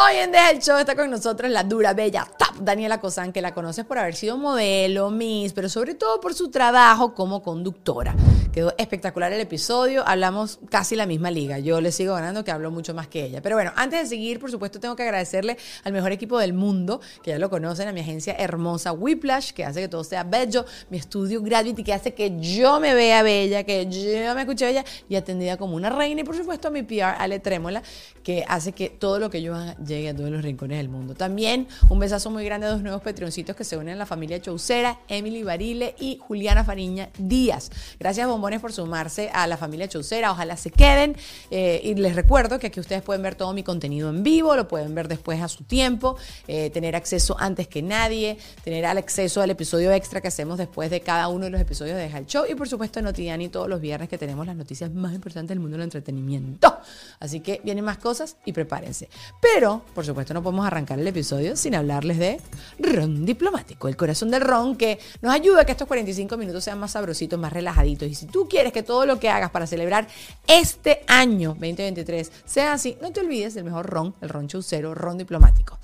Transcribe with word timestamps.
Hoy 0.00 0.14
en 0.18 0.30
The 0.30 0.38
Health 0.38 0.62
Show 0.62 0.78
está 0.78 0.94
con 0.94 1.10
nosotros 1.10 1.50
la 1.50 1.64
dura, 1.64 1.92
bella, 1.92 2.24
top 2.38 2.58
Daniela 2.60 3.00
Cosán, 3.00 3.32
que 3.32 3.42
la 3.42 3.52
conoces 3.52 3.84
por 3.84 3.98
haber 3.98 4.14
sido 4.14 4.36
modelo, 4.36 5.10
Miss, 5.10 5.52
pero 5.52 5.68
sobre 5.68 5.94
todo 5.94 6.20
por 6.20 6.34
su 6.34 6.52
trabajo 6.52 7.14
como 7.14 7.42
conductora. 7.42 8.14
Quedó 8.52 8.72
espectacular 8.78 9.32
el 9.32 9.40
episodio, 9.40 10.06
hablamos 10.06 10.60
casi 10.70 10.96
la 10.96 11.04
misma 11.04 11.30
liga. 11.30 11.58
Yo 11.58 11.80
le 11.80 11.92
sigo 11.92 12.14
ganando 12.14 12.44
que 12.44 12.50
hablo 12.50 12.70
mucho 12.70 12.94
más 12.94 13.08
que 13.08 13.24
ella. 13.24 13.42
Pero 13.42 13.56
bueno, 13.56 13.72
antes 13.76 14.02
de 14.02 14.06
seguir, 14.06 14.38
por 14.38 14.50
supuesto, 14.50 14.80
tengo 14.80 14.96
que 14.96 15.02
agradecerle 15.02 15.56
al 15.82 15.92
mejor 15.92 16.12
equipo 16.12 16.38
del 16.38 16.52
mundo, 16.52 17.00
que 17.22 17.30
ya 17.30 17.38
lo 17.38 17.50
conocen, 17.50 17.88
a 17.88 17.92
mi 17.92 18.00
agencia 18.00 18.34
hermosa 18.38 18.92
Whiplash, 18.92 19.50
que 19.50 19.64
hace 19.64 19.80
que 19.80 19.88
todo 19.88 20.04
sea 20.04 20.22
bello, 20.24 20.64
mi 20.90 20.98
estudio 20.98 21.42
Gravity, 21.42 21.82
que 21.82 21.92
hace 21.92 22.14
que 22.14 22.38
yo 22.40 22.80
me 22.80 22.94
vea 22.94 23.22
bella, 23.22 23.64
que 23.64 23.86
yo 23.86 24.34
me 24.34 24.42
escuche 24.42 24.64
bella 24.64 24.84
y 25.08 25.16
atendida 25.16 25.56
como 25.56 25.74
una 25.74 25.90
reina. 25.90 26.20
Y 26.20 26.24
por 26.24 26.36
supuesto 26.36 26.68
a 26.68 26.70
mi 26.70 26.82
PR, 26.82 27.16
Ale 27.18 27.40
Trémola, 27.40 27.82
que 28.22 28.44
hace 28.48 28.72
que 28.72 28.90
todo 28.90 29.18
lo 29.18 29.30
que 29.30 29.42
yo 29.42 29.54
haga 29.54 29.76
llegue 29.88 30.10
a 30.10 30.14
todos 30.14 30.30
los 30.30 30.42
rincones 30.42 30.78
del 30.78 30.88
mundo. 30.88 31.14
También 31.14 31.66
un 31.88 31.98
besazo 31.98 32.30
muy 32.30 32.44
grande 32.44 32.66
a 32.66 32.70
dos 32.70 32.82
nuevos 32.82 33.02
petroncitos 33.02 33.56
que 33.56 33.64
se 33.64 33.76
unen 33.76 33.94
a 33.94 33.96
la 33.96 34.06
familia 34.06 34.40
Chaucera, 34.40 35.00
Emily 35.08 35.42
Barile 35.42 35.94
y 35.98 36.18
Juliana 36.20 36.62
Fariña 36.62 37.08
Díaz. 37.18 37.70
Gracias, 37.98 38.28
bombones, 38.28 38.60
por 38.60 38.72
sumarse 38.72 39.30
a 39.32 39.46
la 39.46 39.56
familia 39.56 39.88
Chaucera. 39.88 40.30
Ojalá 40.30 40.56
se 40.56 40.70
queden. 40.70 41.16
Eh, 41.50 41.80
y 41.82 41.94
les 41.94 42.14
recuerdo 42.14 42.58
que 42.58 42.68
aquí 42.68 42.78
ustedes 42.78 43.02
pueden 43.02 43.22
ver 43.22 43.34
todo 43.34 43.52
mi 43.52 43.62
contenido 43.62 44.10
en 44.10 44.22
vivo, 44.22 44.54
lo 44.54 44.68
pueden 44.68 44.94
ver 44.94 45.08
después 45.08 45.40
a 45.42 45.48
su 45.48 45.64
tiempo, 45.64 46.16
eh, 46.46 46.70
tener 46.70 46.94
acceso 46.94 47.36
antes 47.38 47.68
que 47.68 47.82
nadie, 47.82 48.38
tener 48.62 48.84
acceso 48.86 49.40
al 49.40 49.50
episodio 49.50 49.90
extra 49.92 50.20
que 50.20 50.28
hacemos 50.28 50.58
después 50.58 50.90
de 50.90 51.00
cada 51.00 51.28
uno 51.28 51.46
de 51.46 51.50
los 51.50 51.60
episodios 51.60 51.96
de 51.96 52.04
Hal 52.06 52.26
Show 52.26 52.44
y 52.48 52.54
por 52.54 52.68
supuesto 52.68 53.00
Notidiani 53.00 53.48
todos 53.48 53.68
los 53.68 53.80
viernes 53.80 54.08
que 54.08 54.18
tenemos 54.18 54.46
las 54.46 54.56
noticias 54.56 54.92
más 54.92 55.14
importantes 55.14 55.50
del 55.50 55.60
mundo 55.60 55.76
del 55.76 55.84
entretenimiento. 55.84 56.78
Así 57.20 57.40
que 57.40 57.60
vienen 57.64 57.84
más 57.84 57.98
cosas 57.98 58.36
y 58.44 58.52
prepárense. 58.52 59.08
Pero 59.40 59.77
por 59.94 60.04
supuesto, 60.04 60.34
no 60.34 60.42
podemos 60.42 60.66
arrancar 60.66 60.98
el 60.98 61.06
episodio 61.06 61.56
sin 61.56 61.74
hablarles 61.74 62.18
de 62.18 62.40
ron 62.78 63.24
diplomático, 63.24 63.88
el 63.88 63.96
corazón 63.96 64.30
del 64.30 64.42
ron 64.42 64.76
que 64.76 64.98
nos 65.22 65.32
ayuda 65.32 65.62
a 65.62 65.64
que 65.64 65.72
estos 65.72 65.88
45 65.88 66.36
minutos 66.36 66.64
sean 66.64 66.78
más 66.78 66.92
sabrositos, 66.92 67.38
más 67.38 67.52
relajaditos. 67.52 68.08
Y 68.08 68.14
si 68.14 68.26
tú 68.26 68.48
quieres 68.48 68.72
que 68.72 68.82
todo 68.82 69.06
lo 69.06 69.18
que 69.18 69.28
hagas 69.28 69.50
para 69.50 69.66
celebrar 69.66 70.06
este 70.46 71.02
año 71.06 71.50
2023 71.50 72.32
sea 72.44 72.72
así, 72.72 72.96
no 73.00 73.12
te 73.12 73.20
olvides 73.20 73.54
del 73.54 73.64
mejor 73.64 73.86
ron, 73.86 74.14
el 74.20 74.28
ron 74.28 74.48
chaucero, 74.48 74.94
ron 74.94 75.18
diplomático. 75.18 75.78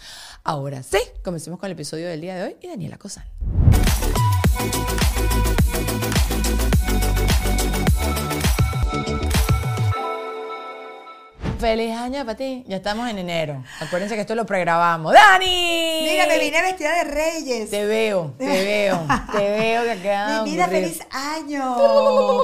Ahora 0.44 0.82
sí, 0.82 0.98
comencemos 1.22 1.58
con 1.58 1.66
el 1.66 1.72
episodio 1.72 2.08
del 2.08 2.20
día 2.20 2.36
de 2.36 2.42
hoy 2.42 2.56
y 2.60 2.68
Daniela 2.68 2.98
Cosán. 2.98 3.24
Feliz 11.58 11.96
año 11.96 12.24
para 12.24 12.36
ti. 12.36 12.64
Ya 12.66 12.76
estamos 12.76 13.08
en 13.08 13.18
enero. 13.18 13.62
Acuérdense 13.80 14.14
que 14.14 14.22
esto 14.22 14.34
lo 14.34 14.44
pregrabamos. 14.44 15.12
¡Dani! 15.12 16.00
Mira, 16.02 16.26
me 16.26 16.38
vine 16.38 16.60
vestida 16.62 16.92
de 16.96 17.04
reyes. 17.04 17.70
Te 17.70 17.86
veo, 17.86 18.34
te 18.36 18.46
veo, 18.46 19.06
te 19.32 19.38
veo 19.38 19.82
que 19.84 19.90
acá. 19.92 20.42
Mi 20.42 20.50
vida, 20.50 20.68
feliz 20.68 21.00
año. 21.10 21.76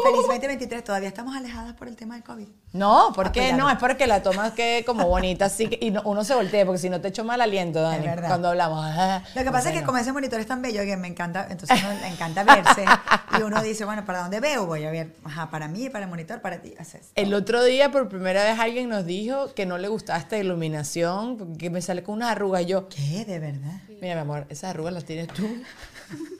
feliz 0.03 0.22
2023. 0.28 0.84
Todavía 0.84 1.09
estamos 1.09 1.37
alejadas 1.37 1.75
por 1.75 1.88
el 1.88 1.97
tema 1.97 2.15
del 2.15 2.25
COVID. 2.25 2.47
No, 2.72 3.12
¿por 3.15 3.32
qué 3.32 3.53
no? 3.53 3.69
Es 3.69 3.78
porque 3.78 4.06
la 4.06 4.22
tomas 4.22 4.53
que 4.53 4.84
como 4.87 5.08
bonita 5.08 5.46
así 5.46 5.67
que, 5.69 5.84
y 5.84 5.93
uno 6.05 6.23
se 6.23 6.34
voltea, 6.34 6.64
porque 6.64 6.79
si 6.79 6.88
no 6.88 7.00
te 7.00 7.08
echo 7.08 7.25
mal 7.25 7.40
aliento, 7.40 7.82
Dani, 7.82 8.06
verdad. 8.06 8.29
cuando 8.29 8.49
hablamos. 8.49 8.87
Lo 9.34 9.43
que 9.43 9.50
pasa 9.52 9.70
es 9.70 9.81
que 9.81 9.84
como 9.84 9.99
ese 9.99 10.12
monitor 10.12 10.38
es 10.38 10.46
tan 10.46 10.62
bello 10.62 10.82
que 10.82 10.96
me 10.96 11.08
encanta, 11.08 11.49
entonces 11.50 11.82
uno 11.82 12.00
le 12.00 12.06
encanta 12.06 12.44
verse 12.44 12.84
y 13.38 13.43
uno 13.43 13.61
dice, 13.62 13.84
bueno, 13.84 14.05
¿para 14.05 14.20
dónde 14.20 14.38
veo? 14.38 14.67
Voy 14.67 14.84
a 14.84 14.90
ver, 14.93 15.17
ajá, 15.25 15.50
para 15.50 15.67
mí, 15.67 15.90
para 15.90 16.05
el 16.05 16.11
monitor, 16.11 16.40
para 16.40 16.62
ti. 16.62 16.75
Haces. 16.79 17.11
El 17.17 17.34
otro 17.34 17.64
día, 17.64 17.90
por 17.90 18.08
primera 18.08 18.44
vez, 18.44 18.58
alguien 18.61 18.88
nos 18.88 19.05
dijo 19.10 19.52
que 19.54 19.66
no 19.66 19.76
le 19.78 19.88
gustaba 19.88 20.18
esta 20.18 20.38
iluminación, 20.38 21.56
que 21.58 21.70
me 21.70 21.82
sale 21.82 22.02
con 22.02 22.14
unas 22.16 22.30
arrugas. 22.32 22.64
Yo, 22.66 22.88
¿qué? 22.88 23.24
¿De 23.24 23.38
verdad? 23.38 23.80
Mira, 24.00 24.14
mi 24.14 24.20
amor, 24.22 24.46
esas 24.48 24.70
arrugas 24.70 24.94
las 24.94 25.04
tienes 25.04 25.28
tú. 25.28 25.46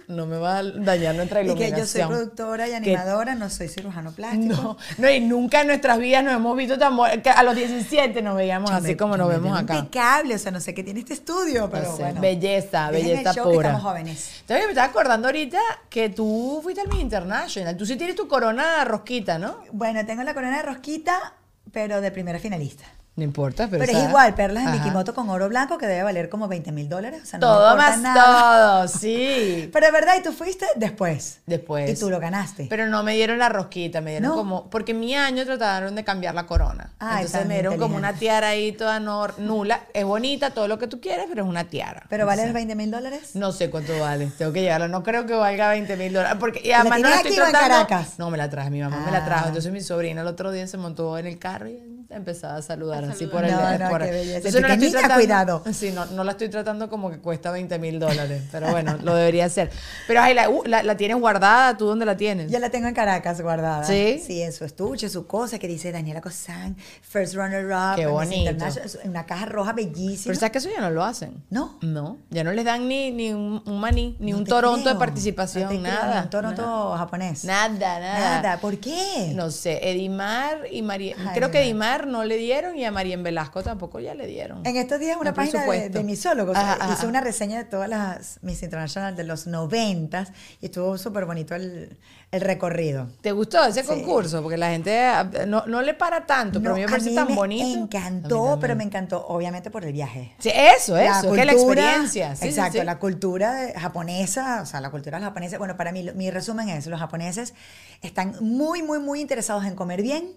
No 0.09 0.27
me 0.27 0.39
va 0.39 0.59
a 0.59 0.63
dañar 0.65 1.15
nuestra 1.15 1.41
Y 1.41 1.45
iluminación. 1.45 1.75
que 1.77 1.81
yo 1.83 1.87
soy 1.87 2.03
productora 2.03 2.69
y 2.69 2.73
animadora, 2.73 3.37
no 3.37 3.49
soy 3.49 3.69
cirujano 3.69 4.11
plástico. 4.11 4.55
No, 4.57 4.77
no, 4.99 5.09
y 5.11 5.21
nunca 5.21 5.61
en 5.61 5.69
nuestras 5.69 5.99
vidas 6.01 6.25
nos 6.25 6.35
hemos 6.35 6.57
visto 6.57 6.77
tan 6.77 6.97
que 7.23 7.31
A 7.31 7.45
los 7.45 7.55
17 7.55 8.21
nos 8.21 8.35
veíamos 8.35 8.71
Yo 8.71 8.77
así 8.77 8.87
me- 8.89 8.97
como 8.97 9.17
nos 9.17 9.29
vemos 9.29 9.57
acá. 9.57 9.77
Impecable, 9.77 10.35
o 10.35 10.39
sea, 10.39 10.51
no 10.51 10.59
sé 10.59 10.75
qué 10.75 10.83
tiene 10.83 10.99
este 11.01 11.13
estudio, 11.15 11.71
pero 11.71 11.85
No 11.91 11.97
sé, 11.97 12.03
bueno. 12.03 12.21
Belleza, 12.21 12.89
el 12.89 12.93
belleza 12.95 13.33
show 13.35 13.49
que 13.51 13.55
pura. 13.55 13.69
estamos 13.69 13.89
jóvenes. 13.89 14.31
Entonces 14.41 14.65
me 14.67 14.71
estaba 14.73 14.89
acordando 14.89 15.29
ahorita 15.29 15.61
que 15.89 16.09
tú 16.09 16.59
fuiste 16.61 16.81
al 16.81 16.89
Miss 16.89 17.01
International. 17.03 17.77
Tú 17.77 17.87
sí 17.87 17.95
tienes 17.97 18.17
tu 18.17 18.27
corona 18.27 18.85
rosquita, 18.85 19.39
¿no? 19.39 19.59
Bueno, 19.71 20.05
tengo 20.07 20.25
la 20.25 20.35
corona 20.35 20.57
de 20.57 20.63
rosquita, 20.65 21.35
pero 21.73 22.01
de 22.01 22.11
primera 22.11 22.39
finalista. 22.39 22.85
No 23.21 23.25
importa, 23.25 23.69
pero. 23.71 23.85
Pero, 23.85 23.99
es 23.99 24.09
igual, 24.09 24.35
perlas 24.35 24.63
en 24.63 24.71
Ajá. 24.71 24.79
Mikimoto 24.79 25.15
con 25.15 25.29
oro 25.29 25.47
blanco 25.51 25.77
que 25.77 25.87
debe 25.87 26.03
valer 26.03 26.31
como 26.31 26.49
20 26.49 26.73
mil 26.73 26.89
dólares. 26.89 27.21
O 27.23 27.27
sea, 27.27 27.39
no 27.39 27.47
Todo 27.47 27.77
más 27.77 28.01
nada. 28.01 28.87
todo, 28.87 28.89
sí. 28.99 29.69
Pero 29.71 29.87
de 29.87 29.93
verdad, 29.93 30.15
y 30.19 30.23
tú 30.23 30.33
fuiste 30.33 30.65
después. 30.77 31.41
Después. 31.45 31.91
Y 31.91 32.01
tú 32.01 32.09
lo 32.09 32.19
ganaste. 32.19 32.67
Pero 32.71 32.87
no 32.87 33.03
me 33.03 33.13
dieron 33.15 33.39
la 33.39 33.51
rosquita, 33.51 34.01
me 34.01 34.13
dieron 34.13 34.31
No. 34.31 34.37
como. 34.37 34.71
Porque 34.71 34.95
mi 34.95 35.15
año 35.15 35.45
trataron 35.45 35.95
de 35.95 36.03
cambiar 36.03 36.35
la 36.35 36.47
corona. 36.47 36.93
Ay, 36.99 37.27
Entonces 37.27 37.47
me 37.47 37.55
dieron 37.55 37.77
como 37.77 37.97
una 37.97 38.15
tiara 38.15 38.49
ahí 38.49 38.73
toda 38.73 39.01
no- 39.01 39.29
nula. 39.37 39.83
Es 39.93 40.07
bonita, 40.07 40.51
todo 40.53 40.67
lo 40.67 40.79
que 40.79 40.87
tú 40.87 40.99
quieres, 40.99 41.27
pero 41.29 41.43
es 41.43 41.49
una 41.51 41.65
tiara. 41.65 42.05
¿Pero 42.09 42.25
vale 42.25 42.45
los 42.47 42.55
20 42.55 42.75
mil 42.75 42.91
dólares? 42.91 43.35
No 43.35 43.53
sé 43.53 43.69
cuánto 43.69 43.99
vale. 44.01 44.29
Tengo 44.39 44.53
que 44.55 44.63
llevarla. 44.63 44.89
No 44.89 45.03
creo 45.03 45.27
que 45.27 45.35
valga 45.35 45.69
20 45.69 45.95
mil 45.99 46.15
dólares. 46.15 46.39
Porque 46.41 46.63
y 46.65 46.69
¿La 46.71 46.81
además 46.81 47.01
no 47.01 47.09
la 47.11 47.17
estoy 47.17 47.33
aquí 47.33 47.41
o 47.41 47.47
en. 47.47 47.53
Caracas? 47.53 48.19
No, 48.19 48.31
me 48.31 48.39
la 48.39 48.49
traje. 48.49 48.71
Mi 48.71 48.81
mamá 48.81 49.03
me 49.05 49.13
la 49.13 49.27
trajo. 49.27 49.45
Ah. 49.45 49.49
Entonces 49.49 49.71
mi 49.73 49.83
sobrina 49.83 50.23
el 50.23 50.27
otro 50.27 50.51
día 50.53 50.67
se 50.67 50.79
montó 50.79 51.19
en 51.19 51.27
el 51.27 51.39
carro 51.39 51.69
y 51.69 51.90
empezaba 52.11 52.57
a 52.57 52.63
saludar 52.63 53.05
así 53.05 53.27
por 53.27 53.45
el. 53.45 53.53
No, 53.53 53.79
no, 53.79 53.89
por- 53.89 54.03
qué 54.05 54.11
belleza. 54.11 54.37
Entonces 54.49 54.61
no 54.63 54.69
la 54.69 54.75
estoy 54.75 54.91
tratando. 54.91 55.15
cuidado. 55.15 55.63
Sí, 55.73 55.93
no, 55.93 56.07
no 56.07 56.25
la 56.25 56.33
estoy 56.33 56.49
tratando 56.49 56.89
como 56.91 57.11
que 57.11 57.19
cuesta 57.19 57.51
20 57.51 57.79
mil 57.79 57.99
dólares. 57.99 58.43
Pero 58.51 58.71
bueno, 58.71 58.99
lo 59.03 59.15
debería 59.15 59.45
hacer. 59.47 59.71
Pero 60.07 60.21
ay, 60.23 60.35
la, 60.35 60.49
uh, 60.51 60.63
la, 60.67 60.83
la 60.83 60.97
tienes 60.97 61.19
guardada. 61.19 61.77
¿Tú 61.77 61.87
dónde 61.87 62.05
la 62.05 62.17
tienes? 62.17 62.51
Yo 62.51 62.59
la 62.59 62.71
tengo 62.71 62.89
en 62.89 62.95
Caracas 62.95 63.41
guardada. 63.41 63.85
¿Sí? 63.85 64.23
Sí, 64.25 64.43
en 64.43 64.53
su 64.53 64.65
estuche, 64.65 65.09
su 65.09 65.27
cosa 65.27 65.59
que 65.59 65.69
dice 65.69 65.93
Daniela 65.93 66.21
Cosán, 66.21 66.77
First 67.03 67.35
Runner 67.35 67.65
Up. 67.67 67.97
Qué 67.97 68.07
bonito. 68.07 68.67
Es 68.67 68.99
Una 69.05 69.27
caja 69.27 69.47
roja 69.47 69.73
bellísima. 69.73 70.25
Pero 70.31 70.39
sabes 70.41 70.53
que 70.53 70.59
eso 70.59 70.71
ya 70.71 70.81
no 70.81 70.91
lo 70.91 71.05
hacen. 71.05 71.43
¿No? 71.51 71.79
No, 71.83 72.19
ya 72.31 72.45
no 72.45 72.53
les 72.53 72.65
dan 72.65 72.89
ni, 72.89 73.11
ni 73.11 73.33
un, 73.33 73.63
un 73.65 73.81
maní, 73.81 74.17
ni 74.21 74.33
No 74.33 74.39
un 74.39 74.45
Toronto 74.45 74.83
creo, 74.83 74.95
de 74.95 74.99
participación, 74.99 75.65
no 75.65 75.71
te 75.71 75.79
creo, 75.81 75.93
nada. 75.93 76.23
un 76.23 76.31
Toronto 76.31 76.95
japonés. 76.97 77.45
Nada, 77.45 77.69
nada. 78.01 78.41
Nada. 78.43 78.57
¿Por 78.61 78.79
qué? 78.79 79.33
No 79.35 79.51
sé, 79.51 79.91
Edimar 79.91 80.59
y 80.71 80.83
María. 80.83 81.17
Creo 81.35 81.51
que 81.51 81.63
Edimar. 81.63 82.00
No 82.07 82.25
le 82.25 82.37
dieron 82.37 82.77
y 82.77 82.85
a 82.85 82.91
María 82.91 83.17
Velasco 83.17 83.63
tampoco 83.63 84.01
ya 84.01 84.15
le 84.15 84.27
dieron. 84.27 84.65
En 84.67 84.77
estos 84.77 84.99
días 85.01 85.17
una 85.21 85.31
El 85.31 85.35
página 85.37 85.65
de, 85.65 85.89
de 85.91 86.05
misólogos 86.05 86.57
Ajá, 86.57 86.73
ajá, 86.75 86.85
hizo 86.87 86.93
ajá. 86.95 87.07
una 87.09 87.21
reseña 87.21 87.59
de 87.59 87.65
todas 87.65 87.89
las 87.89 88.39
Miss 88.43 88.63
International 88.63 89.17
de 89.17 89.25
los 89.25 89.47
noventas 89.47 90.33
y 90.61 90.67
estuvo 90.67 90.97
súper 90.99 91.27
bonito 91.27 91.55
el, 91.55 91.97
el 92.33 92.41
recorrido. 92.41 93.09
¿Te 93.21 93.33
gustó 93.33 93.65
ese 93.65 93.83
Sí. 93.83 93.89
concurso? 93.89 94.43
Porque 94.43 94.57
la 94.57 94.71
gente 94.71 94.99
ah, 95.05 95.29
no, 95.47 95.65
no 95.67 95.83
le 95.83 95.95
para 95.95 96.27
tanto, 96.27 96.61
pero 96.61 96.73
a 96.73 96.77
mí 96.77 96.83
me 96.83 96.89
parece 96.89 97.15
tan 97.15 97.29
me 97.29 97.35
bonito. 97.35 97.79
encantó, 97.79 98.53
A 98.53 98.57
mí 98.57 98.61
pero 98.61 98.77
me 98.77 98.85
encantó 98.85 99.27
obviamente 99.27 99.71
por 99.71 99.85
el 99.85 99.93
viaje. 99.93 100.35
Sí, 100.39 100.51
eso, 100.55 100.97
eso, 100.97 101.29
es 101.35 101.39
que 101.41 101.45
la 101.45 101.53
experiencia. 101.53 102.37
Sí, 102.37 102.49
exacto, 102.49 102.79
sí. 102.79 102.85
la 102.85 102.99
cultura 102.99 103.73
japonesa, 103.77 104.61
o 104.63 104.67
sea, 104.67 104.81
la 104.81 104.91
cultura 104.91 105.21
japonesa, 105.21 105.59
bueno, 105.59 105.77
para 105.77 105.93
mí, 105.93 106.09
mi 106.15 106.31
resumen 106.31 106.69
es, 106.69 106.87
los 106.87 106.99
japoneses 107.01 107.55
están 108.03 108.35
muy, 108.41 108.83
muy, 108.83 108.99
muy 108.99 109.21
interesados 109.21 109.65
en 109.65 109.75
comer 109.75 110.03
bien 110.03 110.33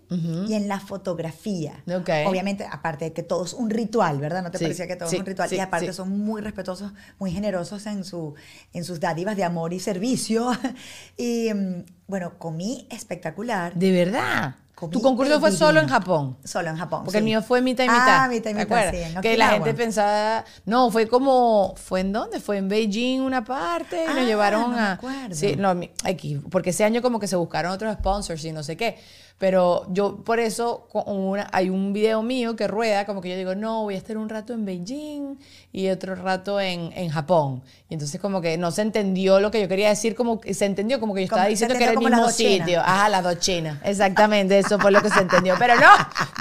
y 0.47 0.53
en 0.53 0.67
la 0.67 0.79
fotografía. 0.79 1.52
Ok. 1.87 2.09
Obviamente, 2.27 2.67
aparte 2.69 3.05
de 3.05 3.13
que 3.13 3.23
todo 3.23 3.45
es 3.45 3.53
un 3.53 3.69
ritual, 3.69 4.19
¿verdad? 4.19 4.43
¿No 4.43 4.51
te 4.51 4.57
Sí, 4.57 4.65
parecía 4.65 4.87
que 4.87 4.95
todo 4.95 5.09
sí, 5.09 5.15
es 5.15 5.19
un 5.21 5.25
ritual? 5.25 5.49
sí, 5.49 5.55
y 5.55 5.59
aparte 5.59 5.91
son 5.93 6.17
muy 6.19 6.41
respetuosos, 6.41 6.91
muy 7.19 7.31
generosos 7.31 7.85
en, 7.87 8.03
su, 8.03 8.33
en 8.73 8.83
sus 8.83 8.99
dádivas 8.99 9.35
de 9.35 9.43
amor 9.43 9.73
y 9.73 9.79
servicio. 9.79 10.51
y, 11.17 11.53
mm, 11.53 11.85
bueno, 12.07 12.37
comí 12.37 12.87
espectacular. 12.91 13.73
De 13.75 13.91
verdad. 13.91 14.55
Comí 14.75 14.91
Tu 14.91 15.01
concurso 15.01 15.39
fue 15.39 15.51
divino. 15.51 15.67
solo 15.67 15.79
en 15.81 15.87
Japón. 15.87 16.37
Solo 16.43 16.69
en 16.71 16.77
Japón. 16.77 17.03
Porque 17.05 17.19
el 17.19 17.23
sí. 17.23 17.25
mío 17.29 17.41
fue 17.43 17.61
mitad 17.61 17.83
y 17.83 17.87
mitad. 17.89 18.23
Ah, 18.23 18.27
mitad 18.27 18.49
y 18.49 18.53
¿te 18.55 18.59
mitad, 18.59 18.91
sí, 18.91 18.97
en 18.97 19.21
que 19.21 19.37
la 19.37 19.49
gente 19.49 19.73
pensaba. 19.75 20.43
No, 20.65 20.89
fue 20.89 21.07
como. 21.07 21.75
¿Fue 21.77 21.99
en 22.01 22.11
dónde? 22.11 22.39
Fue 22.39 22.57
en 22.57 22.67
Beijing 22.67 23.21
una 23.21 23.45
parte 23.45 24.03
y 24.03 24.07
Ah, 24.09 24.13
nos 24.15 24.25
llevaron 24.25 24.61
no 24.63 24.67
me 24.69 24.79
a. 24.79 24.91
acuerdo. 24.93 25.35
Sí, 25.35 25.55
no, 25.57 25.79
aquí. 26.03 26.41
Porque 26.49 26.71
ese 26.71 26.83
año 26.83 27.03
como 27.03 27.19
que 27.19 27.27
se 27.27 27.35
buscaron 27.35 27.71
otros 27.71 27.93
sponsors 27.93 28.43
y 28.45 28.51
no 28.51 28.63
sé 28.63 28.75
qué. 28.75 28.97
Pero 29.39 29.85
yo, 29.89 30.17
por 30.23 30.39
eso, 30.39 30.87
una- 30.93 31.49
hay 31.51 31.69
un 31.69 31.91
video 31.91 32.21
mío 32.21 32.55
que 32.55 32.67
rueda, 32.67 33.05
como 33.05 33.19
que 33.19 33.29
yo 33.29 33.35
digo, 33.35 33.55
no, 33.55 33.83
voy 33.83 33.95
a 33.95 33.97
estar 33.97 34.17
un 34.17 34.29
rato 34.29 34.53
en 34.53 34.63
Beijing 34.63 35.37
y 35.73 35.89
otro 35.89 36.15
rato 36.15 36.61
en, 36.61 36.93
en 36.95 37.09
Japón. 37.09 37.61
Y 37.89 37.95
entonces, 37.95 38.21
como 38.21 38.39
que 38.41 38.57
no 38.57 38.71
se 38.71 38.83
entendió 38.83 39.39
lo 39.41 39.51
que 39.51 39.59
yo 39.59 39.67
quería 39.67 39.89
decir, 39.89 40.15
como 40.15 40.39
se 40.49 40.65
entendió 40.65 40.99
como 40.99 41.13
que 41.13 41.21
yo 41.21 41.25
estaba 41.25 41.45
diciendo 41.47 41.75
que 41.75 41.83
era 41.83 41.93
el 41.93 41.99
mismo 41.99 42.29
sitio. 42.29 42.79
Ajá, 42.79 43.09
las 43.09 43.23
dos 43.23 43.39
chinas. 43.39 43.79
Exactamente, 43.83 44.57
eso 44.59 44.79
fue 44.79 44.91
lo 44.91 45.01
que 45.01 45.09
se 45.09 45.19
entendió. 45.19 45.55
Pero 45.59 45.75
no, 45.75 45.89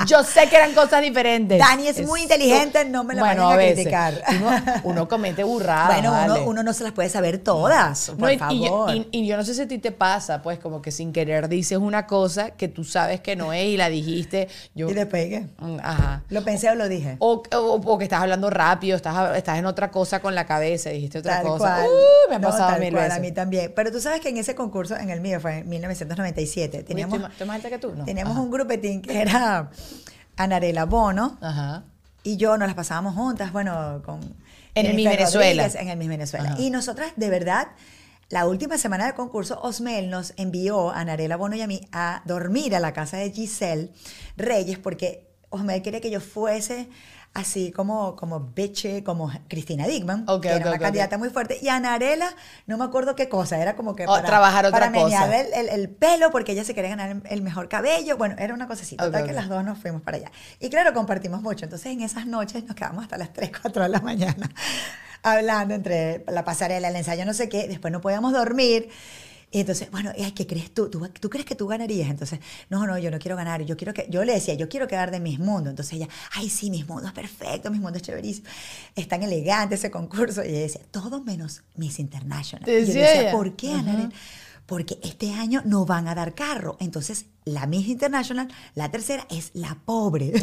yo 0.06 0.22
sé 0.22 0.48
que 0.48 0.56
eran 0.56 0.72
cosas 0.72 1.02
diferentes. 1.02 1.58
Dani 1.58 1.88
es 1.88 2.06
muy 2.06 2.22
inteligente, 2.22 2.84
no 2.84 3.02
me 3.04 3.14
la 3.14 3.22
vayan 3.22 3.52
a 3.52 3.56
criticar. 3.56 4.22
Uno, 4.40 4.50
uno 4.84 5.08
comete 5.08 5.42
burradas. 5.42 5.88
bueno, 6.00 6.10
uno, 6.12 6.32
vale. 6.34 6.44
uno 6.46 6.62
no 6.62 6.72
se 6.72 6.84
las 6.84 6.92
puede 6.92 7.08
saber 7.08 7.38
todas, 7.38 8.10
por 8.10 8.18
No, 8.20 8.30
y- 8.30 8.34
y, 8.34 8.38
favor. 8.38 8.90
yo, 8.90 8.94
y- 8.94 9.08
y 9.10 9.26
yo 9.26 9.36
no 9.36 9.44
sé 9.44 9.54
si 9.54 9.62
a 9.62 9.68
ti 9.68 9.78
te 9.78 9.90
pasa, 9.92 10.40
pues, 10.42 10.58
como 10.60 10.80
que 10.80 10.92
sin 10.92 11.12
querer 11.12 11.48
dices 11.48 11.78
una 11.78 12.06
cosa 12.06 12.50
que 12.52 12.68
tú 12.68 12.81
sabes 12.84 13.20
que 13.20 13.36
no 13.36 13.52
es 13.52 13.64
y 13.66 13.76
la 13.76 13.88
dijiste. 13.88 14.48
Yo, 14.74 14.88
Y 14.90 14.94
después, 14.94 15.28
¿qué? 15.28 15.46
Mm, 15.58 15.78
Ajá. 15.82 16.22
¿Lo 16.28 16.42
pensé 16.44 16.70
o 16.70 16.74
lo 16.74 16.88
dije? 16.88 17.16
O, 17.18 17.42
o- 17.54 17.80
o 17.84 17.98
que 17.98 18.04
estás 18.04 18.20
hablando 18.22 18.50
rápido, 18.50 18.96
estás, 18.96 19.36
estás 19.36 19.58
en 19.58 19.66
otra 19.66 19.90
cosa 19.90 20.20
con 20.20 20.34
la 20.34 20.46
cabeza, 20.46 20.90
dijiste 20.90 21.18
otra 21.18 21.36
Tal 21.36 21.42
cosa. 21.44 21.58
cual. 21.76 21.86
Uh, 21.86 22.30
me 22.30 22.36
ha 22.36 22.38
No, 22.38 22.48
pasado 22.48 22.70
tal 22.70 22.80
mil 22.80 22.90
cual, 22.92 23.04
veces. 23.04 23.18
A 23.18 23.20
mí 23.20 23.32
también. 23.32 23.72
Pero 23.74 23.92
tú 23.92 24.00
sabes 24.00 24.20
que 24.20 24.28
en 24.28 24.36
ese 24.38 24.54
concurso, 24.54 24.96
en 24.96 25.10
el 25.10 25.20
mío, 25.20 25.40
fue 25.40 25.58
en 25.58 25.68
1997, 25.68 26.78
Uy, 26.78 26.84
teníamos, 26.84 27.14
¿estoy 27.14 27.22
más- 27.22 27.32
estoy 27.32 27.46
más 27.46 27.56
alta 27.56 27.70
que 27.70 27.78
tú? 27.78 27.92
No. 27.94 28.04
teníamos 28.04 28.32
Ajá. 28.32 28.40
un 28.42 28.50
grupetín 28.50 29.02
que 29.02 29.20
era 29.20 29.70
Anarela 30.36 30.84
Bono 30.86 31.38
Ajá. 31.40 31.84
y 32.22 32.36
yo 32.36 32.56
nos 32.56 32.68
las 32.68 32.74
pasábamos 32.74 33.14
juntas, 33.14 33.52
bueno, 33.52 34.02
con... 34.04 34.20
En 34.74 34.86
el 34.86 34.96
Miss 34.96 35.08
Venezuela. 35.10 35.66
En 35.78 35.88
el 35.90 35.98
Miss 35.98 36.08
Venezuela. 36.08 36.50
Ajá. 36.52 36.60
Y 36.60 36.70
nosotras, 36.70 37.12
de 37.16 37.28
verdad, 37.28 37.68
la 38.32 38.46
última 38.46 38.78
semana 38.78 39.04
del 39.04 39.14
concurso, 39.14 39.60
Osmel 39.62 40.08
nos 40.08 40.32
envió 40.38 40.90
a 40.90 41.00
Anarela 41.00 41.36
Bono 41.36 41.54
y 41.54 41.60
a 41.60 41.66
mí 41.66 41.86
a 41.92 42.22
dormir 42.24 42.74
a 42.74 42.80
la 42.80 42.92
casa 42.94 43.18
de 43.18 43.30
Giselle 43.30 43.92
Reyes 44.38 44.78
porque 44.78 45.28
Osmel 45.50 45.82
quería 45.82 46.00
que 46.00 46.10
yo 46.10 46.18
fuese 46.20 46.88
así 47.34 47.72
como, 47.72 48.16
como 48.16 48.52
Beche, 48.54 49.04
como 49.04 49.30
Cristina 49.48 49.86
Dickman, 49.86 50.24
Ok, 50.28 50.42
que 50.42 50.48
era 50.48 50.68
una 50.68 50.78
candidata 50.78 51.16
muy 51.18 51.28
fuerte. 51.30 51.58
Y 51.62 51.68
Anarela, 51.68 52.34
no 52.66 52.76
me 52.78 52.84
acuerdo 52.84 53.14
qué 53.16 53.28
cosa, 53.28 53.58
era 53.60 53.76
como 53.76 53.94
que 53.96 54.06
O 54.06 54.22
trabajar 54.22 54.64
otra 54.66 54.78
para 54.80 54.92
cosa. 54.92 55.40
El, 55.40 55.52
el- 55.54 55.68
el 55.68 55.88
pelo 55.90 56.30
porque 56.30 56.52
ella 56.52 56.64
se 56.64 56.74
quería 56.74 56.90
ganar 56.90 57.10
el, 57.10 57.22
el 57.28 57.42
mejor 57.42 57.68
cabello. 57.68 58.16
Bueno, 58.18 58.34
era 58.38 58.52
una 58.54 58.66
cosa 58.66 58.82
así. 58.82 58.96
Total 58.96 59.22
Ok, 59.22 59.28
que 59.28 59.34
las 59.34 59.48
dos 59.48 59.62
nos 59.64 59.78
fuimos 59.78 60.02
para 60.02 60.18
allá. 60.18 60.32
Y 60.60 60.68
claro, 60.70 60.92
compartimos 60.94 61.40
mucho. 61.42 61.64
Entonces 61.64 61.92
en 61.92 62.00
esas 62.02 62.26
noches 62.26 62.64
nos 62.64 62.76
quedamos 62.76 63.02
hasta 63.04 63.16
las 63.18 63.32
3, 63.32 63.50
4 63.62 63.82
de 63.82 63.88
la 63.88 64.00
mañana 64.00 64.50
hablando 65.22 65.74
entre 65.74 66.24
la 66.28 66.44
pasarela, 66.44 66.88
el 66.88 66.96
ensayo, 66.96 67.24
no 67.24 67.34
sé 67.34 67.48
qué. 67.48 67.68
Después 67.68 67.92
no 67.92 68.00
podíamos 68.00 68.32
dormir. 68.32 68.88
Y 69.54 69.60
entonces, 69.60 69.90
bueno, 69.90 70.12
ay, 70.18 70.32
¿qué 70.32 70.46
crees 70.46 70.72
tú? 70.72 70.88
tú? 70.88 71.06
¿Tú 71.20 71.28
crees 71.28 71.44
que 71.44 71.54
tú 71.54 71.66
ganarías? 71.66 72.08
Entonces, 72.08 72.40
no, 72.70 72.86
no, 72.86 72.96
yo 72.96 73.10
no 73.10 73.18
quiero 73.18 73.36
ganar. 73.36 73.62
Yo 73.62 73.76
quiero 73.76 73.92
que, 73.92 74.06
yo 74.08 74.24
le 74.24 74.32
decía, 74.32 74.54
yo 74.54 74.66
quiero 74.66 74.88
quedar 74.88 75.10
de 75.10 75.20
Mis 75.20 75.38
Mundo. 75.38 75.68
Entonces 75.68 75.92
ella, 75.92 76.08
ay, 76.32 76.48
sí, 76.48 76.70
Mis 76.70 76.88
Mundo 76.88 77.06
es 77.06 77.12
perfecto, 77.12 77.70
Mis 77.70 77.80
Mundo 77.80 77.98
es 77.98 78.02
chéverísimo. 78.02 78.48
Es 78.96 79.06
tan 79.08 79.22
elegante 79.22 79.74
ese 79.74 79.90
concurso. 79.90 80.42
Y 80.42 80.48
ella 80.48 80.60
decía, 80.60 80.80
todo 80.90 81.22
menos 81.22 81.62
Miss 81.76 81.98
International. 81.98 82.64
¿Te 82.64 82.80
Y 82.80 82.86
yo 82.86 82.94
decía? 82.94 83.30
¿por 83.30 83.54
qué, 83.54 83.74
Ana? 83.74 84.08
Porque 84.64 84.98
este 85.02 85.34
año 85.34 85.60
no 85.66 85.84
van 85.84 86.08
a 86.08 86.14
dar 86.14 86.34
carro. 86.34 86.78
Entonces, 86.80 87.26
la 87.44 87.66
Miss 87.66 87.88
International, 87.88 88.48
la 88.74 88.90
tercera, 88.90 89.26
es 89.28 89.50
la 89.52 89.76
pobre. 89.84 90.32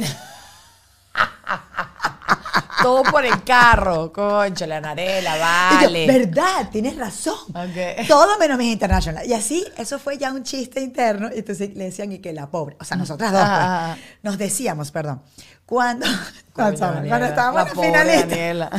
Todo 2.82 3.04
por 3.04 3.26
el 3.26 3.44
carro, 3.44 4.12
concho, 4.14 4.66
la 4.66 4.80
narela, 4.80 5.38
vale. 5.38 6.08
yo, 6.08 6.14
¿verdad? 6.14 6.70
Tienes 6.72 6.96
razón. 6.98 7.36
Ok. 7.50 8.08
Todo 8.08 8.38
menos 8.40 8.58
Miss 8.58 8.72
International. 8.72 9.26
Y 9.28 9.34
así, 9.34 9.66
eso 9.78 10.00
fue 10.00 10.18
ya 10.18 10.32
un 10.32 10.44
chiste 10.44 10.80
interno. 10.80 11.30
Y 11.34 11.40
entonces 11.40 11.76
le 11.76 11.86
decían 11.86 12.12
y 12.14 12.20
que 12.20 12.32
la 12.32 12.48
pobre. 12.50 12.78
O 12.80 12.86
sea, 12.86 12.96
nosotras 12.96 13.32
dos, 13.34 13.42
pues, 13.42 13.52
Ah. 13.54 13.98
nos 14.24 14.38
decíamos, 14.38 14.92
perdón. 14.92 15.22
Cuando, 15.66 16.06
cuando, 16.54 16.80
Daniela, 16.80 17.08
cuando 17.10 17.28
estábamos 17.28 17.56
la 17.56 17.62
en 17.62 17.68
la 17.68 17.74
pobre 17.76 17.88
finalista. 17.90 18.28
Daniela. 18.28 18.70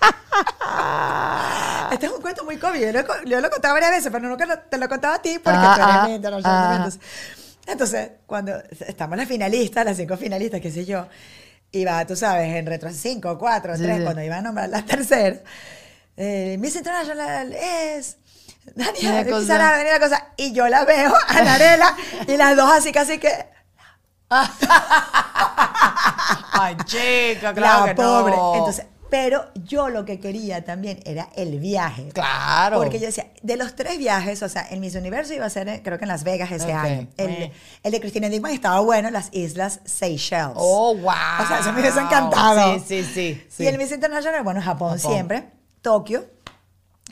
Este 1.92 2.06
es 2.06 2.12
un 2.12 2.20
cuento 2.20 2.44
muy 2.44 2.56
cómico. 2.58 2.84
Yo 2.84 2.92
lo, 2.92 3.24
yo 3.24 3.40
lo 3.40 3.46
he 3.46 3.50
contado 3.50 3.74
varias 3.74 3.90
veces, 3.92 4.10
pero 4.12 4.28
nunca 4.28 4.44
lo- 4.46 4.58
te 4.58 4.76
lo 4.78 4.84
he 4.84 4.88
contado 4.88 5.14
a 5.14 5.22
ti 5.22 5.38
porque 5.42 5.58
Ah, 5.60 5.72
tú 5.74 5.82
eres 5.82 5.94
ah, 5.96 6.06
mi 6.06 6.14
international. 6.14 6.66
ah. 6.66 6.74
Entonces, 6.76 7.00
entonces, 7.66 8.10
cuando 8.26 8.52
estamos 8.86 9.16
las 9.16 9.26
finalistas, 9.26 9.84
las 9.84 9.96
cinco 9.96 10.16
finalistas, 10.16 10.60
qué 10.60 10.70
sé 10.70 10.84
yo, 10.84 11.06
iba, 11.72 12.04
tú 12.06 12.16
sabes, 12.16 12.54
en 12.54 12.66
retro 12.66 12.90
5, 12.90 13.38
4, 13.38 13.76
Sí, 13.76 13.82
3, 13.82 13.96
sí. 13.98 14.02
cuando 14.04 14.22
iba 14.22 14.36
a 14.36 14.42
nombrar 14.42 14.68
la 14.68 14.82
tercera, 14.86 15.38
eh, 16.16 16.56
Miss 16.58 16.76
International 16.76 17.52
es... 17.52 18.16
Daniela, 18.74 19.20
Una 19.22 19.24
cosa. 19.30 19.46
Sara, 19.46 19.70
Daniela 19.78 19.98
cosa. 19.98 20.28
Y 20.36 20.52
yo 20.52 20.68
la 20.68 20.84
veo 20.84 21.12
a 21.28 21.42
Narela 21.42 21.96
y 22.26 22.36
las 22.36 22.54
dos 22.56 22.70
así 22.70 22.92
casi 22.92 23.18
que... 23.18 23.46
Ay, 26.52 26.76
chica, 26.84 27.54
claro 27.54 27.80
la 27.86 27.86
que 27.86 27.94
pobre. 27.94 28.36
no. 28.36 28.54
Entonces, 28.56 28.86
pero 29.10 29.46
yo 29.54 29.88
lo 29.88 30.04
que 30.04 30.20
quería 30.20 30.64
también 30.64 31.00
era 31.04 31.28
el 31.34 31.58
viaje. 31.58 32.08
Claro. 32.12 32.78
Porque 32.78 32.98
yo 32.98 33.06
decía, 33.06 33.26
de 33.42 33.56
los 33.56 33.74
tres 33.74 33.96
viajes, 33.98 34.42
o 34.42 34.48
sea, 34.48 34.62
el 34.62 34.80
Miss 34.80 34.94
Universo 34.94 35.32
iba 35.34 35.46
a 35.46 35.50
ser, 35.50 35.82
creo 35.82 35.98
que 35.98 36.04
en 36.04 36.08
Las 36.08 36.24
Vegas 36.24 36.50
ese 36.52 36.72
año. 36.72 37.08
El, 37.16 37.28
eh. 37.30 37.52
el 37.82 37.92
de 37.92 38.00
Cristina 38.00 38.28
Dickman 38.28 38.52
estaba 38.52 38.80
bueno, 38.80 39.10
las 39.10 39.28
Islas 39.32 39.80
Seychelles. 39.84 40.52
Oh, 40.56 40.94
wow. 40.96 41.12
O 41.42 41.46
sea, 41.48 41.58
eso 41.60 41.72
me 41.72 41.80
hubiese 41.80 42.00
encantado. 42.00 42.78
Sí, 42.80 42.84
sí, 42.86 43.04
sí. 43.14 43.46
sí. 43.48 43.62
Y 43.64 43.66
el 43.66 43.78
Miss 43.78 43.92
International, 43.92 44.42
bueno, 44.42 44.60
Japón, 44.60 44.98
Japón. 44.98 45.12
siempre. 45.12 45.50
Tokio. 45.80 46.24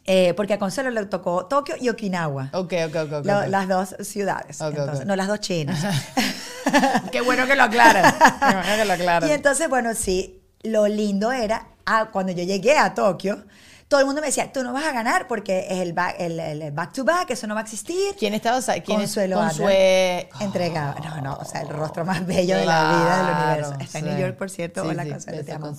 eh, 0.05 0.35
porque 0.37 0.53
a 0.55 0.59
Consuelo 0.59 0.91
le 0.91 1.05
tocó 1.07 1.47
Tokio 1.47 1.77
y 1.81 1.89
Okinawa. 1.89 2.51
Ok, 2.53 2.75
ok, 2.89 2.97
ok. 2.97 3.13
ok, 3.21 3.25
Lo- 3.27 3.39
ok. 3.41 3.47
Las 3.49 3.69
dos 3.69 3.97
ciudades. 4.07 4.61
Entonces. 4.61 5.07
No, 5.07 5.17
las 5.17 5.29
dos 5.29 5.41
chinas. 5.41 5.83
Qué 7.13 7.21
bueno 7.23 7.47
que 7.47 7.57
lo 7.57 7.63
aclaras. 7.65 8.13
Qué 8.15 8.55
bueno 8.55 8.77
que 8.77 8.85
lo 8.85 8.93
aclaras. 8.93 9.31
Y 9.31 9.33
entonces, 9.33 9.69
bueno, 9.69 9.95
sí, 9.95 10.43
lo 10.63 10.87
lindo 10.89 11.33
era, 11.33 11.67
ah, 11.87 12.11
cuando 12.13 12.33
yo 12.33 12.45
llegué 12.45 12.77
a 12.77 12.95
Tokio, 12.95 13.45
todo 13.89 14.01
el 14.01 14.07
mundo 14.07 14.21
me 14.21 14.27
decía, 14.27 14.53
tú 14.53 14.65
no 14.65 14.73
vas 14.73 14.85
a 14.85 14.93
ganar 14.93 15.29
porque 15.29 15.67
es 15.71 15.79
el 15.79 15.93
back, 15.93 16.17
el, 16.19 16.41
el 16.41 16.73
back 16.73 16.93
to 16.93 17.05
back, 17.05 17.31
eso 17.31 17.47
no 17.47 17.55
va 17.55 17.61
a 17.61 17.65
existir. 17.65 18.15
¿Quién 18.19 18.35
estaba? 18.35 18.61
¿Quién 18.61 18.99
Consuelo 18.99 19.41
es? 19.43 19.49
Consue... 19.49 20.29
Entregaba. 20.41 20.97
No, 21.01 21.21
no, 21.23 21.35
o 21.37 21.45
sea, 21.45 21.63
el 21.63 21.69
rostro 21.69 22.05
más 22.05 22.27
bello 22.27 22.57
de 22.57 22.67
la 22.67 22.83
vida 22.83 23.17
del 23.17 23.27
Claro, 23.27 23.47
universo. 23.47 23.77
Está 23.81 23.99
en 24.01 24.05
sí. 24.05 24.11
New 24.11 24.21
York, 24.21 24.37
por 24.37 24.51
cierto. 24.51 24.83
Sí, 24.83 24.89
Hola, 24.89 25.05
sí, 25.05 25.11
Consuelo, 25.11 25.45
te 25.45 25.53
amo. 25.53 25.73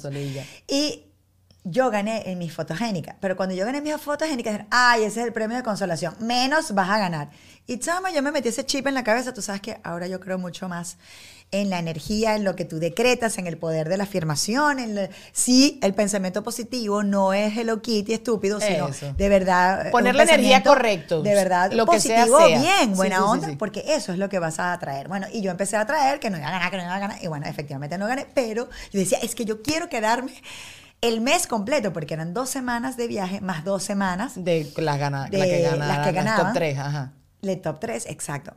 Y 0.68 1.04
yo 1.70 1.90
gané 1.92 2.32
en 2.32 2.38
mis 2.40 2.54
fotogénicas, 2.54 3.18
pero 3.20 3.36
cuando 3.36 3.54
yo 3.54 3.66
gané 3.66 3.80
en 3.80 3.84
mis 3.84 3.98
fotogénicas, 3.98 4.62
ay, 4.72 5.04
ese 5.04 5.20
es 5.20 5.28
el 5.28 5.34
premio 5.34 5.58
de 5.58 5.64
consolación, 5.64 6.16
menos 6.22 6.74
vas 6.74 6.90
a 6.90 6.98
ganar. 6.98 7.30
Y 7.66 7.80
chama, 7.80 8.10
yo 8.12 8.22
me 8.24 8.32
metí 8.32 8.48
ese 8.48 8.66
chip 8.66 8.88
en 8.88 8.94
la 8.94 9.04
cabeza, 9.04 9.34
tú 9.34 9.42
sabes 9.42 9.60
que 9.60 9.82
ahora 9.84 10.08
yo 10.08 10.22
creo 10.22 10.38
mucho 10.38 10.70
más 10.70 10.98
en 11.52 11.70
la 11.70 11.80
energía, 11.80 12.36
en 12.36 12.44
lo 12.44 12.58
que 12.58 12.66
tú 12.66 12.78
decretas, 12.78 13.38
en 13.38 13.48
el 13.48 13.58
poder 13.58 13.88
de 13.88 13.96
la 13.96 14.04
afirmación, 14.04 14.80
en 14.80 14.96
la- 14.96 15.10
sí, 15.32 15.80
el 15.82 15.94
pensamiento 15.94 16.44
positivo 16.44 17.04
no 17.04 17.32
es 17.34 17.56
Hello 17.58 17.82
Kitty 17.82 18.14
estúpido, 18.14 18.60
sino 18.60 18.90
Eso. 18.90 19.14
de 19.18 19.30
verdad. 19.30 19.88
eh, 19.88 19.92
Poner 19.92 20.14
la 20.16 20.24
energía 20.24 20.62
correcto. 20.62 21.22
De 21.22 21.34
verdad, 21.34 21.72
Lo 21.72 21.86
que 21.86 22.02
sea, 22.02 22.26
positivo, 22.26 22.38
sea. 22.46 22.60
bien, 22.60 22.96
buena 22.98 23.16
sí, 23.18 23.22
sí, 23.24 23.30
onda, 23.30 23.48
sí. 23.48 23.56
porque 23.56 23.84
eso 23.88 24.12
es 24.12 24.18
lo 24.18 24.28
que 24.28 24.40
vas 24.40 24.60
a 24.60 24.74
atraer. 24.74 25.08
Bueno, 25.08 25.28
y 25.32 25.42
yo 25.42 25.50
empecé 25.52 25.78
a 25.78 25.82
atraer 25.82 26.20
que 26.20 26.30
no 26.30 26.38
iba 26.38 26.48
a 26.48 26.52
ganar, 26.52 26.70
que 26.70 26.78
no 26.78 26.84
iba 26.84 26.96
a 26.96 27.00
ganar, 27.00 27.24
y 27.24 27.28
bueno, 27.28 27.46
efectivamente 27.48 27.98
no 27.98 28.08
gané, 28.08 28.28
pero 28.34 28.68
yo 28.92 29.00
decía, 29.00 29.20
es 29.22 29.34
que 29.34 29.46
yo 29.46 29.62
quiero 29.62 29.88
quedarme 29.88 30.34
el 31.00 31.22
mes 31.22 31.48
completo, 31.48 31.94
porque 31.94 32.16
eran 32.16 32.34
dos 32.34 32.50
semanas 32.50 32.98
de 32.98 33.08
viaje, 33.08 33.40
más 33.40 33.64
dos 33.64 33.84
semanas 33.84 34.34
De 34.36 34.70
las, 34.78 34.98
gana, 35.00 35.28
de 35.30 35.38
la 35.38 35.46
que 35.46 35.62
ganaban, 35.62 35.88
las 35.88 36.08
que 36.08 36.12
ganaban. 36.12 36.46
top 36.48 36.54
3, 36.56 36.78
ajá. 36.78 37.14
de 37.42 37.56
top 37.56 37.80
3, 37.80 38.06
exacto. 38.08 38.54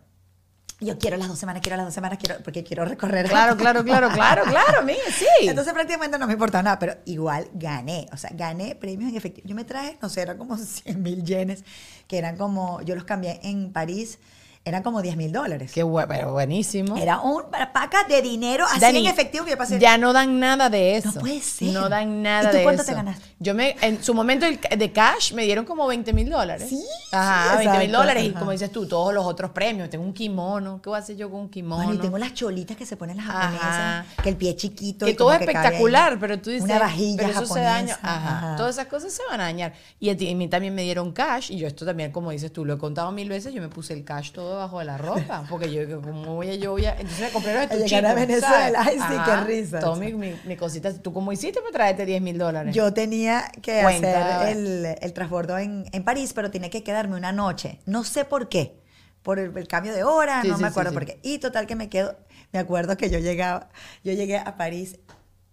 Yo 0.80 0.99
quiero 0.99 1.18
las 1.18 1.28
dos 1.28 1.38
semanas, 1.38 1.60
quiero 1.62 1.76
las 1.76 1.87
dos 1.87 1.94
semanas, 1.94 2.18
quiero, 2.18 2.42
porque 2.42 2.64
quiero 2.64 2.87
recorrer. 2.87 3.28
Claro, 3.28 3.56
claro, 3.56 3.84
claro, 3.84 4.08
claro, 4.14 4.44
claro, 4.44 4.82
mía, 4.82 4.96
sí. 5.14 5.26
Entonces 5.42 5.72
prácticamente 5.75 6.18
no 6.18 6.26
me 6.26 6.32
importaba 6.32 6.62
nada, 6.62 6.78
pero 6.78 6.96
igual 7.04 7.49
gané, 7.52 8.08
o 8.12 8.16
sea, 8.16 8.30
gané 8.32 8.75
premios 8.75 9.10
en 9.10 9.16
efectivo. 9.16 9.46
Yo 9.46 9.54
me 9.54 9.64
traje, 9.64 9.99
no 10.00 10.08
sé, 10.08 10.22
eran 10.22 10.38
como 10.38 10.56
100 10.58 11.02
mil 11.02 11.22
yenes, 11.22 11.64
que 12.08 12.16
eran 12.16 12.37
como, 12.37 12.80
yo 12.82 12.94
los 12.94 13.04
cambié 13.04 13.40
en 13.42 13.72
París, 13.72 14.18
eran 14.62 14.83
como 14.83 15.00
10 15.00 15.17
mil 15.17 15.33
dólares. 15.33 15.73
Qué 15.73 15.83
bueno, 15.83 16.07
pero 16.09 16.33
buenísimo. 16.33 16.97
Era 16.97 17.21
un 17.21 17.45
paca 17.73 18.05
de 18.05 18.21
dinero 18.21 18.67
así 18.71 18.79
Dani, 18.79 18.99
en 19.00 19.07
efectivo 19.07 19.45
que 19.45 19.52
yo 19.52 19.57
pasé. 19.59 19.79
Ya 19.79 19.97
no 19.97 20.12
dan 20.12 20.38
nada 20.38 20.69
de 20.69 20.97
eso. 20.97 21.12
No 21.14 21.21
puede 21.21 21.40
ser. 21.40 21.73
No 21.73 21.88
dan 21.88 22.23
nada 22.23 22.49
¿Y 22.49 22.50
tú 22.52 22.57
de 22.59 22.62
cuánto 22.64 22.83
eso. 22.83 22.90
te 22.90 22.95
ganaste? 22.97 23.26
Yo 23.38 23.55
me, 23.55 23.75
en 23.81 24.05
su 24.05 24.12
momento 24.12 24.45
el- 24.45 24.61
de 24.61 24.93
cash 24.93 25.33
me 25.33 25.45
dieron 25.45 25.64
como 25.64 25.87
20 25.87 26.12
mil 26.12 26.29
dólares. 26.29 26.69
Sí, 26.69 26.85
Ajá, 27.11 27.52
sí, 27.59 27.64
20 27.67 27.79
mil 27.79 27.90
dólares. 27.93 28.23
Y 28.25 28.31
como 28.33 28.50
dices 28.50 28.71
tú, 28.71 28.87
todos 28.87 29.14
los 29.14 29.25
otros 29.25 29.50
premios. 29.52 29.88
Tengo 29.88 30.05
un 30.05 30.12
kimono. 30.12 30.81
¿Qué 30.83 30.90
voy 30.90 30.97
a 30.99 31.00
hacer 31.00 31.17
yo 31.17 31.31
con 31.31 31.40
un 31.40 31.49
kimono? 31.49 31.76
Bueno, 31.83 31.95
y 31.95 31.99
tengo 31.99 32.19
las 32.19 32.35
cholitas 32.35 32.76
que 32.76 32.85
se 32.85 32.99
ponen 32.99 33.17
las 33.17 33.29
Ajá. 33.31 33.40
japonesas, 33.40 34.07
que 34.23 34.29
el 34.29 34.37
pie 34.37 34.57
chiquito. 34.57 35.07
que 35.07 35.12
y 35.12 35.14
todo 35.17 35.33
es 35.33 35.40
espectacular, 35.40 36.19
pero 36.21 36.38
tú 36.38 36.50
dices, 36.50 36.64
Una 36.64 36.79
vajilla 36.79 37.17
pero 37.17 37.31
eso 37.40 37.47
se 37.55 37.61
daña. 37.61 37.99
Ajá. 38.02 38.37
ajá. 38.37 38.57
Todas 38.57 38.75
esas 38.76 38.88
cosas 38.88 39.11
se 39.11 39.23
van 39.31 39.40
a 39.40 39.45
dañar. 39.45 39.73
Y 39.99 40.11
a, 40.11 40.17
ti- 40.17 40.31
a 40.31 40.35
mí 40.37 40.49
también 40.49 40.75
me 40.75 40.83
dieron 40.83 41.12
cash, 41.12 41.50
y 41.50 41.57
yo 41.57 41.67
esto 41.67 41.87
también, 41.87 42.12
como 42.12 42.31
dices 42.31 42.52
tú, 42.52 42.67
lo 42.67 42.75
he 42.75 42.79
contado 42.79 43.11
mil 43.11 43.29
veces, 43.31 43.55
yo 43.55 43.62
me 43.62 43.69
puse 43.69 43.95
el 43.95 44.05
cash 44.05 44.33
todo 44.33 44.50
debajo 44.52 44.78
de 44.78 44.85
la 44.85 44.99
ropa, 44.99 45.45
porque 45.49 45.71
yo, 45.73 46.00
¿cómo 46.00 46.35
voy 46.37 46.50
a 46.50 46.54
yo? 46.57 46.73
Voy 46.73 46.85
a... 46.87 46.92
Entonces 46.92 47.21
me 47.21 47.30
compré 47.30 47.54
los 47.54 47.62
llegar 47.69 48.04
estuchitos, 48.04 48.11
a 48.11 48.14
Venezuela, 48.14 48.85
¿sabes? 48.85 49.00
ay, 49.02 49.16
sí, 49.16 49.23
qué 49.25 49.37
risa. 49.45 49.80
Todo 49.80 49.97
mi, 49.97 50.12
mi, 50.14 50.35
mi 50.45 50.57
cosita. 50.57 50.92
¿Tú 50.95 51.12
cómo 51.12 51.33
hiciste 51.33 51.61
para 51.61 51.73
traerte 51.73 52.07
10 52.07 52.23
mil 52.23 52.38
dólares? 52.38 52.75
Yo 52.75 52.92
tenía 52.92 53.50
que 53.62 53.83
Cuenta. 53.83 54.40
hacer 54.42 54.57
el, 54.57 54.87
el 55.00 55.12
transbordo 55.12 55.59
en, 55.59 55.87
en 55.92 56.04
París, 56.04 56.33
pero 56.33 56.50
tenía 56.50 56.71
que 56.71 56.83
quedarme 56.83 57.16
una 57.16 57.33
noche. 57.33 57.80
No 57.87 58.04
sé 58.04 58.25
por 58.25 58.49
qué. 58.49 58.78
Por 59.23 59.38
el, 59.38 59.57
el 59.57 59.69
cambio 59.69 59.92
de 59.92 60.02
hora, 60.04 60.40
Sí, 60.42 60.49
no 60.49 60.57
sí, 60.57 60.62
me 60.62 60.69
acuerdo 60.69 60.90
sí. 60.90 60.95
por 60.95 61.07
qué. 61.07 61.19
Y 61.23 61.38
total 61.38 61.66
que 61.66 61.76
me 61.76 61.88
quedo. 61.88 62.16
Me 62.52 62.59
acuerdo 62.59 62.97
que 62.97 63.11
yo 63.11 63.19
llegaba, 63.19 63.69
yo 64.02 64.12
llegué 64.12 64.38
a 64.38 64.57
París, 64.57 64.99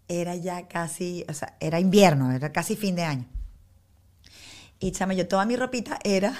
era 0.07 0.35
ya 0.35 0.67
casi, 0.67 1.25
o 1.29 1.33
sea, 1.33 1.55
era 1.59 1.79
invierno, 1.79 2.31
era 2.31 2.51
casi 2.51 2.75
fin 2.75 2.95
de 2.95 3.03
año. 3.03 3.25
Y 4.79 4.91
chama, 4.91 5.13
yo 5.13 5.27
toda 5.27 5.45
mi 5.45 5.55
ropita 5.55 5.99
era 6.03 6.33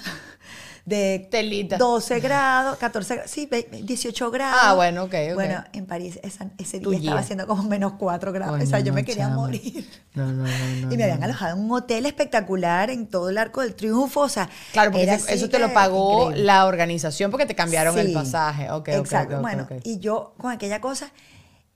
de 0.87 1.27
Telita. 1.29 1.77
12 1.77 2.21
grados, 2.21 2.77
14 2.77 3.15
grados, 3.15 3.29
sí, 3.29 3.45
ve- 3.45 3.67
18 3.83 4.31
grados. 4.31 4.57
Ah, 4.63 4.73
bueno, 4.73 5.03
ok, 5.03 5.13
ok. 5.31 5.33
Bueno, 5.35 5.61
en 5.73 5.85
París 5.85 6.17
esa- 6.23 6.49
ese 6.57 6.79
día 6.79 6.97
estaba 6.97 7.19
haciendo 7.19 7.45
como 7.45 7.63
menos 7.63 7.93
4 7.99 8.31
grados. 8.31 8.61
o 8.63 8.65
sea, 8.65 8.79
yo 8.79 8.93
me 8.93 9.03
quería 9.03 9.27
morir. 9.27 9.85
No, 10.13 10.31
no. 10.31 10.47
Y 10.89 10.95
me 10.95 11.03
habían 11.03 11.21
alojado 11.23 11.57
en 11.57 11.63
un 11.65 11.71
hotel 11.73 12.05
espectacular 12.05 12.89
en 12.89 13.05
todo 13.07 13.29
el 13.29 13.37
Arco 13.37 13.59
del 13.61 13.75
Triunfo, 13.75 14.21
o 14.21 14.29
sea, 14.29 14.49
Claro, 14.71 14.91
porque 14.91 15.13
eso, 15.13 15.49
te 15.49 15.59
lo 15.59 15.73
pagó 15.73 16.21
increíble. 16.27 16.45
la 16.45 16.65
organización 16.65 17.31
porque 17.31 17.45
te 17.45 17.53
cambiaron 17.53 17.97
el 17.99 18.13
pasaje. 18.13 18.71
Ok, 18.71 18.87
ok, 18.87 18.87
Exacto. 18.87 19.41
bueno, 19.41 19.67
y 19.83 19.99
yo 19.99 20.35
con 20.37 20.51
aquella 20.53 20.79
cosa, 20.79 21.11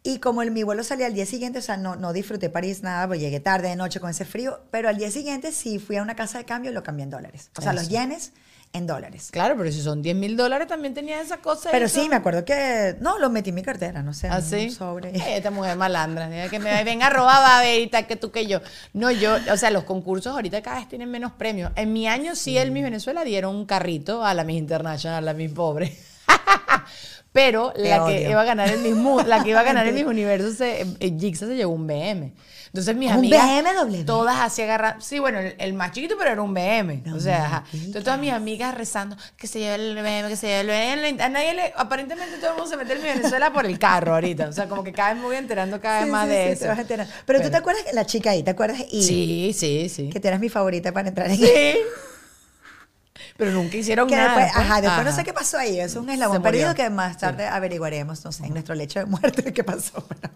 y 0.03 0.19
como 0.19 0.41
el, 0.41 0.51
mi 0.51 0.63
vuelo 0.63 0.83
salía 0.85 1.07
al 1.07 1.13
día 1.13 1.25
siguiente, 1.25 1.59
o 1.59 1.61
sea, 1.61 1.75
no, 1.75 1.97
no 1.97 2.13
disfruté 2.13 2.49
París 2.49 2.81
nada, 2.81 3.05
pues 3.07 3.19
llegué 3.19 3.41
tarde 3.41 3.67
de 3.67 3.75
noche 3.75 3.99
con 3.99 4.09
ese 4.09 4.23
frío, 4.23 4.61
pero 4.71 4.87
al 4.87 4.97
día 4.97 5.11
siguiente 5.11 5.51
sí 5.51 5.79
fui 5.79 5.97
a 5.97 6.01
una 6.01 6.15
casa 6.15 6.37
de 6.37 6.45
cambio 6.45 6.71
y 6.71 6.73
lo 6.73 6.81
cambié 6.81 7.03
en 7.03 7.09
dólares. 7.09 7.51
O 7.57 7.61
sea, 7.61 7.73
los 7.73 7.89
yenes 7.89 8.31
en 8.73 8.87
dólares. 8.87 9.29
Claro, 9.31 9.55
pero 9.57 9.71
si 9.71 9.81
son 9.81 10.01
10 10.01 10.15
mil 10.15 10.37
dólares 10.37 10.67
también 10.67 10.93
tenías 10.93 11.25
esa 11.25 11.37
cosa. 11.37 11.69
Pero 11.71 11.89
sí, 11.89 12.07
me 12.09 12.15
acuerdo 12.15 12.45
que, 12.45 12.95
no, 12.99 13.19
lo 13.19 13.29
metí 13.29 13.49
en 13.49 13.55
mi 13.55 13.63
cartera, 13.63 14.01
no 14.01 14.13
sé, 14.13 14.27
¿Ah, 14.29 14.37
un 14.37 14.43
sí? 14.43 14.69
sobre. 14.69 15.09
Ay, 15.09 15.33
esta 15.35 15.51
mujer 15.51 15.75
malandra, 15.77 16.29
que 16.49 16.59
me 16.59 16.83
venga 16.83 17.07
a 17.07 17.09
robar 17.09 17.41
va 17.41 17.59
a 17.59 17.61
ver 17.61 17.81
y 17.81 17.87
tal 17.87 18.07
que 18.07 18.15
tú 18.15 18.31
que 18.31 18.47
yo. 18.47 18.61
No, 18.93 19.11
yo, 19.11 19.37
o 19.51 19.57
sea, 19.57 19.71
los 19.71 19.83
concursos 19.83 20.33
ahorita 20.33 20.61
cada 20.61 20.79
vez 20.79 20.87
tienen 20.87 21.09
menos 21.09 21.33
premios. 21.33 21.71
En 21.75 21.91
mi 21.93 22.07
año 22.07 22.35
sí, 22.35 22.57
el 22.57 22.71
Miss 22.71 22.83
Venezuela 22.83 23.23
dieron 23.23 23.55
un 23.55 23.65
carrito 23.65 24.23
a 24.23 24.33
la 24.33 24.43
Miss 24.43 24.57
International, 24.57 25.17
a 25.17 25.21
la 25.21 25.33
Miss 25.33 25.51
Pobre. 25.51 25.97
Pero 27.33 27.71
Te 27.71 27.87
la 27.87 28.05
que 28.05 28.29
iba 28.29 28.41
a 28.41 28.45
ganar 28.45 28.69
el 28.69 28.79
Miss 28.79 29.25
la 29.25 29.41
que 29.43 29.49
iba 29.49 29.61
a 29.61 29.63
ganar 29.63 29.87
el 29.87 29.93
Miss 29.93 30.05
Universo, 30.05 30.51
se, 30.51 30.81
eh, 30.99 31.35
se 31.35 31.55
llevó 31.55 31.73
un 31.73 31.87
BM. 31.87 32.33
Entonces 32.73 32.95
mis 32.95 33.09
¿Un 33.11 33.17
amigas 33.17 33.45
BMW? 33.45 34.05
todas 34.05 34.39
así 34.39 34.61
agarradas, 34.61 35.03
sí, 35.03 35.19
bueno, 35.19 35.39
el, 35.39 35.55
el 35.59 35.73
más 35.73 35.91
chiquito, 35.91 36.15
pero 36.17 36.31
era 36.31 36.41
un 36.41 36.53
BM. 36.53 37.01
No 37.05 37.17
o 37.17 37.19
sea, 37.19 37.45
ajá. 37.45 37.63
Entonces 37.73 38.03
todas 38.05 38.17
mis 38.17 38.31
amigas 38.31 38.73
rezando 38.73 39.17
que 39.35 39.47
se 39.47 39.59
lleve 39.59 39.75
el 39.75 39.95
BM, 39.95 40.29
que 40.29 40.37
se 40.37 40.47
lleve 40.47 40.61
el 40.93 41.01
BM. 41.01 41.21
A 41.21 41.27
nadie 41.27 41.53
le, 41.53 41.73
aparentemente 41.75 42.37
todo 42.37 42.51
el 42.51 42.55
mundo 42.55 42.69
se 42.69 42.77
mete 42.77 42.93
en 42.93 43.01
Venezuela 43.01 43.51
por 43.51 43.65
el 43.65 43.77
carro 43.77 44.13
ahorita. 44.13 44.47
O 44.47 44.53
sea, 44.53 44.69
como 44.69 44.85
que 44.85 44.93
cada 44.93 45.09
vez 45.13 45.17
me 45.21 45.27
voy 45.27 45.35
enterando 45.35 45.81
cada 45.81 45.97
vez 45.99 46.05
Sí, 46.05 46.11
más 46.11 46.23
sí, 46.27 46.29
de 46.33 46.43
sí, 46.45 46.51
eso. 46.51 46.61
te 46.61 46.67
vas 46.69 46.79
enterar. 46.79 47.07
Pero, 47.25 47.41
tú 47.41 47.49
te 47.51 47.57
acuerdas 47.57 47.83
la 47.93 48.05
chica 48.05 48.29
ahí, 48.31 48.41
¿te 48.41 48.51
acuerdas? 48.51 48.79
Y 48.89 49.03
Sí, 49.03 49.53
sí, 49.53 49.89
sí. 49.89 50.09
que 50.09 50.21
tú 50.21 50.29
eras 50.29 50.39
mi 50.39 50.47
favorita 50.47 50.93
para 50.93 51.09
entrar 51.09 51.29
en 51.29 51.35
Sí. 51.37 51.45
Pero 53.37 53.51
nunca 53.51 53.75
hicieron 53.77 54.07
Que 54.07 54.15
nada. 54.15 54.29
después, 54.35 54.51
pues. 54.53 54.65
ajá, 54.65 54.81
después 54.81 55.05
no 55.05 55.11
sé 55.11 55.23
qué 55.23 55.33
pasó 55.33 55.57
ahí. 55.57 55.79
Es 55.79 55.95
un 55.95 56.09
eslabón 56.09 56.41
perdido 56.41 56.73
que 56.75 56.89
más 56.89 57.17
tarde 57.17 57.47
averiguaremos, 57.47 58.23
no 58.23 58.31
sé, 58.31 58.45
en 58.45 58.53
nuestro 58.53 58.75
lecho 58.75 58.99
de 58.99 59.05
muerte 59.05 59.51
qué 59.53 59.63
pasó. 59.63 60.05
Pero, 60.07 60.33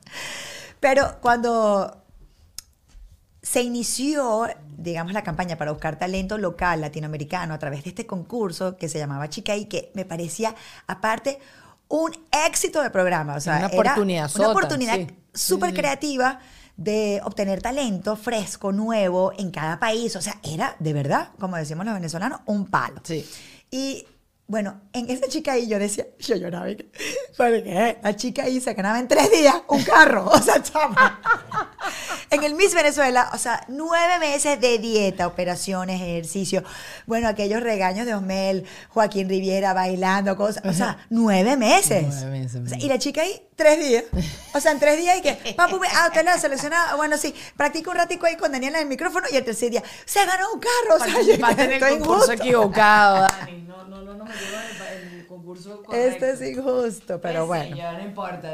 pero 0.79 1.17
cuando 1.21 2.04
se 3.55 3.61
inició, 3.61 4.49
digamos, 4.77 5.13
la 5.13 5.23
campaña 5.23 5.57
para 5.57 5.71
buscar 5.71 5.97
talento 5.97 6.37
local 6.37 6.81
latinoamericano 6.81 7.53
a 7.53 7.57
través 7.57 7.85
de 7.85 7.91
este 7.91 8.05
concurso 8.05 8.75
que 8.75 8.89
se 8.89 8.99
llamaba 8.99 9.29
Chica 9.29 9.55
y 9.55 9.63
que 9.63 9.93
me 9.93 10.03
parecía, 10.03 10.53
aparte, 10.87 11.39
un 11.87 12.11
éxito 12.49 12.83
de 12.83 12.89
programa. 12.89 13.35
O 13.35 13.39
sea, 13.39 13.55
Una 13.59 13.67
era 13.67 13.79
oportunidad 13.79 14.29
Una 14.35 14.49
oportunidad 14.49 14.99
súper 15.33 15.69
sí. 15.69 15.75
creativa 15.77 16.39
de 16.75 17.21
obtener 17.23 17.61
talento 17.61 18.17
fresco, 18.17 18.73
nuevo, 18.73 19.31
en 19.37 19.51
cada 19.51 19.79
país. 19.79 20.17
O 20.17 20.21
sea, 20.21 20.37
era 20.43 20.75
de 20.79 20.91
verdad, 20.91 21.29
como 21.39 21.55
decimos 21.55 21.85
los 21.85 21.93
venezolanos, 21.93 22.41
un 22.47 22.65
palo. 22.65 22.99
Sí. 23.05 23.25
Y 23.71 24.05
bueno, 24.47 24.79
en 24.93 25.09
esa 25.09 25.27
chica 25.27 25.53
ahí 25.53 25.67
yo 25.67 25.79
decía, 25.79 26.05
yo 26.19 26.35
lloraba, 26.35 26.69
y 26.69 26.75
que, 26.75 26.89
porque 27.35 27.97
la 28.01 28.15
chica 28.15 28.43
ahí 28.43 28.61
se 28.61 28.73
ganaba 28.73 28.99
en 28.99 29.07
tres 29.07 29.31
días 29.31 29.55
un 29.67 29.83
carro, 29.83 30.25
o 30.31 30.41
sea, 30.41 30.61
chama. 30.61 31.19
En 32.29 32.43
el 32.43 32.55
Miss 32.55 32.73
Venezuela, 32.73 33.29
o 33.33 33.37
sea, 33.37 33.63
nueve 33.67 34.19
meses 34.19 34.59
de 34.59 34.77
dieta, 34.79 35.27
operaciones, 35.27 36.01
ejercicio, 36.01 36.63
bueno, 37.05 37.27
aquellos 37.27 37.61
regaños 37.61 38.05
de 38.05 38.13
Osmel, 38.15 38.65
Joaquín 38.89 39.29
Riviera 39.29 39.73
bailando, 39.73 40.35
cosas, 40.35 40.63
o 40.65 40.73
sea, 40.73 41.05
nueve 41.09 41.57
meses. 41.57 42.05
Nueve 42.07 42.39
meses, 42.39 42.61
O 42.63 42.67
sea, 42.67 42.77
mira. 42.77 42.85
y 42.85 42.89
la 42.89 42.99
chica 42.99 43.21
ahí, 43.21 43.41
tres 43.55 43.79
días. 43.79 44.03
O 44.53 44.59
sea, 44.59 44.71
en 44.71 44.79
tres 44.79 44.97
días 44.97 45.17
y 45.17 45.21
que, 45.21 45.53
papu, 45.57 45.79
ah, 45.93 46.07
usted 46.07 46.25
la 46.25 46.37
seleccionada, 46.37 46.95
bueno, 46.95 47.17
sí, 47.17 47.33
practica 47.55 47.89
un 47.91 47.97
ratico 47.97 48.25
ahí 48.25 48.35
con 48.35 48.51
Daniela 48.51 48.77
en 48.77 48.83
el 48.83 48.89
micrófono 48.89 49.27
y 49.31 49.35
el 49.37 49.45
tercer 49.45 49.69
día, 49.71 49.83
se 50.05 50.25
ganó 50.25 50.53
un 50.53 50.59
carro, 50.59 50.95
o 50.95 50.99
sea, 51.03 51.21
yo 51.21 51.33
en 51.33 51.59
el 51.59 51.71
estoy 51.73 51.89
concurso 51.99 52.23
injusto. 52.33 52.33
equivocado, 52.33 53.27
Dani. 53.27 53.61
No, 53.61 53.83
no, 53.85 54.01
no, 54.01 54.13
no 54.15 54.25
el, 54.35 55.25
concurso 55.27 55.83
correcto. 55.83 56.25
Esto 56.25 56.43
es 56.43 56.55
injusto, 56.57 57.19
pero 57.21 57.47
Pues 57.47 57.61
sí, 57.63 57.67
bueno. 57.69 57.77
ya 57.77 57.93
no 57.93 58.03
importa. 58.03 58.53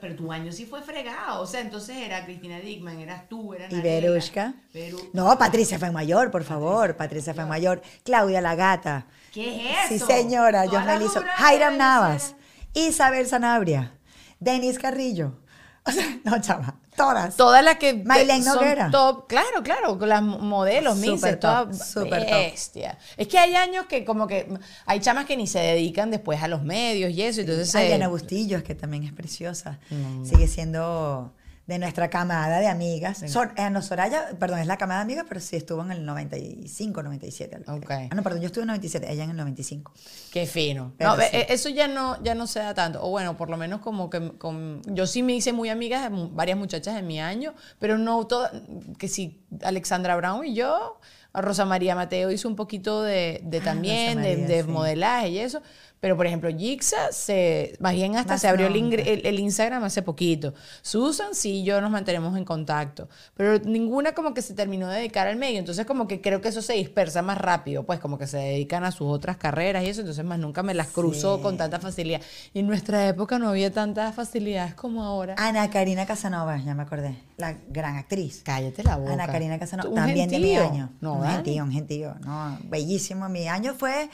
Pero 0.00 0.16
tu 0.16 0.32
año 0.32 0.52
sí 0.52 0.66
fue 0.66 0.82
fregado. 0.82 1.40
O 1.42 1.46
sea, 1.46 1.60
entonces 1.60 1.96
era 1.96 2.24
Cristina 2.24 2.58
Dickman, 2.60 2.98
eras 3.00 3.28
tú, 3.28 3.54
era 3.54 3.66
Y 3.70 3.80
Verushka. 3.80 4.54
Veru- 4.74 5.10
No, 5.12 5.36
Patricia 5.38 5.78
fue 5.78 5.90
mayor, 5.90 6.30
por 6.30 6.44
favor. 6.44 6.96
Patricia 6.96 7.34
fue 7.34 7.46
mayor. 7.46 7.82
Claudia 8.04 8.40
la 8.40 8.54
gata. 8.54 9.06
¿Qué 9.32 9.70
es 9.72 9.88
Sí, 9.88 9.94
eso? 9.96 10.06
señora. 10.06 10.64
Toda 10.66 10.98
Yo 10.98 11.08
de 11.20 11.26
Jairam. 11.36 11.76
Navas. 11.78 12.34
Isabel 12.74 13.26
Sanabria. 13.26 13.92
Denis 14.40 14.78
Carrillo. 14.78 15.38
O 15.84 15.90
sea, 15.90 16.04
no, 16.22 16.40
chama, 16.40 16.78
todas. 16.96 17.36
Todas 17.36 17.64
las 17.64 17.76
que 17.76 17.94
Maylen 17.94 18.44
Noguera. 18.44 18.90
top, 18.90 19.26
claro, 19.26 19.62
claro, 19.62 19.98
con 19.98 20.08
las 20.08 20.22
modelos, 20.22 21.00
top, 21.00 21.38
todas 21.40 21.90
súper 21.90 22.24
top. 22.26 22.30
bestia. 22.30 22.98
Es 23.16 23.28
que 23.28 23.38
hay 23.38 23.54
años 23.54 23.86
que 23.86 24.04
como 24.04 24.26
que 24.26 24.48
hay 24.86 25.00
chamas 25.00 25.26
que 25.26 25.36
ni 25.36 25.46
se 25.46 25.58
dedican 25.58 26.10
después 26.10 26.42
a 26.42 26.48
los 26.48 26.62
medios 26.62 27.10
y 27.12 27.22
eso, 27.22 27.40
entonces 27.40 27.74
Ay, 27.74 27.88
se- 27.88 27.94
Ana 27.94 28.08
Bustillos, 28.08 28.62
que 28.62 28.74
también 28.74 29.04
es 29.04 29.12
preciosa. 29.12 29.78
Mm. 29.90 30.24
Sigue 30.24 30.48
siendo 30.48 31.32
de 31.66 31.78
nuestra 31.78 32.10
camada 32.10 32.58
de 32.58 32.66
amigas. 32.66 33.22
Sor- 33.28 33.52
eh, 33.56 33.70
no, 33.70 33.82
Soraya, 33.82 34.30
perdón, 34.38 34.58
es 34.58 34.66
la 34.66 34.76
camada 34.76 35.00
de 35.00 35.04
amigas, 35.04 35.26
pero 35.28 35.40
sí 35.40 35.56
estuvo 35.56 35.82
en 35.82 35.92
el 35.92 36.04
95, 36.04 37.02
97. 37.02 37.62
Ok. 37.68 37.90
Ah, 37.90 38.14
no, 38.14 38.22
perdón, 38.22 38.40
yo 38.40 38.46
estuve 38.46 38.64
en 38.64 38.70
el 38.70 38.76
97, 38.78 39.12
ella 39.12 39.24
en 39.24 39.30
el 39.30 39.36
95. 39.36 39.92
Qué 40.32 40.46
fino. 40.46 40.92
No, 40.98 41.16
sí. 41.16 41.22
eh, 41.32 41.46
eso 41.50 41.68
ya 41.68 41.86
no, 41.86 42.20
ya 42.22 42.34
no 42.34 42.46
se 42.46 42.58
da 42.58 42.74
tanto. 42.74 43.02
O 43.04 43.10
bueno, 43.10 43.36
por 43.36 43.48
lo 43.48 43.56
menos 43.56 43.80
como 43.80 44.10
que 44.10 44.32
con, 44.38 44.82
yo 44.86 45.06
sí 45.06 45.22
me 45.22 45.34
hice 45.34 45.52
muy 45.52 45.68
amiga 45.68 46.08
de 46.08 46.28
varias 46.32 46.58
muchachas 46.58 46.94
de 46.96 47.02
mi 47.02 47.20
año, 47.20 47.54
pero 47.78 47.96
no 47.96 48.26
todas, 48.26 48.52
que 48.98 49.06
sí, 49.08 49.40
Alexandra 49.62 50.16
Brown 50.16 50.44
y 50.44 50.54
yo, 50.54 50.98
Rosa 51.34 51.64
María 51.64 51.94
Mateo 51.94 52.30
hizo 52.30 52.46
un 52.48 52.56
poquito 52.56 53.02
de, 53.02 53.40
de 53.44 53.58
Ah, 53.58 53.62
también, 53.64 54.20
de, 54.20 54.30
María, 54.36 54.46
de 54.48 54.62
sí. 54.64 54.68
modelaje 54.68 55.28
y 55.30 55.38
eso. 55.38 55.62
Pero, 56.02 56.16
por 56.16 56.26
ejemplo, 56.26 56.50
Jixa, 56.50 57.12
se, 57.12 57.76
más 57.78 57.94
bien 57.94 58.16
hasta 58.16 58.32
Más 58.34 58.40
se 58.40 58.48
abrió 58.48 58.66
el, 58.66 58.74
el- 58.76 59.24
el 59.24 59.38
Instagram 59.38 59.84
hace 59.84 60.02
poquito. 60.02 60.52
Susan, 60.82 61.28
sí, 61.32 61.60
y 61.60 61.64
yo 61.64 61.80
nos 61.80 61.92
mantenemos 61.92 62.36
en 62.36 62.44
contacto. 62.44 63.08
Pero 63.36 63.60
ninguna 63.60 64.12
como 64.12 64.34
que 64.34 64.42
se 64.42 64.52
terminó 64.54 64.88
de 64.88 64.96
dedicar 64.98 65.28
al 65.28 65.36
medio. 65.36 65.60
Entonces, 65.60 65.86
como 65.86 66.08
que 66.08 66.20
creo 66.20 66.40
que 66.40 66.48
eso 66.48 66.60
se 66.60 66.72
dispersa 66.72 67.22
más 67.22 67.38
rápido. 67.38 67.84
Pues 67.86 68.00
como 68.00 68.18
que 68.18 68.26
se 68.26 68.36
dedican 68.38 68.82
a 68.82 68.90
sus 68.90 69.06
otras 69.06 69.36
carreras 69.36 69.84
y 69.84 69.90
eso. 69.90 70.00
Entonces, 70.00 70.24
más 70.24 70.40
nunca 70.40 70.64
me 70.64 70.74
las 70.74 70.88
cruzo 70.88 71.36
Sí. 71.36 71.42
con 71.42 71.56
tanta 71.56 71.78
facilidad. 71.78 72.20
Y 72.52 72.58
en 72.58 72.66
nuestra 72.66 73.06
época 73.06 73.38
no 73.38 73.48
había 73.48 73.70
tantas 73.72 74.12
facilidades 74.12 74.74
como 74.74 75.04
ahora. 75.04 75.36
Ana 75.38 75.70
Karina 75.70 76.04
Casanova, 76.04 76.58
ya 76.58 76.74
me 76.74 76.82
acordé, 76.82 77.14
la 77.36 77.56
gran 77.68 77.94
actriz. 77.94 78.42
Cállate 78.44 78.82
la 78.82 78.96
boca. 78.96 79.12
Ana 79.12 79.28
Karina 79.28 79.56
Casanova, 79.56 79.94
también 79.94 80.28
de 80.28 80.40
mi 80.40 80.48
gentío. 80.48 80.68
año. 80.68 80.90
No, 81.00 81.12
un 81.14 81.20
Dani. 81.20 81.34
gentío, 81.36 81.62
un 81.62 81.70
gentío. 81.70 82.14
No, 82.24 82.58
bellísimo. 82.64 83.28
Mi 83.28 83.46
año 83.46 83.74
fue 83.74 84.10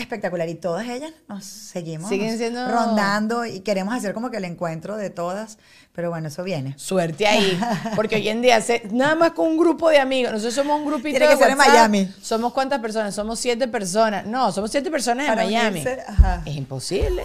espectacular 0.00 0.48
y 0.48 0.54
todas 0.54 0.88
ellas 0.88 1.12
nos 1.28 1.44
seguimos 1.44 2.08
Siguen 2.08 2.36
siendo- 2.38 2.66
rondando 2.70 3.44
y 3.46 3.60
queremos 3.60 3.94
hacer 3.94 4.14
como 4.14 4.30
que 4.30 4.38
el 4.38 4.44
encuentro 4.44 4.96
de 4.96 5.10
todas, 5.10 5.58
pero 5.92 6.08
bueno, 6.10 6.28
eso 6.28 6.42
viene. 6.44 6.74
Suerte 6.78 7.26
ahí. 7.26 7.58
Porque 7.96 8.16
hoy 8.16 8.28
en 8.28 8.40
día, 8.42 8.60
se- 8.60 8.82
nada 8.92 9.14
más 9.16 9.32
con 9.32 9.48
un 9.48 9.58
grupo 9.58 9.90
de 9.90 9.98
amigos. 9.98 10.32
Nosotros 10.32 10.54
somos 10.54 10.78
un 10.80 10.86
grupito 10.86 11.10
Tiene 11.18 11.26
de 11.26 11.32
que 11.32 11.42
ser 11.42 11.50
en. 11.52 11.58
Miami. 11.58 12.14
¿Somos 12.22 12.52
cuántas 12.52 12.78
personas? 12.80 13.14
Somos 13.14 13.38
siete 13.38 13.66
personas. 13.68 14.24
No, 14.26 14.50
somos 14.52 14.70
siete 14.70 14.90
personas 14.90 15.28
en 15.28 15.34
Miami. 15.34 15.80
unirse, 15.80 15.98
ajá. 16.06 16.42
Es 16.46 16.54
imposible. 16.56 17.22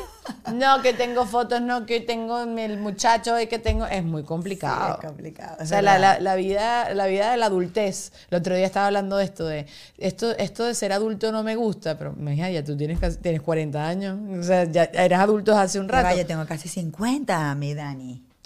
No, 0.54 0.82
que 0.82 0.94
tengo 0.94 1.26
fotos, 1.28 1.62
no, 1.62 1.86
que 1.86 2.00
tengo 2.02 2.42
el 2.42 2.78
muchacho 2.80 3.40
y 3.40 3.48
que 3.48 3.60
tengo. 3.60 3.86
Es 3.86 4.04
muy 4.04 4.24
complicado. 4.24 4.96
Sí, 4.96 5.00
es 5.02 5.08
complicado, 5.08 5.58
O 5.62 5.66
sea, 5.66 5.82
la, 5.84 6.00
la- 6.00 6.20
la 6.20 6.36
vida, 6.36 6.94
la 6.94 7.06
vida 7.08 7.32
de 7.32 7.38
la 7.38 7.46
adultez. 7.46 8.12
El 8.32 8.40
otro 8.40 8.56
día 8.56 8.66
estaba 8.66 8.88
hablando 8.88 9.18
de 9.18 9.26
esto, 9.26 9.46
de 9.46 9.68
esto, 10.00 10.36
esto 10.38 10.66
de 10.66 10.74
ser 10.74 10.92
adulto 10.92 11.32
no 11.32 11.44
me 11.44 11.56
gusta, 11.56 11.98
pero 11.98 12.14
me 12.14 12.32
dije, 12.32 12.52
ya 12.52 12.64
tú 12.64 12.76
tienes, 12.76 13.00
casi- 13.00 13.18
tienes 13.20 13.42
40 13.42 13.88
años. 13.88 14.18
O 14.40 14.44
sea, 14.44 14.64
ya 14.66 14.86
eras 14.86 15.22
adulto 15.22 15.56
hace 15.58 15.80
un 15.80 15.88
rato. 15.88 16.08
va, 16.08 16.16
yo 16.16 16.26
tengo 16.26 16.46
casi 16.48 16.68
50, 16.68 17.54
mi 17.56 17.74
Dani. 17.76 18.25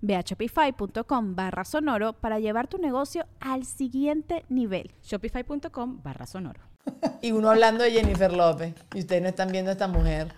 Ve 0.00 0.16
a 0.16 0.20
shopify.com 0.20 1.34
barra 1.34 1.64
sonoro 1.64 2.12
para 2.14 2.38
llevar 2.38 2.68
tu 2.68 2.78
negocio 2.78 3.26
al 3.40 3.64
siguiente 3.64 4.44
nivel. 4.48 4.90
Shopify.com 5.02 6.02
barra 6.02 6.26
sonoro. 6.26 6.60
Y 7.22 7.32
uno 7.32 7.50
hablando 7.50 7.84
de 7.84 7.92
Jennifer 7.92 8.32
López. 8.32 8.74
Y 8.94 9.00
ustedes 9.00 9.22
no 9.22 9.28
están 9.28 9.52
viendo 9.52 9.70
a 9.70 9.72
esta 9.72 9.88
mujer. 9.88 10.34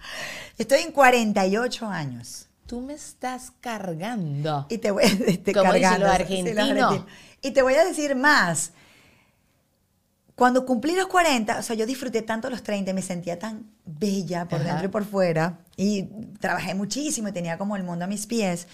Estoy 0.58 0.80
en 0.80 0.92
48 0.92 1.86
años. 1.86 2.48
Tú 2.66 2.80
me 2.80 2.94
estás 2.94 3.52
cargando. 3.60 4.66
Y 4.68 4.78
te 4.78 4.90
voy 4.90 5.04
a 5.04 5.08
te 5.44 5.52
cargando. 5.52 7.06
Y 7.42 7.50
te 7.50 7.62
voy 7.62 7.74
a 7.74 7.84
decir 7.84 8.14
más. 8.14 8.72
Cuando 10.34 10.66
cumplí 10.66 10.96
los 10.96 11.06
40, 11.06 11.58
o 11.58 11.62
sea, 11.62 11.76
yo 11.76 11.86
disfruté 11.86 12.22
tanto 12.22 12.50
los 12.50 12.62
30, 12.62 12.92
me 12.92 13.02
sentía 13.02 13.38
tan 13.38 13.70
bella 13.84 14.48
por 14.48 14.60
Ajá. 14.60 14.68
dentro 14.68 14.86
y 14.86 14.90
por 14.90 15.04
fuera, 15.04 15.60
y 15.76 16.04
trabajé 16.40 16.74
muchísimo 16.74 17.28
y 17.28 17.32
tenía 17.32 17.56
como 17.56 17.76
el 17.76 17.84
mundo 17.84 18.04
a 18.04 18.08
mis 18.08 18.26
pies, 18.26 18.66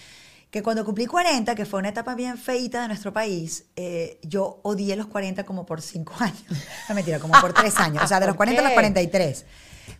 que 0.50 0.62
cuando 0.62 0.84
cumplí 0.84 1.06
40, 1.06 1.54
que 1.54 1.64
fue 1.64 1.78
una 1.78 1.90
etapa 1.90 2.14
bien 2.14 2.36
feita 2.36 2.82
de 2.82 2.88
nuestro 2.88 3.12
país, 3.12 3.66
eh, 3.76 4.18
yo 4.22 4.60
odié 4.64 4.96
los 4.96 5.06
40 5.06 5.44
como 5.44 5.64
por 5.66 5.80
5 5.80 6.12
años. 6.20 6.42
No, 6.88 6.94
mentira, 6.94 7.18
como 7.20 7.40
por 7.40 7.52
3 7.52 7.76
años. 7.78 8.02
O 8.02 8.06
sea, 8.06 8.18
de 8.20 8.26
los 8.26 8.34
¿Por 8.36 8.46
40 8.46 8.60
a 8.60 8.64
los 8.64 8.70
qué? 8.70 8.74
43. 8.74 9.44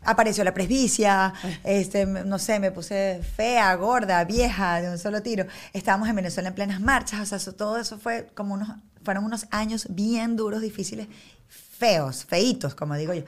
Apareció 0.03 0.45
la 0.45 0.55
presbicia, 0.55 1.35
este, 1.65 2.07
no 2.07 2.39
sé, 2.39 2.59
me 2.59 2.71
puse 2.71 3.21
fea, 3.37 3.75
gorda, 3.75 4.25
vieja, 4.25 4.81
de 4.81 4.89
un 4.91 4.99
solo 4.99 5.21
tiro. 5.23 5.47
Estábamos 5.73 6.09
en 6.09 6.17
Venezuela 6.17 6.49
en 6.49 6.55
plenas 6.55 6.81
marchas, 6.81 7.21
o 7.21 7.27
sea, 7.27 7.37
eso- 7.39 7.55
todo 7.55 7.77
eso 7.79 7.99
fue 7.99 8.29
como 8.35 8.55
unos, 8.55 8.69
fueron 9.05 9.25
unos 9.25 9.47
años 9.51 9.87
bien 9.91 10.37
duros, 10.37 10.63
difíciles, 10.63 11.09
feos, 11.49 12.25
feitos, 12.25 12.75
como 12.75 12.95
digo 12.97 13.13
yo. 13.15 13.25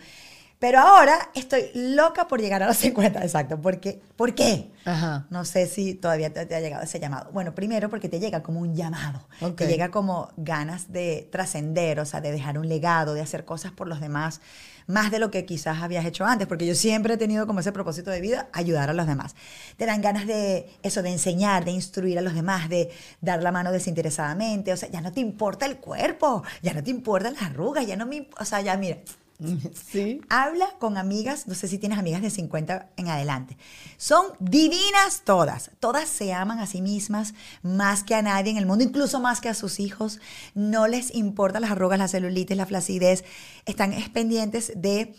Pero 0.63 0.79
ahora 0.79 1.31
estoy 1.35 1.73
loca 1.75 2.29
por 2.29 2.41
llegar 2.41 2.63
a 2.63 2.69
los 2.69 2.77
50, 2.79 3.21
exacto. 3.21 3.61
Porque, 3.61 4.01
¿Por 4.15 4.33
qué? 4.33 4.71
Ajá. 4.85 5.27
No 5.29 5.45
sé 5.45 5.67
si 5.67 5.95
todavía 5.95 6.33
te, 6.33 6.47
te 6.47 6.55
ha 6.55 6.61
llegado 6.61 6.85
ese 6.85 7.01
llamado. 7.01 7.33
Bueno, 7.33 7.53
primero 7.53 7.91
porque 7.91 8.09
te 8.09 8.21
llega 8.21 8.45
como 8.45 8.61
un 8.61 8.77
llamado. 8.77 9.27
Ok. 9.41 9.57
Te 9.57 9.67
llega 9.67 9.91
como 9.91 10.31
ganas 10.37 10.93
de 10.93 11.29
trascender, 11.33 11.99
o 11.99 12.05
sea, 12.05 12.21
de 12.21 12.31
dejar 12.31 12.59
un 12.59 12.69
legado, 12.69 13.13
de 13.13 13.21
hacer 13.21 13.45
cosas 13.45 13.73
por 13.73 13.89
los 13.89 14.01
demás, 14.01 14.41
más 14.87 15.11
de 15.11 15.19
lo 15.19 15.33
que 15.33 15.45
quizás 15.45 15.83
habías 15.83 16.05
hecho 16.05 16.25
antes, 16.25 16.47
porque 16.47 16.65
yo 16.65 16.77
siempre 16.77 17.15
he 17.15 17.17
tenido 17.17 17.49
como 17.49 17.59
ese 17.59 17.73
propósito 17.73 18.13
de 18.13 18.21
vida, 18.21 18.49
ayudar 18.53 18.89
a 18.89 18.93
los 18.93 19.09
demás. 19.09 19.35
Te 19.77 19.87
dan 19.87 20.01
ganas 20.01 20.29
de 20.29 20.71
eso, 20.85 21.03
de 21.03 21.11
enseñar, 21.11 21.65
de 21.65 21.73
instruir 21.73 22.21
a 22.21 22.23
los 22.23 22.35
demás, 22.35 22.69
de 22.69 22.89
dar 23.21 23.43
la 23.43 23.51
mano 23.51 23.73
desinteresadamente, 23.73 24.73
o 24.73 24.77
sea, 24.77 24.89
ya 24.91 25.01
no 25.01 25.11
te 25.11 25.19
importa 25.19 25.67
el 25.67 25.79
cuerpo, 25.79 26.45
ya 26.63 26.73
no 26.73 26.85
te 26.85 26.91
importan 26.91 27.35
las 27.35 27.43
arrugas, 27.43 27.85
ya 27.85 27.97
no 27.97 28.07
me, 28.07 28.29
o 28.39 28.45
sea, 28.45 28.61
ya 28.61 28.77
mira, 28.77 28.99
Sí. 29.93 30.21
Habla 30.29 30.67
con 30.79 30.97
amigas, 30.97 31.47
no 31.47 31.55
sé 31.55 31.69
si 31.69 31.79
tienes 31.79 31.99
amigas 31.99 32.23
de 32.23 32.31
50 32.31 32.91
en 32.97 33.09
adelante. 33.09 33.57
Son 33.97 34.27
divinas 34.39 35.23
todas. 35.25 35.71
Todas 35.81 36.09
se 36.09 36.33
aman 36.33 36.61
a 36.61 36.67
sí 36.67 36.81
mismas 36.81 37.35
más 37.63 38.05
que 38.05 38.15
a 38.15 38.23
nadie 38.23 38.51
en 38.51 38.59
el 38.59 38.67
mundo, 38.67 38.85
incluso 38.85 39.21
más 39.21 39.41
que 39.41 39.49
a 39.49 39.55
sus 39.55 39.81
hijos. 39.81 40.21
No 40.55 40.87
les 40.87 41.15
importan 41.15 41.63
las 41.63 41.71
arrugas, 41.71 41.99
la 41.99 42.09
celulitis, 42.09 42.57
la 42.57 42.67
flacidez. 42.67 43.25
Están 43.67 43.93
es 43.93 44.09
pendientes 44.09 44.73
de 44.77 45.15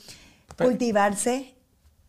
cultivarse 0.58 1.56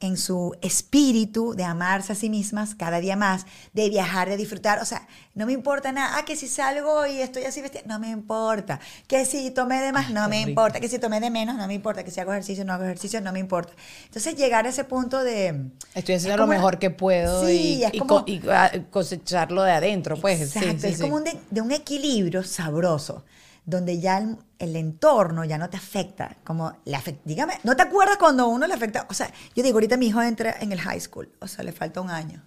en 0.00 0.16
su 0.18 0.54
espíritu 0.60 1.54
de 1.54 1.64
amarse 1.64 2.12
a 2.12 2.14
sí 2.14 2.28
mismas 2.28 2.74
cada 2.74 3.00
día 3.00 3.16
más, 3.16 3.46
de 3.72 3.88
viajar, 3.88 4.28
de 4.28 4.36
disfrutar. 4.36 4.80
O 4.80 4.84
sea, 4.84 5.06
no 5.34 5.46
me 5.46 5.52
importa 5.52 5.92
nada. 5.92 6.18
Ah, 6.18 6.24
que 6.26 6.36
si 6.36 6.46
salgo 6.48 7.06
y 7.06 7.20
estoy 7.20 7.44
así 7.44 7.62
vestida, 7.62 7.82
no 7.86 7.98
me 7.98 8.10
importa. 8.10 8.80
Que 9.06 9.24
si 9.24 9.50
tomé 9.50 9.80
de 9.80 9.92
más, 9.92 10.10
no 10.10 10.28
me 10.28 10.38
rico. 10.38 10.48
importa. 10.50 10.80
Que 10.80 10.88
si 10.88 10.98
tomé 10.98 11.20
de 11.20 11.30
menos, 11.30 11.56
no 11.56 11.66
me 11.66 11.74
importa. 11.74 12.04
Que 12.04 12.10
si 12.10 12.20
hago 12.20 12.32
ejercicio, 12.32 12.64
no 12.64 12.74
hago 12.74 12.84
ejercicio, 12.84 13.20
no 13.22 13.32
me 13.32 13.38
importa. 13.38 13.72
Entonces, 14.04 14.36
llegar 14.36 14.66
a 14.66 14.68
ese 14.68 14.84
punto 14.84 15.24
de... 15.24 15.70
Estoy 15.94 16.16
haciendo 16.16 16.34
es 16.34 16.40
lo 16.40 16.46
mejor 16.48 16.78
que 16.78 16.90
puedo 16.90 17.46
Sí, 17.46 17.76
y, 17.78 17.84
es 17.84 17.94
y 17.94 17.98
como- 17.98 18.20
co- 18.20 18.24
y, 18.30 18.42
ah, 18.50 18.70
cosecharlo 18.90 19.62
de 19.62 19.72
adentro, 19.72 20.16
pues. 20.18 20.40
Exacto, 20.40 20.80
sí, 20.82 20.88
es 20.88 21.00
como 21.00 21.16
un 21.16 21.24
de, 21.24 21.38
de 21.50 21.60
un 21.62 21.72
equilibrio 21.72 22.42
sabroso, 22.42 23.24
donde 23.66 23.98
ya 23.98 24.18
el, 24.58 24.76
entorno 24.76 25.44
ya 25.44 25.58
no 25.58 25.70
te 25.70 25.76
afecta, 25.76 26.36
como 26.44 26.76
le 26.84 26.96
afecta, 26.96 27.22
dígame, 27.24 27.54
¿no 27.64 27.76
te 27.76 27.82
acuerdas 27.82 28.18
cuando 28.18 28.46
uno 28.48 28.66
le 28.66 28.74
afecta? 28.74 29.06
O 29.08 29.14
sea, 29.14 29.30
yo 29.54 29.62
digo, 29.62 29.76
ahorita 29.76 29.96
mi 29.96 30.08
hijo 30.08 30.22
entra 30.22 30.56
en 30.60 30.72
el 30.72 30.80
high 30.80 31.00
school, 31.00 31.30
o 31.40 31.48
sea, 31.48 31.64
le 31.64 31.72
falta 31.72 32.00
un 32.00 32.10
año. 32.10 32.42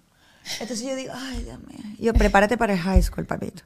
Entonces 0.60 0.82
yo 0.86 0.96
digo, 0.96 1.12
ay, 1.14 1.42
Dios 1.42 1.58
mío, 1.60 1.96
yo 1.98 2.14
prepárate 2.14 2.56
para 2.56 2.72
el 2.72 2.78
high 2.78 3.02
school, 3.02 3.26
papito. 3.26 3.62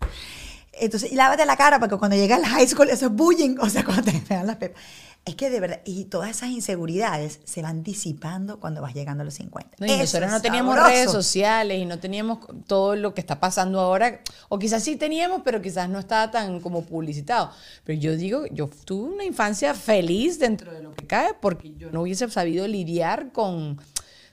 Entonces, 0.72 1.12
y 1.12 1.14
lávate 1.14 1.44
la 1.44 1.56
cara, 1.56 1.78
porque 1.78 1.96
cuando 1.96 2.16
llega 2.16 2.36
al 2.36 2.46
high 2.46 2.66
school, 2.66 2.88
eso 2.88 3.06
es 3.06 3.12
bullying, 3.12 3.56
o 3.60 3.68
sea, 3.68 3.84
cuando 3.84 4.04
te 4.04 4.12
pegan 4.28 4.46
las 4.46 4.56
pepas. 4.56 4.82
Es 5.24 5.36
que 5.36 5.50
de 5.50 5.60
verdad, 5.60 5.80
y 5.84 6.06
todas 6.06 6.30
esas 6.30 6.50
inseguridades 6.50 7.38
se 7.44 7.62
van 7.62 7.84
disipando 7.84 8.58
cuando 8.58 8.82
vas 8.82 8.92
llegando 8.92 9.22
a 9.22 9.24
los 9.24 9.34
50. 9.34 9.76
No, 9.78 9.86
y 9.86 9.96
nosotros 9.96 10.28
no 10.28 10.42
teníamos 10.42 10.74
sabroso. 10.74 10.96
redes 10.96 11.12
sociales 11.12 11.78
y 11.78 11.84
no 11.84 12.00
teníamos 12.00 12.40
todo 12.66 12.96
lo 12.96 13.14
que 13.14 13.20
está 13.20 13.38
pasando 13.38 13.78
ahora. 13.78 14.20
O 14.48 14.58
quizás 14.58 14.82
sí 14.82 14.96
teníamos, 14.96 15.42
pero 15.44 15.62
quizás 15.62 15.88
no 15.88 16.00
estaba 16.00 16.32
tan 16.32 16.58
como 16.58 16.84
publicitado. 16.84 17.52
Pero 17.84 18.00
yo 18.00 18.16
digo, 18.16 18.46
yo 18.50 18.68
tuve 18.84 19.14
una 19.14 19.24
infancia 19.24 19.74
feliz 19.74 20.40
dentro 20.40 20.72
de 20.72 20.82
lo 20.82 20.92
que 20.92 21.06
cae 21.06 21.34
porque 21.40 21.72
yo 21.76 21.92
no 21.92 22.02
hubiese 22.02 22.28
sabido 22.28 22.66
lidiar 22.66 23.30
con, 23.30 23.78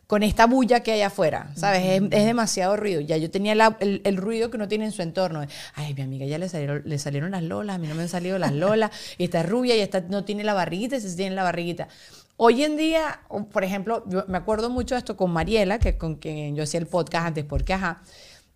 con 0.09 0.23
esta 0.23 0.47
bulla 0.47 0.79
que 0.79 0.91
hay 0.91 1.03
afuera, 1.03 1.51
¿sabes? 1.55 1.83
Es, 1.85 2.01
es 2.09 2.25
demasiado 2.25 2.75
ruido. 2.75 2.99
Ya 2.99 3.15
yo 3.17 3.29
tenía 3.29 3.53
la- 3.53 3.77
el, 3.79 4.01
el 4.05 4.17
ruido 4.17 4.49
que 4.49 4.57
uno 4.57 4.67
tiene 4.67 4.85
en 4.85 4.91
su 4.91 5.03
entorno. 5.03 5.45
Ay, 5.75 5.93
mi 5.93 6.01
amiga 6.01 6.25
ya 6.25 6.39
le 6.39 6.49
salieron, 6.49 6.81
le 6.83 6.97
salieron 6.97 7.29
las 7.29 7.43
lolas, 7.43 7.75
a 7.75 7.77
mí 7.77 7.87
no 7.87 7.93
me 7.93 8.01
han 8.01 8.09
salido 8.09 8.39
las 8.39 8.51
lolas, 8.51 8.89
y 9.19 9.25
está 9.25 9.43
rubia 9.43 9.75
y 9.75 9.81
esta 9.81 10.01
no 10.01 10.25
tiene 10.25 10.43
la 10.43 10.55
barriguita, 10.55 10.95
y 10.95 11.01
se 11.01 11.15
tiene 11.15 11.35
la 11.35 11.43
barriguita. 11.43 11.89
Hoy 12.37 12.63
en 12.63 12.75
día, 12.75 13.19
por 13.51 13.63
ejemplo, 13.63 14.03
yo 14.07 14.25
me 14.27 14.39
acuerdo 14.39 14.71
mucho 14.71 14.95
de 14.95 14.99
esto 14.99 15.15
con 15.15 15.29
Mariela, 15.29 15.77
que 15.77 15.95
con 15.99 16.15
quien 16.15 16.55
yo 16.55 16.63
hacía 16.63 16.79
el 16.79 16.87
podcast 16.87 17.27
antes, 17.27 17.45
porque 17.45 17.73
ajá, 17.73 18.01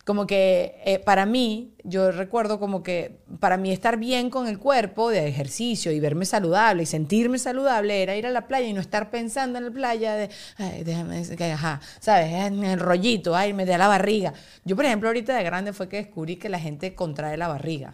como 0.03 0.27
que 0.27 0.81
eh, 0.85 0.99
para 0.99 1.25
mí, 1.25 1.75
yo 1.83 2.11
recuerdo 2.11 2.59
como 2.59 2.83
que 2.83 3.19
para 3.39 3.55
mí 3.55 3.71
estar 3.71 3.97
bien 3.97 4.29
con 4.29 4.47
el 4.47 4.59
cuerpo 4.59 5.09
de 5.09 5.27
ejercicio 5.27 5.93
y 5.93 5.99
verme 6.01 6.25
saludable 6.25 6.83
y 6.83 6.85
sentirme 6.85 7.39
saludable 7.39 8.03
era 8.03 8.15
ir 8.17 8.27
a 8.27 8.31
la 8.31 8.47
playa 8.47 8.67
y 8.67 8.73
no 8.73 8.81
estar 8.81 9.09
pensando 9.09 9.59
en 9.59 9.65
la 9.65 9.71
playa 9.71 10.15
de, 10.15 10.29
ay, 10.57 10.83
déjame, 10.83 11.23
ajá, 11.53 11.79
¿sabes? 12.01 12.33
En 12.33 12.63
el 12.65 12.79
rollito, 12.79 13.33
ay, 13.35 13.53
me 13.53 13.65
da 13.65 13.77
la 13.77 13.87
barriga. 13.87 14.33
Yo, 14.65 14.75
por 14.75 14.85
ejemplo, 14.85 15.07
ahorita 15.07 15.35
de 15.35 15.43
grande 15.43 15.71
fue 15.71 15.87
que 15.87 15.97
descubrí 15.97 16.35
que 16.35 16.49
la 16.49 16.59
gente 16.59 16.95
contrae 16.95 17.37
la 17.37 17.47
barriga. 17.47 17.93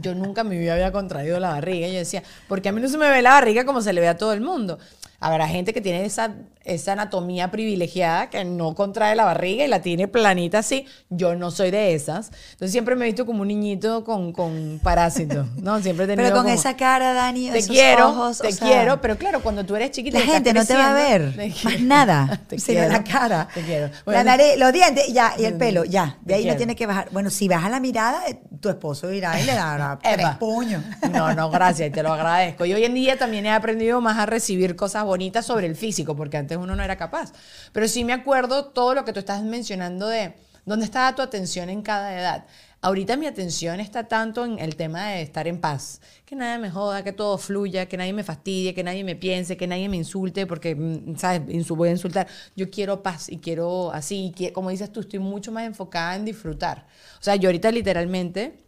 Yo 0.00 0.14
nunca 0.14 0.42
en 0.42 0.48
mi 0.48 0.58
vida 0.58 0.74
había 0.74 0.92
contraído 0.92 1.38
la 1.40 1.50
barriga. 1.50 1.88
Yo 1.88 1.98
decía, 1.98 2.22
porque 2.48 2.68
a 2.68 2.72
mí 2.72 2.80
no 2.80 2.88
se 2.88 2.96
me 2.96 3.10
ve 3.10 3.22
la 3.22 3.32
barriga 3.32 3.64
como 3.64 3.82
se 3.82 3.92
le 3.92 4.00
ve 4.00 4.08
a 4.08 4.16
todo 4.16 4.32
el 4.32 4.40
mundo. 4.40 4.78
Habrá 5.20 5.48
gente 5.48 5.72
que 5.72 5.80
tiene 5.80 6.04
esa, 6.04 6.36
esa 6.64 6.92
anatomía 6.92 7.50
privilegiada 7.50 8.30
que 8.30 8.44
no 8.44 8.74
contrae 8.76 9.16
la 9.16 9.24
barriga 9.24 9.64
y 9.64 9.68
la 9.68 9.82
tiene 9.82 10.06
planita 10.06 10.58
así. 10.58 10.86
Yo 11.10 11.34
no 11.34 11.50
soy 11.50 11.72
de 11.72 11.94
esas. 11.94 12.30
Entonces 12.52 12.70
siempre 12.70 12.94
me 12.94 13.04
he 13.04 13.08
visto 13.08 13.26
como 13.26 13.42
un 13.42 13.48
niñito 13.48 14.04
con, 14.04 14.32
con 14.32 14.78
parásitos. 14.82 15.46
¿no? 15.56 15.80
Siempre 15.82 16.04
he 16.04 16.08
tenido 16.08 16.24
Pero 16.28 16.36
con 16.36 16.44
como, 16.44 16.54
esa 16.54 16.76
cara, 16.76 17.14
Dani, 17.14 17.50
Te 17.50 17.58
esos 17.58 17.70
quiero, 17.70 18.10
ojos, 18.10 18.40
o 18.40 18.42
te 18.44 18.52
sea, 18.52 18.66
quiero, 18.68 19.00
pero 19.00 19.16
claro, 19.18 19.42
cuando 19.42 19.64
tú 19.66 19.74
eres 19.74 19.90
chiquita 19.90 20.20
La 20.20 20.24
gente 20.24 20.52
no 20.52 20.64
te 20.64 20.74
va 20.74 20.90
a 20.92 20.94
ver 20.94 21.34
más 21.64 21.80
nada, 21.80 22.40
Te 22.48 22.58
sino 22.60 22.78
quiero. 22.80 22.92
la 22.92 23.02
cara. 23.04 23.48
Te 23.52 23.62
quiero. 23.62 23.86
la 23.88 24.02
Bueno, 24.04 24.24
nariz, 24.24 24.56
los 24.56 24.72
dientes, 24.72 25.08
ya, 25.12 25.34
y 25.36 25.44
el 25.46 25.54
pelo, 25.54 25.84
ya. 25.84 26.18
De 26.22 26.34
ahí 26.34 26.44
no 26.46 26.54
tiene 26.56 26.76
que 26.76 26.86
bajar. 26.86 27.08
Bueno, 27.10 27.30
si 27.30 27.48
baja 27.48 27.68
la 27.68 27.80
mirada, 27.80 28.20
tu 28.60 28.68
esposo 28.68 29.12
irá 29.12 29.40
y 29.40 29.44
le 29.44 29.54
dará 29.54 29.98
tres 30.02 30.28
puños. 30.38 30.82
No, 31.10 31.34
no, 31.34 31.50
gracias, 31.50 31.92
te 31.92 32.02
lo 32.02 32.12
agradezco. 32.12 32.64
Y 32.64 32.74
hoy 32.74 32.84
en 32.84 32.94
día 32.94 33.18
también 33.18 33.46
he 33.46 33.50
aprendido 33.50 34.00
más 34.00 34.18
a 34.18 34.26
recibir 34.26 34.76
cosas 34.76 35.04
bonitas 35.04 35.46
sobre 35.46 35.66
el 35.66 35.76
físico, 35.76 36.16
porque 36.16 36.36
antes 36.36 36.58
uno 36.58 36.74
no 36.76 36.82
era 36.82 36.96
capaz. 36.96 37.32
Pero 37.72 37.88
sí 37.88 38.04
me 38.04 38.12
acuerdo 38.12 38.66
todo 38.66 38.94
lo 38.94 39.04
que 39.04 39.12
tú 39.12 39.20
estás 39.20 39.42
mencionando 39.42 40.08
de 40.08 40.34
dónde 40.64 40.84
estaba 40.84 41.14
tu 41.14 41.22
atención 41.22 41.70
en 41.70 41.82
cada 41.82 42.18
edad. 42.18 42.44
Ahorita 42.80 43.16
mi 43.16 43.26
atención 43.26 43.80
está 43.80 44.06
tanto 44.06 44.44
en 44.44 44.60
el 44.60 44.76
tema 44.76 45.08
de 45.08 45.22
estar 45.22 45.48
en 45.48 45.60
paz, 45.60 46.00
que 46.24 46.36
nadie 46.36 46.58
me 46.58 46.70
joda, 46.70 47.02
que 47.02 47.12
todo 47.12 47.36
fluya, 47.36 47.86
que 47.86 47.96
nadie 47.96 48.12
me 48.12 48.22
fastidie, 48.22 48.72
que 48.72 48.84
nadie 48.84 49.02
me 49.02 49.16
piense, 49.16 49.56
que 49.56 49.66
nadie 49.66 49.88
me 49.88 49.96
insulte, 49.96 50.46
porque, 50.46 50.76
mm, 50.76 51.16
¿sabes? 51.16 51.68
Voy 51.68 51.88
a 51.88 51.92
insultar. 51.92 52.28
Yo 52.54 52.70
quiero 52.70 53.02
paz 53.02 53.28
y 53.30 53.38
quiero 53.38 53.92
así, 53.92 54.32
y 54.36 54.52
como 54.52 54.70
dices 54.70 54.92
tú, 54.92 55.00
estoy 55.00 55.18
mucho 55.18 55.50
más 55.50 55.64
enfocada 55.64 56.14
en 56.14 56.24
disfrutar. 56.24 56.86
O 57.18 57.22
sea, 57.22 57.34
yo 57.34 57.48
ahorita 57.48 57.72
literalmente 57.72 58.58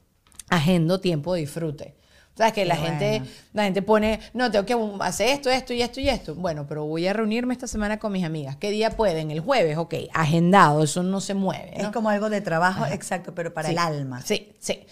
agendo 0.49 1.01
tiempo 1.01 1.35
de 1.35 1.43
disfrute. 1.43 2.00
¿Sabes? 2.41 2.55
Que 2.55 2.65
la 2.65 2.77
gente, 2.77 3.21
la 3.53 3.65
gente 3.65 3.83
pone, 3.83 4.19
no, 4.33 4.51
tengo 4.51 4.65
que 4.65 4.75
hacer 5.05 5.29
esto, 5.29 5.51
esto 5.51 5.75
y 5.75 5.83
esto 5.83 6.01
y 6.01 6.09
esto. 6.09 6.35
Bueno, 6.35 6.65
pero 6.67 6.87
voy 6.87 7.07
a 7.07 7.13
reunirme 7.13 7.53
esta 7.53 7.67
semana 7.67 7.99
con 7.99 8.13
mis 8.13 8.25
amigas. 8.25 8.57
¿Qué 8.57 8.71
día 8.71 8.93
pueden? 8.93 9.31
El 9.31 9.41
jueves, 9.41 9.77
ok, 9.77 9.95
agendado, 10.15 10.83
eso 10.83 11.03
no 11.03 11.21
se 11.21 11.35
mueve. 11.35 11.73
Es 11.77 11.83
¿no? 11.83 11.93
como 11.93 12.09
algo 12.09 12.31
de 12.31 12.41
trabajo, 12.41 12.87
exacto, 12.87 13.35
pero 13.35 13.53
para 13.53 13.69
Sí, 13.69 13.73
el 13.75 13.79
alma. 13.79 14.23
Sí, 14.23 14.55
sí. 14.59 14.87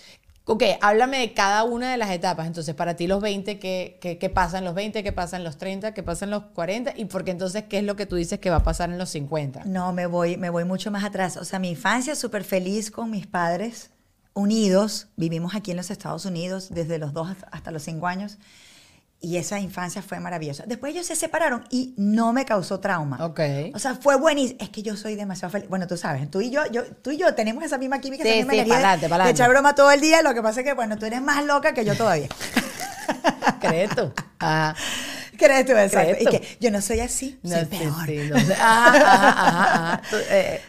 Ok, 0.45 0.63
háblame 0.83 1.21
de 1.21 1.33
cada 1.33 1.65
una 1.65 1.91
de 1.91 1.97
las 1.97 2.11
etapas. 2.11 2.47
Entonces, 2.47 2.75
para 2.75 2.97
ti 2.97 3.07
los 3.07 3.23
20, 3.23 3.59
¿qué, 3.59 3.97
qué, 3.99 4.19
qué 4.19 4.29
pasa 4.29 4.59
en 4.59 4.67
los 4.67 4.75
20? 4.75 5.03
¿Qué 5.03 5.13
pasa 5.13 5.39
en 5.39 5.45
los 5.45 5.57
30? 5.57 5.95
¿Qué 5.95 6.03
pasa 6.03 6.27
en 6.27 6.31
los 6.31 6.43
40? 6.55 6.93
Y 6.97 7.07
porque 7.07 7.31
entonces, 7.31 7.65
¿qué 7.67 7.79
es 7.79 7.85
lo 7.85 7.97
que 7.97 8.05
tú 8.05 8.17
dices 8.17 8.41
que 8.41 8.51
va 8.51 8.57
a 8.57 8.63
pasar 8.63 8.91
en 8.91 8.99
los 8.99 9.09
50? 9.09 9.65
No, 9.65 9.95
me 9.95 10.05
voy, 10.05 10.37
me 10.37 10.51
voy 10.51 10.65
mucho 10.65 10.91
más 10.91 11.03
atrás. 11.03 11.39
O 11.39 11.47
sea, 11.47 11.59
mi 11.59 11.71
infancia 11.71 12.15
súper 12.15 12.45
feliz 12.45 12.91
con 12.91 13.11
mis 13.11 13.27
padres, 13.27 13.91
unidos. 14.39 15.09
Vivimos 15.17 15.55
aquí 15.55 15.71
en 15.73 15.77
los 15.77 15.91
Estados 15.91 16.25
Unidos 16.25 16.69
desde 16.71 16.99
los 16.99 17.13
dos 17.13 17.29
hasta- 17.51 17.71
los 17.71 17.83
cinco 17.83 18.07
años. 18.07 18.39
Y 19.21 19.37
esa 19.37 19.59
infancia 19.59 20.01
fue 20.01 20.21
maravillosa. 20.21 20.63
Después 20.67 20.95
ellos 20.95 21.05
se 21.07 21.17
separaron 21.17 21.65
y 21.71 21.93
no 21.97 22.33
me 22.33 22.45
causó 22.45 22.79
trauma. 22.79 23.19
Ok. 23.27 23.41
O 23.75 23.79
sea, 23.81 23.97
fue 23.97 24.15
buenísimo. 24.17 24.59
Es 24.63 24.71
que 24.71 24.83
yo 24.83 24.97
soy 24.97 25.17
demasiado 25.17 25.51
feliz. 25.51 25.69
Bueno, 25.69 25.89
tú 25.89 25.97
sabes, 25.97 26.31
tú 26.31 26.41
y 26.41 26.51
yo, 26.51 26.63
yo, 26.71 26.85
tú 27.03 27.11
y 27.11 27.17
yo 27.17 27.35
tenemos 27.35 27.65
esa 27.65 27.79
misma 27.79 28.01
química, 28.01 28.23
Sí, 28.23 28.29
esa 28.29 28.37
misma 28.39 28.53
sí, 28.53 28.59
energía 28.61 28.77
de- 28.77 28.83
pa'lante, 28.85 29.09
pa'lante. 29.09 29.29
de 29.29 29.33
echar 29.33 29.51
broma 29.51 29.75
todo 29.75 29.91
el 29.91 30.01
día. 30.01 30.23
Lo 30.23 30.35
que 30.35 30.41
pasa 30.43 30.61
es 30.61 30.67
que, 30.67 30.73
bueno, 30.75 30.97
tú 30.99 31.07
eres 31.07 31.21
más 31.21 31.45
loca 31.45 31.75
que 31.75 31.85
yo 31.85 31.97
todavía. 31.97 32.29
¿Crees 33.61 33.91
tú? 33.97 34.13
Ah, 34.39 34.75
¿Crees 35.37 35.67
tú? 35.67 35.73
¿Crees 35.73 36.21
Y 36.21 36.25
tú? 36.25 36.31
que 36.31 36.57
yo 36.61 36.71
no 36.71 36.81
soy 36.81 37.01
así, 37.01 37.39
no, 37.43 37.57
soy 37.57 37.65
sí, 37.65 37.77
peor. 37.77 38.09
no 38.31 38.39
sé. 38.47 38.53
Ajá, 38.55 38.89
ajá, 38.89 39.29
ajá, 39.31 39.93
ajá. 39.95 40.03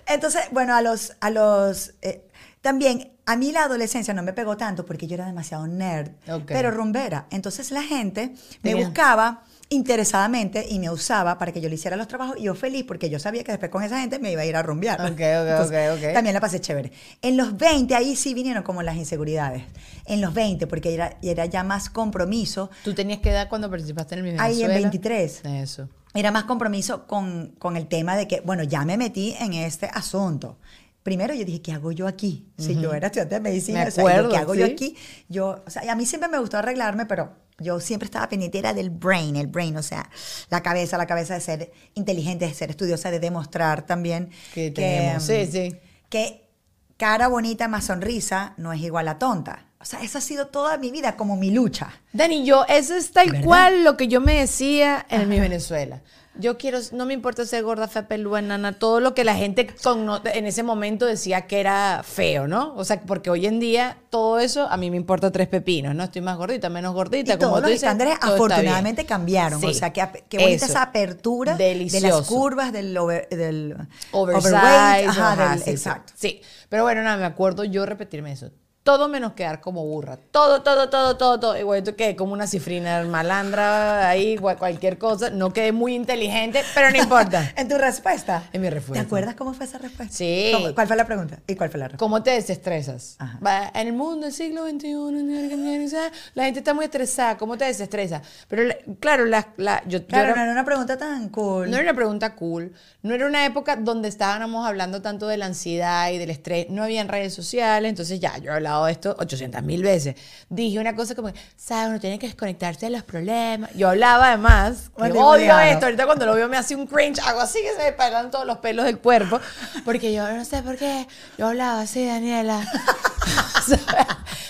Entonces, 0.08 0.42
bueno, 0.52 0.76
a 0.76 0.82
los, 0.82 1.14
a 1.20 1.30
los, 1.30 1.94
eh, 2.02 2.26
también, 2.62 3.12
a 3.26 3.36
mí 3.36 3.52
la 3.52 3.64
adolescencia 3.64 4.14
no 4.14 4.24
me 4.24 4.34
pegó 4.34 4.58
tanto 4.58 4.86
porque 4.86 5.08
yo 5.08 5.16
era 5.16 5.26
demasiado 5.26 5.66
nerd, 5.68 6.12
Ok. 6.30 6.44
pero 6.48 6.72
rumbera. 6.72 7.28
Entonces 7.32 7.72
la 7.72 7.84
gente 7.84 8.34
me 8.64 8.72
Tenía- 8.72 8.86
buscaba 8.86 9.44
interesadamente 9.72 10.66
y 10.70 10.80
me 10.80 10.90
usaba 10.90 11.38
para 11.38 11.52
que 11.52 11.62
yo 11.62 11.70
le 11.70 11.76
hiciera 11.76 11.96
los 11.96 12.08
trabajos 12.08 12.38
y 12.40 12.44
yo 12.44 12.56
feliz 12.56 12.84
porque 12.88 13.10
yo 13.10 13.20
sabía 13.20 13.44
que 13.44 13.52
después 13.52 13.72
con 13.72 13.84
esa 13.84 14.00
gente 14.02 14.20
me 14.20 14.32
iba 14.32 14.42
a 14.42 14.46
ir 14.46 14.56
a 14.56 14.64
rumbear. 14.64 15.00
Ok, 15.02 15.12
ok, 15.12 15.20
Entonces. 15.20 16.14
También 16.14 16.34
la 16.34 16.42
pasé 16.42 16.60
chévere. 16.60 16.92
En 17.22 17.38
los 17.38 17.56
20, 17.58 17.96
ahí 17.96 18.16
sí 18.16 18.34
vinieron 18.34 18.64
como 18.64 18.82
las 18.84 18.96
inseguridades. 18.98 19.64
En 20.06 20.22
los 20.22 20.34
20, 20.34 20.68
porque 20.68 20.94
era, 20.94 21.18
era 21.22 21.46
ya 21.46 21.64
más 21.64 21.90
compromiso. 21.90 22.70
¿Tú 22.84 22.94
tenías 22.94 23.20
que 23.20 23.30
edad 23.32 23.48
cuando 23.50 23.70
participaste 23.70 24.16
en 24.16 24.26
el 24.26 24.32
Miss 24.34 24.42
Ahí 24.42 24.62
en 24.64 24.68
Venezuela? 24.70 24.90
23. 24.90 25.42
Eso. 25.46 25.90
era 26.14 26.32
más 26.32 26.44
compromiso 26.46 27.06
con, 27.08 27.54
con 27.60 27.78
el 27.78 27.88
tema 27.88 28.18
de 28.18 28.28
que, 28.28 28.42
bueno, 28.42 28.64
ya 28.64 28.84
me 28.86 28.98
metí 28.98 29.36
en 29.40 29.54
este 29.54 29.86
asunto. 29.94 30.58
Primero 31.04 31.34
yo 31.34 31.46
dije, 31.46 31.62
¿qué 31.62 31.72
hago 31.72 31.92
yo 31.92 32.08
aquí? 32.08 32.48
Si 32.58 32.80
yo 32.80 32.94
era 32.94 33.08
estudiante 33.08 33.36
de 33.36 33.42
medicina, 33.42 33.82
Me 33.84 33.88
o 33.88 33.92
sea, 33.92 34.04
yo, 34.04 34.10
acuerdo, 34.10 34.30
¿qué 34.30 34.38
hago 34.38 34.56
yo 34.56 34.66
sí. 34.66 34.72
aquí? 34.74 34.98
Yo, 35.30 35.64
o 35.66 35.70
sea, 35.70 35.92
a 35.92 35.96
mí 35.96 36.06
siempre 36.06 36.30
me 36.30 36.38
gustó 36.40 36.58
arreglarme, 36.58 37.06
pero 37.06 37.32
yo 37.58 37.80
siempre 37.80 38.06
estaba 38.06 38.28
pendiente 38.28 38.60
era 38.60 38.74
del 38.74 38.90
brain, 38.90 39.36
el 39.38 39.48
brain, 39.48 39.76
o 39.78 39.84
sea, 39.84 40.10
la 40.50 40.62
cabeza, 40.62 40.98
la 40.98 41.08
cabeza 41.08 41.34
de 41.36 41.42
ser 41.42 41.72
inteligente, 41.96 42.46
de 42.46 42.54
ser 42.54 42.70
estudiosa, 42.70 43.12
de 43.12 43.20
demostrar 43.20 43.86
también 43.86 44.30
Que 44.54 44.72
tenemos, 44.72 45.24
sí, 45.24 45.46
mm, 45.48 45.52
sí. 45.52 45.76
que 46.10 46.50
cara 46.98 47.28
bonita 47.30 47.68
más 47.70 47.86
sonrisa 47.86 48.54
no 48.58 48.74
es 48.74 48.82
igual 48.82 49.08
a 49.08 49.18
tonta. 49.18 49.66
O 49.82 49.86
sea, 49.86 50.02
eso 50.02 50.18
ha 50.18 50.22
sido 50.22 50.48
toda 50.48 50.78
mi 50.78 50.92
vida 50.92 51.16
como 51.16 51.38
mi 51.38 51.52
lucha. 51.52 51.90
Dani, 52.12 52.46
yo, 52.46 52.66
eso 52.68 52.96
es 52.96 53.12
tal 53.14 53.30
¿Verdad? 53.32 53.46
cual 53.46 53.84
lo 53.86 53.96
que 53.96 54.10
yo 54.10 54.20
me 54.20 54.36
decía 54.42 55.06
en 55.10 55.22
el 55.22 55.28
Miss 55.28 55.40
Venezuela. 55.40 56.02
Yo 56.36 56.58
quiero, 56.58 56.78
no 56.94 57.06
me 57.06 57.14
importa 57.14 57.44
ser 57.46 57.64
gorda, 57.64 57.88
fea, 57.88 58.08
pelúa, 58.08 58.42
nana, 58.42 58.72
todo 58.74 59.00
lo 59.02 59.14
que 59.14 59.24
la 59.26 59.36
gente 59.36 59.68
conno- 59.84 60.22
en 60.24 60.46
ese 60.46 60.64
momento 60.64 61.06
decía 61.06 61.48
que 61.48 61.60
era 61.60 62.02
feo, 62.04 62.48
¿no? 62.48 62.74
O 62.76 62.86
sea, 62.86 63.02
porque 63.02 63.30
hoy 63.30 63.46
en 63.46 63.60
día 63.60 63.98
todo 64.10 64.40
eso 64.40 64.70
a 64.70 64.78
mí 64.78 64.90
me 64.90 64.96
importa 64.96 65.32
tres 65.32 65.48
pepinos, 65.48 65.96
¿no? 65.96 66.04
Estoy 66.04 66.22
más 66.22 66.38
gordita, 66.38 66.70
menos 66.70 66.94
gordita, 66.94 67.34
Y 67.34 67.38
como 67.38 67.40
todos 67.50 67.56
tú 67.56 67.62
los 67.64 67.70
dices, 67.72 67.84
estándares 67.84 68.20
todo 68.20 68.36
afortunadamente 68.36 69.06
cambiaron. 69.06 69.60
Sí. 69.60 69.66
O 69.68 69.74
sea, 69.74 69.92
que, 69.92 70.08
que 70.30 70.38
bonita 70.38 70.66
esa 70.66 70.84
apertura 70.84 71.58
de 71.58 71.76
las 72.02 72.28
curvas, 72.28 72.72
del, 72.72 72.96
over- 72.96 73.28
del 73.30 73.76
Oversize, 74.12 74.48
overweight. 74.50 75.10
Ajá, 75.10 75.32
ajá, 75.34 75.50
del- 75.50 75.60
sí, 75.60 75.64
sí. 75.66 75.72
exacto. 75.72 76.14
Sí, 76.16 76.42
pero 76.70 76.84
bueno, 76.84 77.02
nada, 77.04 77.18
me 77.18 77.26
acuerdo 77.26 77.64
yo 77.66 77.86
repetirme 77.86 78.32
eso. 78.32 78.52
Todo 78.84 79.08
menos 79.08 79.34
quedar 79.34 79.62
como 79.62 79.86
burra. 79.86 80.18
Todo, 80.32 80.62
todo, 80.64 80.90
todo, 80.90 81.16
todo, 81.18 81.40
todo. 81.40 81.58
Igual 81.58 81.84
tú 81.84 81.96
quedé 81.96 82.16
como 82.16 82.34
una 82.34 82.48
cifrina 82.48 83.04
malandra 83.04 84.10
ahí, 84.10 84.38
cual- 84.38 84.58
cualquier 84.58 84.98
cosa. 84.98 85.30
No 85.30 85.52
quedé 85.54 85.72
muy 85.74 85.94
inteligente, 85.96 86.64
pero 86.74 86.90
no 86.90 86.98
importa. 86.98 87.52
En 87.56 87.68
tu 87.68 87.78
respuesta. 87.78 88.44
En 88.54 88.62
mi 88.62 88.70
respuesta. 88.70 89.04
¿Te 89.04 89.06
acuerdas 89.06 89.36
cómo 89.36 89.54
fue 89.54 89.66
esa 89.66 89.78
respuesta? 89.78 90.16
Sí. 90.16 90.52
¿Cómo- 90.54 90.74
¿Cuál 90.74 90.88
fue 90.88 90.96
la 90.96 91.06
pregunta? 91.06 91.40
¿Y 91.46 91.56
cuál 91.56 91.70
fue 91.70 91.78
la 91.80 91.86
respuesta? 91.90 92.00
¿Cómo 92.04 92.24
te 92.24 92.32
desestresas? 92.32 93.16
Ajá. 93.20 93.72
En 93.76 93.88
el 93.88 93.94
mundo 93.94 94.26
del 94.26 94.34
siglo 94.34 94.64
XXI, 94.68 96.10
la 96.34 96.44
gente 96.46 96.60
está 96.60 96.74
muy 96.74 96.86
estresada. 96.86 97.38
¿Cómo 97.38 97.58
te 97.58 97.66
desestresa? 97.66 98.22
Pero 98.48 98.64
la- 98.64 98.78
claro, 99.00 99.26
la, 99.26 99.50
la- 99.58 99.84
yo, 99.86 100.00
yo 100.00 100.08
Claro, 100.08 100.30
era- 100.30 100.36
no 100.38 100.42
era 100.44 100.52
una 100.54 100.66
pregunta 100.66 100.98
tan 100.98 101.30
cool. 101.30 101.70
No 101.70 101.76
era 101.78 101.84
una 101.84 101.94
pregunta 101.96 102.36
cool. 102.36 102.74
No 103.02 103.14
era 103.14 103.28
una 103.28 103.46
época 103.46 103.76
donde 103.76 104.08
estábamos 104.08 104.66
hablando 104.68 105.02
tanto 105.02 105.28
de 105.28 105.38
la 105.38 105.46
ansiedad 105.46 106.10
y 106.12 106.18
del 106.18 106.30
estrés. 106.30 106.70
No 106.70 106.84
habían 106.84 107.08
redes 107.08 107.34
sociales. 107.34 107.90
Entonces 107.90 108.20
ya, 108.20 108.38
yo 108.38 108.52
he 108.52 108.56
hablado 108.70 108.86
de 108.86 108.92
esto 108.92 109.16
800 109.20 109.64
mil 109.64 109.84
veces. 109.84 110.16
Dije 110.50 110.80
una 110.80 110.96
cosa 110.96 111.16
como, 111.16 111.32
¿sabes? 111.58 111.90
Uno 111.90 112.00
tiene 112.00 112.20
que 112.20 112.28
desconectarse 112.28 112.86
de 112.86 112.92
los 112.92 113.04
problemas. 113.04 113.72
Yo 113.76 113.90
hablaba 113.90 114.28
además, 114.28 114.92
que 114.96 115.12
odio 115.12 115.60
esto. 115.60 115.86
Ahorita 115.86 116.06
cuando 116.06 116.26
lo 116.26 116.36
veo 116.36 116.48
me 116.48 116.58
hace 116.58 116.76
un 116.76 116.88
cringe. 116.88 117.20
Hago 117.20 117.42
así 117.42 117.60
que 117.62 117.72
se 117.72 117.90
me 117.90 117.92
paran 117.94 118.32
todos 118.32 118.46
los 118.46 118.60
pelos 118.60 118.86
del 118.86 119.00
cuerpo. 119.00 119.40
Porque 119.86 120.14
yo 120.14 120.30
no 120.32 120.46
sé 120.46 120.62
por 120.62 120.78
qué. 120.78 121.08
Yo 121.38 121.48
hablaba 121.48 121.82
así, 121.82 122.06
Daniela. 122.06 122.60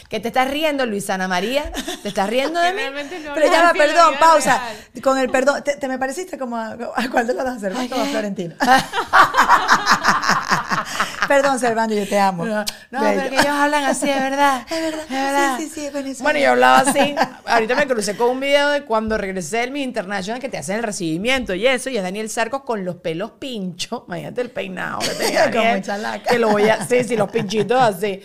¿Que 0.10 0.20
te 0.20 0.30
estás 0.30 0.50
riendo, 0.50 0.88
Luisana 0.88 1.28
María? 1.28 1.72
¿Te 2.02 2.10
estás 2.10 2.28
riendo 2.28 2.60
de 2.60 2.74
mí? 2.74 2.82
No 3.24 3.34
Pero 3.36 3.46
ya 3.46 3.62
va, 3.62 3.74
perdón, 3.74 4.16
pausa. 4.20 4.58
real. 4.58 5.04
Con 5.04 5.20
el 5.20 5.30
perdón, 5.30 5.64
¿te, 5.64 5.78
te 5.78 5.88
me 5.88 6.00
pareciste 6.00 6.36
como 6.38 6.58
a, 6.58 6.76
a 6.96 7.10
cuál 7.12 7.28
de 7.28 7.36
los 7.36 7.46
dos, 7.46 7.62
Servando 7.62 7.96
o 7.96 8.02
a 8.02 8.06
Florentino? 8.06 8.56
perdón, 11.28 11.60
Servando, 11.60 11.94
yo 11.94 12.08
te 12.08 12.20
amo. 12.20 12.44
No, 12.44 12.66
no, 12.90 13.00
pero 13.02 13.30
que 13.30 13.36
ellos 13.36 13.48
hablan 13.48 13.86
así, 13.86 14.09
de 14.14 14.20
verdad. 14.20 14.66
Es 14.70 14.82
verdad, 14.82 15.04
Es 15.04 15.10
verdad. 15.10 15.58
sí, 15.58 15.64
sí, 15.68 15.82
sí, 15.82 15.90
bueno, 15.92 16.10
eso 16.10 16.24
Bueno, 16.24 16.40
yo 16.40 16.52
hablaba 16.52 16.80
así. 16.80 17.16
Ahorita 17.46 17.76
me 17.76 17.88
crucé 17.88 18.16
con 18.18 18.30
un 18.30 18.40
video 18.40 18.70
de 18.70 18.84
cuando 18.84 19.18
regresé 19.18 19.58
del 19.58 19.72
Miss 19.72 19.84
International 19.86 20.42
que 20.42 20.50
te 20.50 20.58
hacen 20.58 20.78
el 20.78 20.84
recibimiento 20.84 21.54
y 21.54 21.66
eso. 21.68 21.90
Y 21.90 21.98
es 21.98 22.04
Daniel 22.04 22.30
Sarcos 22.30 22.64
con 22.64 22.86
los 22.86 22.98
pelos 22.98 23.32
pinchos. 23.40 24.04
Imagínate 24.08 24.42
el 24.42 24.52
peinado 24.52 25.00
que 25.00 25.10
tenía. 25.10 25.44
Como 25.52 25.64
Daniel, 25.64 25.82
chalaca. 25.84 26.30
Que 26.30 26.40
lo 26.40 26.50
voy 26.50 26.70
a. 26.70 26.86
Sí, 26.86 27.04
sí, 27.04 27.16
los 27.16 27.30
pinchitos 27.32 27.82
así. 27.82 28.22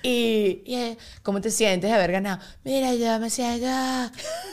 Y, 0.00 0.62
y, 0.64 0.96
¿cómo 1.24 1.40
te 1.40 1.50
sientes 1.50 1.90
de 1.90 1.96
haber 1.96 2.12
ganado? 2.12 2.38
Mira, 2.62 2.94
yo 2.94 3.18
me 3.18 3.28
siento. 3.30 3.66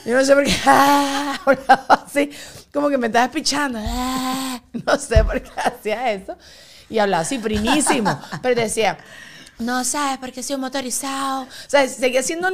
Yo 0.04 0.14
no 0.14 0.24
sé 0.24 0.34
por 0.34 0.44
qué. 0.44 0.52
ah, 0.66 1.38
hablaba 1.46 2.04
así. 2.04 2.30
Como 2.72 2.88
que 2.88 2.98
me 2.98 3.06
estaba 3.06 3.30
pichando. 3.30 3.78
ah, 3.80 4.60
No 4.72 4.96
sé 4.98 5.22
por 5.22 5.40
qué 5.40 5.50
hacía 5.56 6.12
eso. 6.12 6.36
Y 6.90 6.98
hablaba 6.98 7.22
así 7.22 7.38
primísimo. 7.38 8.20
Pero 8.42 8.54
te 8.56 8.60
decía. 8.62 8.98
No 9.58 9.84
sabes 9.84 10.18
porque 10.18 10.42
soy 10.42 10.56
un 10.56 10.60
motorizado. 10.60 11.42
O 11.42 11.48
sea, 11.66 11.88
seguía 11.88 12.22
siendo 12.22 12.50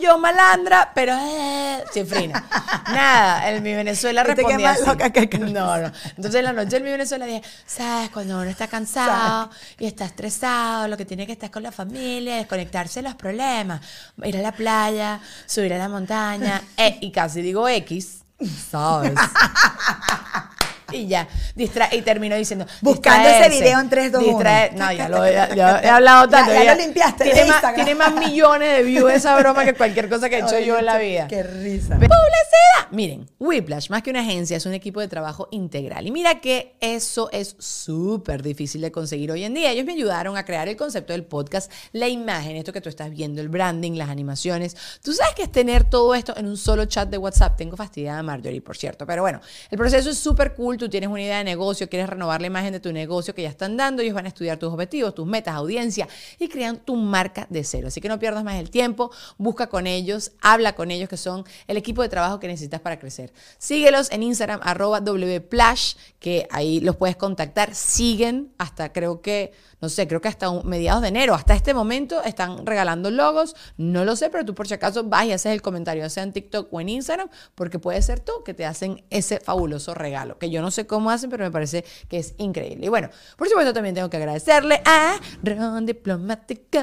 yo 0.00 0.18
malandra, 0.18 0.92
pero 0.94 1.14
eh, 1.18 1.82
cifrina. 1.92 2.44
Nada, 2.88 3.50
en 3.50 3.62
mi 3.62 3.74
Venezuela 3.74 4.22
respondía 4.22 4.72
así. 4.72 4.84
loca 4.84 5.10
que. 5.10 5.38
No, 5.38 5.78
no. 5.78 5.90
Entonces 6.16 6.34
en 6.34 6.44
la 6.44 6.52
noche 6.52 6.76
en 6.76 6.84
mi 6.84 6.90
Venezuela 6.90 7.24
dije, 7.24 7.42
sabes, 7.66 8.10
cuando 8.10 8.38
uno 8.38 8.50
está 8.50 8.68
cansado 8.68 9.50
y 9.78 9.86
está 9.86 10.04
estresado, 10.04 10.88
lo 10.88 10.96
que 10.96 11.06
tiene 11.06 11.26
que 11.26 11.32
estar 11.32 11.50
con 11.50 11.62
la 11.62 11.72
familia, 11.72 12.36
desconectarse 12.36 13.00
de 13.00 13.08
los 13.08 13.14
problemas, 13.14 13.80
ir 14.22 14.36
a 14.36 14.42
la 14.42 14.52
playa, 14.52 15.20
subir 15.46 15.72
a 15.72 15.78
la 15.78 15.88
montaña, 15.88 16.62
eh, 16.76 16.98
y 17.00 17.10
casi 17.12 17.40
digo 17.40 17.66
X, 17.68 18.22
¿sabes? 18.70 19.14
Y 21.02 21.06
ya, 21.06 21.26
distra 21.54 21.88
y 21.92 22.02
terminó 22.02 22.36
diciendo. 22.36 22.66
Buscando 22.80 23.28
ese 23.28 23.48
video 23.48 23.80
en 23.80 23.88
3, 23.88 24.12
2, 24.12 24.22
1. 24.22 24.32
distraer- 24.38 24.72
No, 24.74 24.92
ya 24.92 25.08
lo 25.08 25.30
ya- 25.30 25.54
ya 25.54 25.80
he 25.80 25.88
hablado 25.88 26.28
tanto. 26.30 26.52
ya 26.52 26.74
lo 26.74 26.80
limpiaste 26.82 27.24
de 27.24 27.30
Tiene 27.30 27.46
más, 27.48 27.56
Instagram. 27.56 27.74
tiene 27.86 27.94
más 27.98 28.14
millones 28.14 28.76
de 28.76 28.82
views 28.84 29.12
esa 29.12 29.36
broma 29.40 29.64
que 29.64 29.74
cualquier 29.74 30.08
cosa 30.08 30.28
que 30.28 30.36
he 30.36 30.40
hecho 30.40 30.58
yo 30.60 30.78
en 30.78 30.86
la 30.86 30.98
vida. 30.98 31.28
Qué 31.28 31.42
risa. 31.42 31.94
¡Publicidad! 31.94 32.88
Miren, 32.90 33.26
Whiplash, 33.38 33.88
más 33.88 34.02
que 34.02 34.10
una 34.10 34.20
agencia, 34.20 34.56
es 34.56 34.66
un 34.66 34.74
equipo 34.74 35.00
de 35.00 35.08
trabajo 35.08 35.48
integral. 35.50 36.06
Y 36.06 36.10
mira 36.10 36.40
que 36.40 36.76
eso 36.80 37.30
es 37.32 37.56
súper 37.58 38.42
difícil 38.42 38.80
de 38.82 38.92
conseguir 38.92 39.30
hoy 39.32 39.44
en 39.44 39.54
día. 39.54 39.70
Ellos 39.70 39.86
me 39.86 39.92
ayudaron 39.92 40.36
a 40.36 40.44
crear 40.44 40.68
el 40.68 40.76
concepto 40.76 41.12
del 41.14 41.24
podcast, 41.24 41.70
la 41.92 42.08
imagen, 42.08 42.56
esto 42.56 42.72
que 42.72 42.80
tú 42.82 42.88
estás 42.90 43.10
viendo, 43.10 43.40
el 43.40 43.48
branding, 43.48 43.92
las 43.92 44.10
animaciones. 44.10 44.76
Tú 45.02 45.12
sabes 45.14 45.34
que 45.34 45.44
es 45.44 45.52
tener 45.52 45.84
todo 45.84 46.14
esto 46.14 46.34
en 46.36 46.46
un 46.46 46.56
solo 46.58 46.84
chat 46.84 47.08
de 47.08 47.16
WhatsApp. 47.18 47.56
Tengo 47.56 47.76
fastidiada 47.76 48.18
a 48.18 48.22
Marjorie, 48.22 48.60
por 48.60 48.76
cierto. 48.76 49.06
Pero 49.06 49.22
bueno, 49.22 49.40
el 49.70 49.78
proceso 49.78 50.10
es 50.10 50.18
súper 50.18 50.54
cool. 50.54 50.76
Tú 50.82 50.88
tienes 50.88 51.10
una 51.10 51.22
idea 51.22 51.38
de 51.38 51.44
negocio, 51.44 51.88
quieres 51.88 52.08
renovar 52.08 52.40
la 52.40 52.48
imagen 52.48 52.72
de 52.72 52.80
tu 52.80 52.92
negocio 52.92 53.36
que 53.36 53.42
ya 53.42 53.48
están 53.50 53.76
dando. 53.76 54.02
Ellos 54.02 54.16
van 54.16 54.24
a 54.24 54.28
estudiar 54.28 54.58
tus 54.58 54.72
objetivos, 54.72 55.14
tus 55.14 55.24
metas, 55.24 55.54
audiencia 55.54 56.08
y 56.40 56.48
crean 56.48 56.78
tu 56.78 56.96
marca 56.96 57.46
de 57.50 57.62
cero. 57.62 57.86
Así 57.86 58.00
que 58.00 58.08
no 58.08 58.18
pierdas 58.18 58.42
más 58.42 58.56
el 58.56 58.68
tiempo. 58.68 59.12
Busca 59.38 59.68
con 59.68 59.86
ellos, 59.86 60.32
habla 60.40 60.74
con 60.74 60.90
ellos, 60.90 61.08
que 61.08 61.16
son 61.16 61.44
el 61.68 61.76
equipo 61.76 62.02
de 62.02 62.08
trabajo 62.08 62.40
que 62.40 62.48
necesitas 62.48 62.80
para 62.80 62.98
crecer. 62.98 63.32
Síguelos 63.58 64.10
en 64.10 64.24
Instagram, 64.24 64.58
arroba 64.64 64.98
wplash, 64.98 65.94
que 66.18 66.48
ahí 66.50 66.80
los 66.80 66.96
puedes 66.96 67.14
contactar. 67.14 67.76
Siguen 67.76 68.50
hasta 68.58 68.92
creo 68.92 69.22
que, 69.22 69.52
no 69.82 69.88
sé, 69.88 70.06
creo 70.06 70.20
que 70.20 70.28
hasta 70.28 70.48
mediados 70.62 71.02
de 71.02 71.08
enero. 71.08 71.34
Hasta 71.34 71.54
este 71.54 71.74
momento 71.74 72.22
están 72.22 72.64
regalando 72.64 73.10
logos. 73.10 73.56
No 73.76 74.04
lo 74.04 74.14
sé, 74.14 74.30
pero 74.30 74.44
tú 74.44 74.54
por 74.54 74.68
si 74.68 74.74
acaso 74.74 75.02
vas 75.02 75.26
y 75.26 75.32
haces 75.32 75.52
el 75.52 75.60
comentario, 75.60 76.08
sea 76.08 76.22
en 76.22 76.32
TikTok 76.32 76.72
o 76.72 76.80
en 76.80 76.88
Instagram, 76.88 77.28
porque 77.56 77.80
puede 77.80 78.00
ser 78.00 78.20
tú 78.20 78.44
que 78.44 78.54
te 78.54 78.64
hacen 78.64 79.02
ese 79.10 79.40
fabuloso 79.40 79.92
regalo. 79.92 80.38
Que 80.38 80.50
yo 80.50 80.62
no 80.62 80.70
sé 80.70 80.86
cómo 80.86 81.10
hacen, 81.10 81.30
pero 81.30 81.42
me 81.42 81.50
parece 81.50 81.84
que 82.08 82.18
es 82.18 82.34
increíble. 82.38 82.86
Y 82.86 82.88
bueno, 82.90 83.10
por 83.36 83.48
supuesto 83.48 83.72
también 83.72 83.96
tengo 83.96 84.08
que 84.08 84.18
agradecerle 84.18 84.80
a 84.84 85.18
Ron 85.42 85.84
Diplomático, 85.84 86.78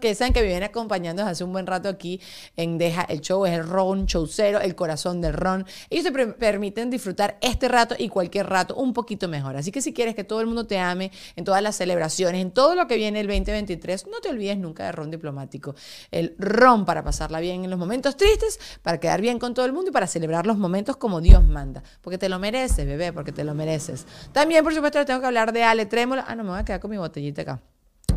que 0.00 0.16
saben 0.16 0.32
que 0.32 0.40
me 0.40 0.48
viene 0.48 0.66
acompañando 0.66 1.22
hace 1.22 1.44
un 1.44 1.52
buen 1.52 1.64
rato 1.68 1.88
aquí 1.88 2.20
en 2.56 2.76
Deja 2.76 3.02
el 3.02 3.20
Show, 3.20 3.46
es 3.46 3.52
el 3.52 3.68
Ron 3.68 4.06
Showcero, 4.06 4.60
el 4.60 4.74
corazón 4.74 5.20
del 5.20 5.34
Ron. 5.34 5.64
Ellos 5.90 6.12
te 6.12 6.26
permiten 6.26 6.90
disfrutar 6.90 7.38
este 7.40 7.68
rato 7.68 7.94
y 7.96 8.08
cualquier 8.08 8.48
rato 8.48 8.74
un 8.74 8.92
poquito 8.92 9.28
mejor. 9.28 9.56
Así 9.56 9.70
que 9.70 9.80
si 9.80 9.92
quieres 9.92 10.16
que 10.16 10.24
todo 10.24 10.40
el 10.40 10.48
mundo 10.48 10.66
te 10.66 10.80
ame 10.80 11.12
en 11.36 11.44
todas 11.44 11.62
las 11.62 11.83
celebraciones, 11.84 12.40
en 12.40 12.50
todo 12.50 12.74
lo 12.74 12.86
que 12.86 12.96
viene 12.96 13.20
el 13.20 13.26
2023, 13.26 14.06
no 14.06 14.20
te 14.20 14.30
olvides 14.30 14.56
nunca 14.58 14.84
de 14.84 14.92
Ron 14.92 15.10
Diplomático. 15.10 15.74
El 16.10 16.34
Ron 16.38 16.84
para 16.84 17.04
pasarla 17.04 17.40
bien 17.40 17.64
en 17.64 17.70
los 17.70 17.78
momentos 17.78 18.16
tristes, 18.16 18.58
para 18.82 18.98
quedar 18.98 19.20
bien 19.20 19.38
con 19.38 19.52
todo 19.52 19.66
el 19.66 19.72
mundo 19.72 19.90
y 19.90 19.92
para 19.92 20.06
celebrar 20.06 20.46
los 20.46 20.56
momentos 20.56 20.96
como 20.96 21.20
Dios 21.20 21.44
manda. 21.44 21.82
Porque 22.00 22.18
te 22.18 22.28
lo 22.28 22.38
mereces, 22.38 22.86
bebé, 22.86 23.12
porque 23.12 23.32
te 23.32 23.44
lo 23.44 23.54
mereces. 23.54 24.06
También, 24.32 24.64
por 24.64 24.74
supuesto, 24.74 25.04
tengo 25.04 25.20
que 25.20 25.26
hablar 25.26 25.52
de 25.52 25.62
Ale 25.62 25.86
Trémola. 25.86 26.24
Ah, 26.26 26.34
no, 26.34 26.42
me 26.42 26.50
voy 26.50 26.60
a 26.60 26.64
quedar 26.64 26.80
con 26.80 26.90
mi 26.90 26.96
botellita 26.96 27.42
acá 27.42 27.60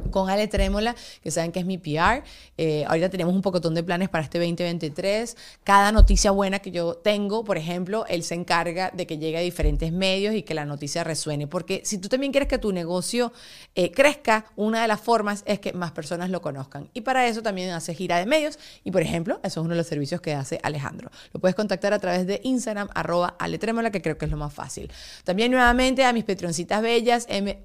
con 0.10 0.30
Ale 0.30 0.48
Trémola, 0.48 0.96
que 1.22 1.32
saben 1.32 1.52
que 1.52 1.60
es 1.60 1.66
mi 1.66 1.78
PR. 1.78 2.24
Eh, 2.58 2.86
ahorita 2.88 3.10
tenemos 3.10 3.34
un 3.34 3.42
pocotón 3.42 3.74
de 3.76 3.84
planes 3.84 4.10
para 4.10 4.24
este 4.24 4.40
2023. 4.40 5.36
Cada 5.64 5.92
noticia 5.92 6.32
buena 6.32 6.60
que 6.60 6.72
yo 6.72 6.96
tengo, 6.96 7.44
por 7.44 7.58
ejemplo, 7.58 8.06
él 8.08 8.24
se 8.24 8.36
encarga 8.36 8.92
de 8.94 9.08
que 9.08 9.18
llegue 9.18 9.38
a 9.38 9.42
diferentes 9.42 9.92
medios 9.92 10.36
y 10.36 10.44
que 10.44 10.54
la 10.54 10.66
noticia 10.66 11.04
resuene. 11.04 11.48
Porque 11.48 11.82
si 11.84 11.98
tú 11.98 12.10
también 12.10 12.32
quieres 12.32 12.50
que 12.50 12.58
tu 12.58 12.72
negocio 12.72 13.32
eh, 13.76 13.92
crezca, 13.92 14.46
una 14.56 14.82
de 14.82 14.88
las 14.88 15.02
formas 15.02 15.44
es 15.46 15.60
que 15.60 15.74
más 15.74 15.92
personas 15.92 16.30
lo 16.30 16.42
conozcan. 16.42 16.90
Y 16.94 17.02
para 17.02 17.28
eso 17.28 17.42
también 17.42 17.72
hace 17.72 17.94
gira 17.94 18.18
de 18.18 18.26
medios. 18.26 18.60
Y, 18.84 18.92
por 18.92 19.02
ejemplo, 19.02 19.40
eso 19.44 19.60
es 19.60 19.66
uno 19.66 19.72
de 19.72 19.78
los 19.78 19.88
servicios 19.88 20.22
que 20.22 20.34
hace 20.34 20.60
Alejandro. 20.64 21.10
Lo 21.34 21.40
puedes 21.40 21.56
contactar 21.56 21.94
a 21.94 22.00
través 22.00 22.28
de 22.28 22.42
Instagram, 22.44 22.90
arroba 22.94 23.36
Ale 23.40 23.58
Trémola, 23.58 23.92
que 23.92 24.02
creo 24.02 24.18
que 24.18 24.26
es 24.26 24.32
lo 24.32 24.38
más 24.38 24.54
fácil. 24.54 24.92
También 25.24 25.52
nuevamente 25.52 26.04
a 26.04 26.14
mis 26.14 26.24
patroncitas 26.24 26.82
bellas, 26.82 27.26
Em- 27.30 27.58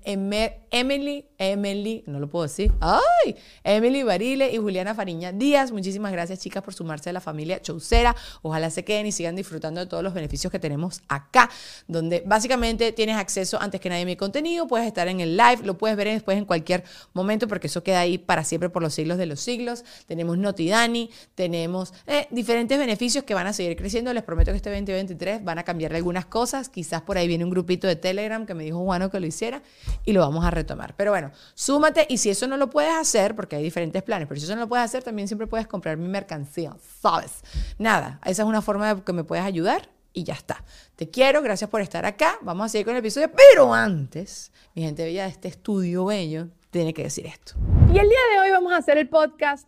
Emily, 0.71 1.25
Emily, 1.39 2.05
no 2.07 2.21
lo 2.21 2.29
puedo 2.33 2.45
decir. 2.45 2.73
¡Ay! 2.81 3.37
Emily 3.63 4.03
Barile 4.03 4.53
y 4.53 4.57
Juliana 4.57 4.95
Fariña 4.95 5.31
Díaz. 5.31 5.71
Muchísimas 5.71 6.11
gracias, 6.11 6.41
chicas, 6.41 6.63
por 6.63 6.75
sumarse 6.75 7.11
a 7.11 7.13
la 7.13 7.21
familia 7.21 7.61
Chaucera. 7.61 8.17
Ojalá 8.41 8.71
se 8.71 8.85
queden 8.85 9.07
y 9.07 9.13
sigan 9.13 9.37
disfrutando 9.37 9.81
de 9.81 9.87
todos 9.87 10.03
los 10.03 10.15
beneficios 10.15 10.51
que 10.51 10.59
tenemos 10.59 11.03
acá, 11.09 11.49
donde 11.87 12.23
básicamente 12.27 12.91
tienes 12.93 13.17
acceso 13.17 13.61
antes 13.61 13.81
que 13.81 13.89
nadie 13.89 14.03
a 14.03 14.07
mi 14.07 14.17
contenido. 14.17 14.67
Puedes 14.67 14.87
estar 14.87 15.07
en 15.07 15.21
el 15.21 15.37
live, 15.37 15.59
lo 15.65 15.79
puedes 15.79 15.97
ver 15.97 16.09
después 16.09 16.37
en 16.37 16.45
cualquier 16.45 16.83
momento, 17.13 17.47
porque 17.47 17.69
eso 17.69 17.83
queda 17.83 18.01
ahí 18.01 18.19
para 18.19 18.43
siempre 18.43 18.71
por 18.71 18.83
los 18.83 18.95
siglos 18.95 19.19
de 19.19 19.27
los 19.27 19.39
siglos. 19.41 19.85
Tenemos 20.07 20.39
Notidani, 20.39 21.11
tenemos 21.35 21.93
eh, 22.07 22.27
diferentes 22.31 22.79
beneficios 22.79 23.25
que 23.25 23.35
van 23.35 23.47
a 23.47 23.53
seguir 23.53 23.77
creciendo. 23.77 24.13
Les 24.15 24.23
prometo 24.25 24.51
que 24.51 24.57
este 24.57 24.71
2023 24.71 25.45
van 25.45 25.59
a 25.59 25.63
cambiar 25.65 25.95
algunas 25.95 26.25
cosas. 26.27 26.69
Quizás 26.71 27.03
por 27.03 27.19
ahí 27.19 27.29
viene 27.29 27.45
un 27.45 27.51
grupito 27.51 27.87
de 27.87 27.97
Telegram 27.97 28.47
que 28.47 28.55
me 28.55 28.65
dijo 28.65 28.83
Juano 28.83 29.11
que 29.11 29.21
lo 29.21 29.27
hiciera 29.27 29.63
y 30.05 30.13
lo 30.13 30.21
vamos 30.21 30.45
a 30.45 30.51
retomar. 30.51 30.95
Pero 30.97 31.11
bueno, 31.11 31.31
súmate 31.55 32.07
y 32.09 32.19
si 32.23 32.31
eso 32.31 32.47
no 32.47 32.57
lo 32.57 32.71
puedes 32.71 32.95
hacer, 32.95 33.35
porque 33.35 33.57
hay 33.57 33.65
diferentes 33.65 34.01
planes, 34.05 34.29
pero 34.29 34.39
si 34.39 34.45
eso 34.45 34.55
no 34.55 34.63
lo 34.63 34.69
puedes 34.69 34.85
hacer, 34.85 35.03
también 35.03 35.27
siempre 35.27 35.49
puedes 35.49 35.67
comprar 35.67 35.97
mi 35.97 36.07
mercancía, 36.07 36.77
¿sabes? 37.01 37.43
Nada, 37.79 38.21
esa 38.25 38.43
es 38.43 38.49
una 38.49 38.63
forma 38.63 38.95
de 38.95 39.03
que 39.03 39.13
me 39.13 39.25
puedes 39.25 39.45
ayudar 39.45 39.89
y 40.13 40.23
ya 40.23 40.35
está. 40.35 40.65
Te 40.95 41.11
quiero, 41.11 41.43
gracias 41.43 41.69
por 41.69 41.81
estar 41.81 42.07
acá. 42.07 42.39
Vamos 42.43 42.67
a 42.67 42.69
seguir 42.69 42.87
con 42.87 42.95
el 42.95 43.01
episodio, 43.01 43.29
pero 43.33 43.75
antes, 43.75 44.53
mi 44.77 44.83
gente 44.83 45.03
bella 45.03 45.25
de 45.25 45.31
este 45.31 45.49
estudio 45.49 46.05
bello, 46.05 46.47
tiene 46.71 46.95
que 46.95 47.03
decir 47.03 47.27
esto. 47.27 47.55
Y 47.93 47.99
el 47.99 48.09
día 48.09 48.19
de 48.35 48.41
hoy 48.41 48.51
vamos 48.53 48.73
a 48.73 48.77
hacer 48.77 48.99
el 48.99 49.09
podcast. 49.09 49.67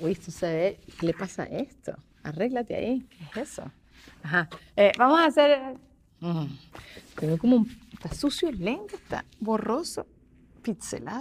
Uy, 0.00 0.12
esto 0.12 0.32
se. 0.32 0.80
¿Qué 0.98 1.06
le 1.06 1.14
pasa 1.14 1.44
a 1.44 1.46
esto? 1.46 1.94
Arréglate 2.24 2.74
ahí. 2.74 3.06
¿Qué 3.32 3.40
es 3.40 3.52
eso? 3.52 3.70
Ajá. 4.24 4.48
Eh, 4.74 4.90
vamos 4.98 5.20
a 5.20 5.26
hacer. 5.26 5.76
Mm. 6.18 6.46
Tengo. 7.14 7.66
Está 7.92 8.12
sucio 8.12 8.48
el 8.48 8.64
lente, 8.64 8.96
está 8.96 9.24
borroso, 9.38 10.06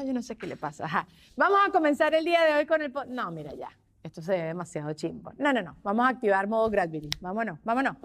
yo 0.06 0.14
no 0.14 0.22
sé 0.22 0.36
qué 0.36 0.48
le 0.48 0.58
pasa. 0.58 1.08
Vamos 1.36 1.60
a 1.68 1.72
comenzar 1.72 2.14
el 2.14 2.26
día 2.26 2.44
de 2.44 2.54
hoy 2.54 2.66
con 2.66 2.82
el. 2.82 2.94
No, 3.10 3.32
mira 3.32 3.54
ya. 3.54 3.70
Esto 4.04 4.22
se 4.22 4.32
ve 4.32 4.44
demasiado 4.44 4.94
chimbo. 4.94 5.32
No, 5.38 5.52
no, 5.54 5.62
no. 5.62 5.76
Vamos 5.84 6.06
a 6.06 6.10
activar 6.10 6.48
modo 6.48 6.70
Gravity. 6.70 7.10
Vámonos, 7.20 7.60
vámonos. 7.64 7.96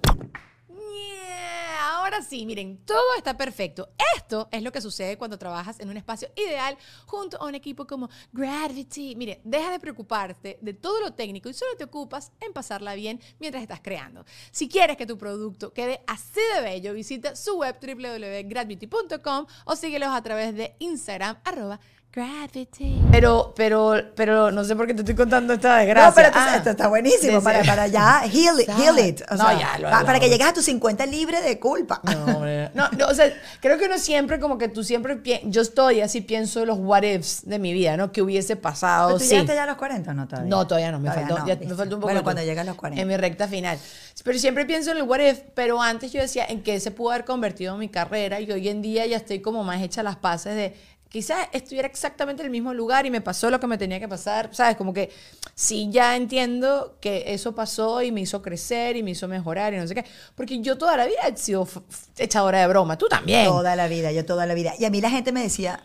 Yeah, 0.68 1.71
Ahora 2.02 2.20
sí, 2.20 2.44
miren, 2.46 2.84
todo 2.84 3.14
está 3.16 3.36
perfecto. 3.36 3.90
Esto 4.16 4.48
es 4.50 4.60
lo 4.64 4.72
que 4.72 4.80
sucede 4.80 5.16
cuando 5.16 5.38
trabajas 5.38 5.78
en 5.78 5.88
un 5.88 5.96
espacio 5.96 6.28
ideal 6.34 6.76
junto 7.06 7.40
a 7.40 7.46
un 7.46 7.54
equipo 7.54 7.86
como 7.86 8.10
Gravity. 8.32 9.14
Mire, 9.14 9.40
deja 9.44 9.70
de 9.70 9.78
preocuparte 9.78 10.58
de 10.60 10.74
todo 10.74 11.00
lo 11.00 11.12
técnico 11.12 11.48
y 11.48 11.54
solo 11.54 11.76
te 11.78 11.84
ocupas 11.84 12.32
en 12.40 12.52
pasarla 12.52 12.96
bien 12.96 13.20
mientras 13.38 13.62
estás 13.62 13.80
creando. 13.80 14.24
Si 14.50 14.68
quieres 14.68 14.96
que 14.96 15.06
tu 15.06 15.16
producto 15.16 15.72
quede 15.72 16.02
así 16.08 16.40
de 16.56 16.62
bello, 16.62 16.92
visita 16.92 17.36
su 17.36 17.58
web 17.58 17.76
www.gravity.com 17.80 19.46
o 19.66 19.76
síguelos 19.76 20.08
a 20.08 20.22
través 20.22 20.56
de 20.56 20.74
Instagram 20.80 21.38
arroba 21.44 21.78
Gravity. 22.14 23.00
Pero, 23.10 23.54
pero, 23.56 23.94
pero 24.14 24.50
no 24.50 24.64
sé 24.64 24.76
por 24.76 24.86
qué 24.86 24.92
te 24.92 25.00
estoy 25.00 25.14
contando 25.14 25.54
esta 25.54 25.78
desgracia. 25.78 26.08
No, 26.10 26.14
pero 26.14 26.28
esto, 26.28 26.38
Ah, 26.42 26.56
esto 26.56 26.70
está 26.70 26.88
buenísimo 26.88 27.42
para, 27.42 27.64
para 27.64 27.86
ya 27.86 28.22
heal, 28.30 28.60
it- 28.60 28.68
heal 28.68 28.98
it. 28.98 29.22
O 29.30 29.34
No, 29.34 29.44
sea, 29.48 29.58
ya, 29.58 29.78
lo 29.78 29.84
pa- 29.84 29.90
para 29.90 29.98
hablamos. 30.00 30.20
que 30.20 30.28
llegues 30.28 30.46
a 30.46 30.52
tus 30.52 30.64
50 30.66 31.06
libre 31.06 31.40
de 31.40 31.58
culpa. 31.58 32.02
No, 32.04 32.36
hombre. 32.36 32.70
no, 32.74 32.90
no, 32.90 33.06
o 33.06 33.14
sea, 33.14 33.32
creo 33.60 33.78
que 33.78 33.86
uno 33.86 33.98
siempre, 33.98 34.38
como 34.40 34.58
que 34.58 34.68
tú 34.68 34.84
siempre, 34.84 35.20
yo 35.44 35.62
estoy 35.62 36.02
así, 36.02 36.20
pienso 36.20 36.66
los 36.66 36.76
what 36.78 37.02
ifs 37.02 37.46
de 37.48 37.58
mi 37.58 37.72
vida, 37.72 37.96
¿no? 37.96 38.12
Que 38.12 38.20
hubiese 38.20 38.56
pasado, 38.56 39.08
¿Pero 39.08 39.18
tú 39.18 39.24
sí. 39.24 39.30
llegaste 39.30 39.54
ya 39.54 39.62
a 39.62 39.66
los 39.66 39.76
40 39.76 40.10
o 40.10 40.14
no 40.14 40.28
todavía? 40.28 40.50
No, 40.50 40.66
todavía 40.66 40.92
no, 40.92 41.00
me, 41.00 41.08
Todavía 41.08 41.28
faltó, 41.36 41.46
ya 41.46 41.56
me 41.68 41.74
faltó 41.74 41.94
un 41.96 42.00
poco. 42.02 42.12
Bueno, 42.12 42.22
cuando 42.22 42.42
llegue 42.42 42.60
a 42.60 42.64
los 42.64 42.76
40. 42.76 43.00
En 43.00 43.08
mi 43.08 43.16
recta 43.16 43.48
final. 43.48 43.78
Pero 44.22 44.38
siempre 44.38 44.66
pienso 44.66 44.90
en 44.92 44.98
el 44.98 45.02
what 45.04 45.20
if, 45.20 45.40
pero 45.54 45.80
antes 45.80 46.12
yo 46.12 46.20
decía 46.20 46.44
en 46.46 46.62
qué 46.62 46.78
se 46.78 46.90
pudo 46.90 47.10
haber 47.12 47.24
convertido 47.24 47.76
mi 47.78 47.88
carrera 47.88 48.38
y 48.40 48.52
hoy 48.52 48.68
en 48.68 48.82
día 48.82 49.06
ya 49.06 49.16
estoy 49.16 49.40
como 49.40 49.64
más 49.64 49.80
hecha 49.82 50.02
las 50.02 50.16
paces 50.16 50.54
de 50.54 50.76
quizás 51.12 51.46
estuviera 51.52 51.86
exactamente 51.86 52.42
en 52.42 52.46
el 52.46 52.50
mismo 52.50 52.72
lugar 52.72 53.04
y 53.04 53.10
me 53.10 53.20
pasó 53.20 53.50
lo 53.50 53.60
que 53.60 53.66
me 53.66 53.76
tenía 53.76 54.00
que 54.00 54.08
pasar, 54.08 54.48
¿sabes? 54.52 54.76
Como 54.76 54.94
que 54.94 55.10
sí 55.54 55.88
ya 55.90 56.16
entiendo 56.16 56.96
que 57.00 57.24
eso 57.26 57.54
pasó 57.54 58.00
y 58.00 58.10
me 58.10 58.22
hizo 58.22 58.40
crecer 58.40 58.96
y 58.96 59.02
me 59.02 59.10
hizo 59.10 59.28
mejorar 59.28 59.74
y 59.74 59.76
no 59.76 59.86
sé 59.86 59.94
qué. 59.94 60.06
Porque 60.34 60.60
yo 60.60 60.78
toda 60.78 60.96
la 60.96 61.04
vida 61.04 61.20
he 61.28 61.36
sido 61.36 61.68
echadora 62.16 62.60
de 62.60 62.66
broma, 62.66 62.96
tú 62.96 63.08
también. 63.08 63.44
Toda 63.44 63.76
la 63.76 63.88
vida, 63.88 64.10
yo 64.10 64.24
toda 64.24 64.46
la 64.46 64.54
vida. 64.54 64.72
Y 64.78 64.86
a 64.86 64.90
mí 64.90 65.02
la 65.02 65.10
gente 65.10 65.32
me 65.32 65.42
decía, 65.42 65.84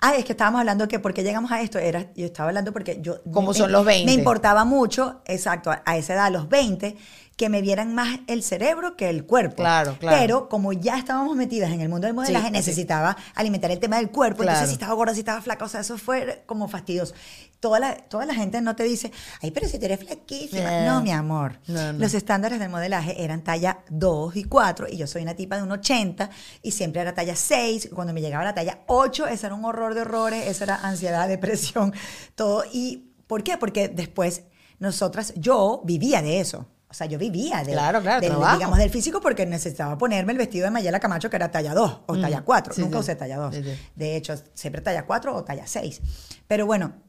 ah, 0.00 0.14
es 0.16 0.24
que 0.24 0.32
estábamos 0.32 0.60
hablando 0.60 0.86
que 0.88 0.98
por 0.98 1.14
qué 1.14 1.22
llegamos 1.22 1.50
a 1.52 1.60
esto. 1.60 1.78
Era, 1.78 2.06
yo 2.14 2.26
estaba 2.26 2.48
hablando 2.48 2.72
porque 2.72 2.98
yo... 3.00 3.22
Como 3.32 3.52
me- 3.52 3.58
son 3.58 3.72
los 3.72 3.84
20. 3.84 4.06
Me 4.06 4.12
importaba 4.18 4.64
mucho, 4.64 5.20
exacto, 5.26 5.70
a, 5.70 5.82
a 5.84 5.96
esa 5.96 6.14
edad, 6.14 6.26
a 6.26 6.30
los 6.30 6.48
20, 6.48 6.96
que 7.36 7.48
me 7.48 7.62
vieran 7.62 7.94
más 7.94 8.18
el 8.26 8.42
cerebro 8.42 8.96
que 8.96 9.08
el 9.08 9.24
cuerpo. 9.24 9.56
Claro, 9.56 9.96
claro. 10.00 10.16
Pero 10.18 10.48
como 10.48 10.72
ya 10.72 10.98
estábamos 10.98 11.36
metidas 11.36 11.70
en 11.70 11.80
el 11.80 11.88
mundo 11.88 12.06
del 12.08 12.14
modelaje, 12.14 12.46
Sí, 12.46 12.52
necesitaba 12.52 13.16
alimentar 13.36 13.70
el 13.70 13.78
tema 13.78 13.96
del 13.98 14.10
cuerpo. 14.10 14.38
Claro. 14.42 14.52
Entonces, 14.58 14.70
si 14.70 14.74
estaba 14.74 14.94
gorda, 14.94 15.14
si 15.14 15.20
estaba 15.20 15.40
flaca, 15.40 15.64
o 15.64 15.68
sea, 15.68 15.80
eso 15.80 15.96
fue 15.98 16.42
como 16.46 16.66
fastidioso. 16.66 17.14
Toda 17.60 17.80
la, 17.80 17.96
toda 17.96 18.24
la 18.24 18.34
gente 18.34 18.60
no 18.60 18.76
te 18.76 18.84
dice, 18.84 19.10
ay, 19.42 19.50
pero 19.50 19.66
si 19.66 19.78
tú 19.78 19.86
eres 19.86 19.98
flaquísima. 19.98 20.82
Eh. 20.82 20.86
No, 20.86 21.02
mi 21.02 21.10
amor. 21.10 21.58
No, 21.66 21.92
no. 21.92 21.98
Los 21.98 22.14
estándares 22.14 22.60
del 22.60 22.68
modelaje 22.68 23.24
eran 23.24 23.42
talla 23.42 23.80
2 23.90 24.36
y 24.36 24.44
4 24.44 24.86
y 24.90 24.96
yo 24.96 25.06
soy 25.08 25.22
una 25.22 25.34
tipa 25.34 25.56
de 25.56 25.64
un 25.64 25.72
80 25.72 26.30
y 26.62 26.70
siempre 26.70 27.00
era 27.00 27.14
talla 27.14 27.34
6. 27.34 27.90
Cuando 27.92 28.12
me 28.12 28.20
llegaba 28.20 28.44
la 28.44 28.54
talla 28.54 28.80
8, 28.86 29.26
eso 29.26 29.46
era 29.46 29.54
un 29.56 29.64
horror 29.64 29.94
de 29.94 30.02
horrores, 30.02 30.46
eso 30.46 30.64
era 30.64 30.76
ansiedad, 30.76 31.26
depresión, 31.28 31.92
todo. 32.36 32.64
¿Y 32.72 33.12
por 33.26 33.42
qué? 33.42 33.58
Porque 33.58 33.88
después 33.88 34.42
nosotras, 34.78 35.32
yo 35.36 35.82
vivía 35.84 36.22
de 36.22 36.40
eso. 36.40 36.68
O 36.90 36.94
sea, 36.94 37.06
yo 37.06 37.18
vivía 37.18 37.62
de, 37.64 37.72
Claro, 37.72 38.00
claro, 38.00 38.20
del, 38.20 38.32
digamos, 38.54 38.78
del 38.78 38.88
físico 38.88 39.20
porque 39.20 39.44
necesitaba 39.44 39.98
ponerme 39.98 40.32
el 40.32 40.38
vestido 40.38 40.64
de 40.64 40.70
Mayela 40.70 41.00
Camacho 41.00 41.28
que 41.28 41.36
era 41.36 41.50
talla 41.50 41.74
2 41.74 42.00
o 42.06 42.18
talla 42.18 42.42
4. 42.42 42.72
Mm. 42.72 42.74
sí, 42.74 42.80
Nunca 42.80 42.96
sí. 42.98 43.00
usé 43.00 43.16
talla 43.16 43.36
2. 43.36 43.54
Sí, 43.54 43.62
sí. 43.62 43.78
De 43.94 44.16
hecho, 44.16 44.34
siempre 44.54 44.80
talla 44.80 45.04
4 45.04 45.34
o 45.36 45.44
talla 45.44 45.66
6. 45.66 46.00
Pero 46.46 46.64
bueno. 46.64 47.07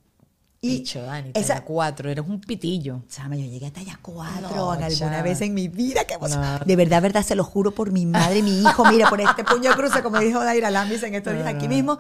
Y 0.62 0.80
Dicho, 0.80 1.02
Dani, 1.02 1.32
esa, 1.36 1.54
talla 1.54 1.66
cuatro, 1.66 2.10
eres 2.10 2.26
un 2.28 2.42
pitillo. 2.42 3.04
Chama, 3.08 3.38
yo 3.38 3.46
llegué 3.46 3.68
a 3.68 3.72
talla 3.72 3.98
4 4.02 4.42
No, 4.42 4.74
en 4.74 4.84
alguna 4.84 4.90
chama. 4.90 5.22
vez 5.22 5.40
en 5.40 5.54
mi 5.54 5.70
vida. 5.70 6.04
Que 6.04 6.18
No. 6.18 6.60
De 6.66 6.76
verdad, 6.76 7.02
verdad, 7.02 7.24
se 7.24 7.36
lo 7.36 7.46
juro 7.46 7.72
por 7.72 7.92
mi 7.94 8.06
madre 8.06 8.40
y 8.40 8.44
mi 8.44 8.62
hijo. 8.62 8.84
Mira, 8.92 9.10
por 9.10 9.22
este 9.22 9.46
puño 9.46 9.70
de 9.70 9.76
cruces, 9.78 10.02
como 10.02 10.20
dijo 10.20 10.44
Daira 10.44 10.70
Lambis 10.70 11.02
en 11.04 11.16
estos 11.16 11.34
días 11.34 11.48
aquí 11.48 11.70
mismo. 11.70 11.98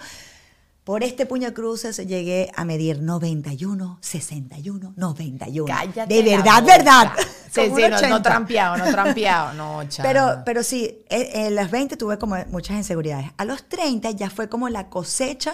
Por 0.83 1.03
este 1.03 1.25
puño 1.25 1.53
cruces 1.53 1.97
llegué 2.05 2.51
a 2.55 2.65
medir 2.65 3.01
91, 3.01 3.99
61, 4.01 4.93
91. 4.97 5.65
Cállate 5.65 6.13
De 6.13 6.23
verdad, 6.23 6.63
verdad. 6.63 7.11
Sí, 7.51 7.61
sí, 7.65 7.67
no, 7.67 7.95
80. 7.95 8.09
no 8.09 8.21
trampeado, 8.21 8.77
no 8.77 8.91
trampeado, 8.91 9.53
no, 9.83 9.87
chama. 9.87 10.09
Pero, 10.09 10.41
pero 10.45 10.63
sí, 10.63 11.05
en, 11.09 11.45
en 11.45 11.55
las 11.55 11.69
20 11.71 11.95
tuve 11.95 12.17
como 12.17 12.35
muchas 12.47 12.75
inseguridades. 12.75 13.27
A 13.37 13.45
los 13.45 13.69
30 13.69 14.11
ya 14.11 14.29
fue 14.29 14.49
como 14.49 14.67
la 14.67 14.89
cosecha 14.89 15.53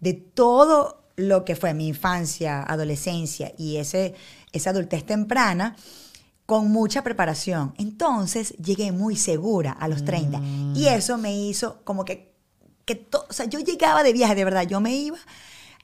de 0.00 0.14
todo 0.14 0.99
lo 1.16 1.44
que 1.44 1.56
fue 1.56 1.74
mi 1.74 1.88
infancia, 1.88 2.62
adolescencia 2.62 3.52
y 3.58 3.76
ese, 3.76 4.14
esa 4.52 4.70
adultez 4.70 5.04
temprana 5.04 5.76
con 6.46 6.70
mucha 6.70 7.02
preparación. 7.02 7.74
Entonces 7.78 8.50
llegué 8.56 8.90
muy 8.92 9.16
segura 9.16 9.72
a 9.72 9.86
los 9.88 10.04
30 10.04 10.38
Mm. 10.38 10.74
y 10.76 10.88
eso 10.88 11.16
me 11.18 11.36
hizo 11.36 11.80
como 11.84 12.04
que, 12.04 12.32
que 12.84 12.94
to- 12.96 13.26
o 13.28 13.32
sea, 13.32 13.46
yo 13.46 13.60
llegaba 13.60 14.02
de 14.02 14.12
viaje, 14.12 14.34
de 14.34 14.44
verdad, 14.44 14.62
yo 14.66 14.80
me 14.80 14.94
iba 14.94 15.18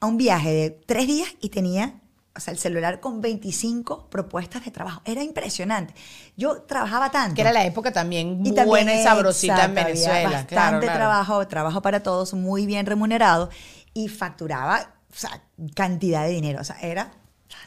a 0.00 0.06
un 0.06 0.16
viaje 0.16 0.50
de 0.52 0.70
tres 0.70 1.06
días 1.06 1.28
y 1.40 1.50
tenía 1.50 2.00
o 2.34 2.40
sea, 2.40 2.52
el 2.52 2.58
celular 2.58 3.00
con 3.00 3.22
25 3.22 4.08
propuestas 4.10 4.62
de 4.62 4.70
trabajo. 4.70 5.00
Era 5.06 5.22
impresionante. 5.22 5.94
Yo 6.36 6.60
trabajaba 6.64 7.10
tanto. 7.10 7.34
que 7.34 7.40
era 7.40 7.50
la 7.50 7.64
época 7.64 7.92
también 7.92 8.42
Y 8.44 8.50
buena 8.50 8.94
y 8.94 9.02
sabrosita 9.02 9.64
en 9.64 9.70
había 9.70 9.84
Venezuela. 9.84 10.22
Bastante 10.24 10.48
claro, 10.54 10.80
claro. 10.80 10.98
trabajo, 10.98 11.48
trabajo 11.48 11.80
para 11.80 12.02
todos, 12.02 12.34
muy 12.34 12.66
bien 12.66 12.84
remunerado 12.84 13.48
y 13.94 14.08
facturaba 14.08 14.95
o 15.16 15.18
sea, 15.18 15.42
cantidad 15.74 16.24
de 16.24 16.30
dinero. 16.32 16.60
O 16.60 16.64
sea, 16.64 16.76
era. 16.80 17.12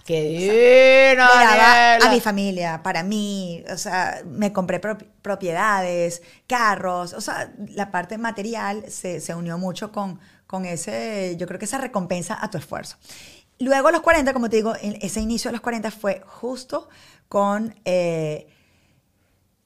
Qué 0.05 0.21
divino, 0.23 1.23
daba 1.23 1.55
Daniela. 1.55 2.05
a 2.07 2.11
mi 2.13 2.19
familia, 2.19 2.83
para 2.83 3.03
mí, 3.03 3.63
o 3.71 3.77
sea, 3.77 4.21
me 4.25 4.51
compré 4.53 4.79
pro- 4.79 4.97
propiedades, 5.21 6.21
carros, 6.47 7.13
o 7.13 7.21
sea, 7.21 7.53
la 7.69 7.91
parte 7.91 8.17
material 8.17 8.83
se, 8.89 9.21
se 9.21 9.35
unió 9.35 9.57
mucho 9.57 9.91
con, 9.91 10.19
con 10.47 10.65
ese, 10.65 11.35
yo 11.37 11.47
creo 11.47 11.59
que 11.59 11.65
esa 11.65 11.77
recompensa 11.77 12.37
a 12.41 12.49
tu 12.49 12.57
esfuerzo. 12.57 12.97
Luego 13.59 13.87
a 13.89 13.91
los 13.91 14.01
40, 14.01 14.33
como 14.33 14.49
te 14.49 14.57
digo, 14.57 14.73
ese 14.81 15.21
inicio 15.21 15.49
de 15.49 15.53
los 15.53 15.61
40 15.61 15.91
fue 15.91 16.23
justo 16.27 16.89
con... 17.29 17.75
eh, 17.85 18.47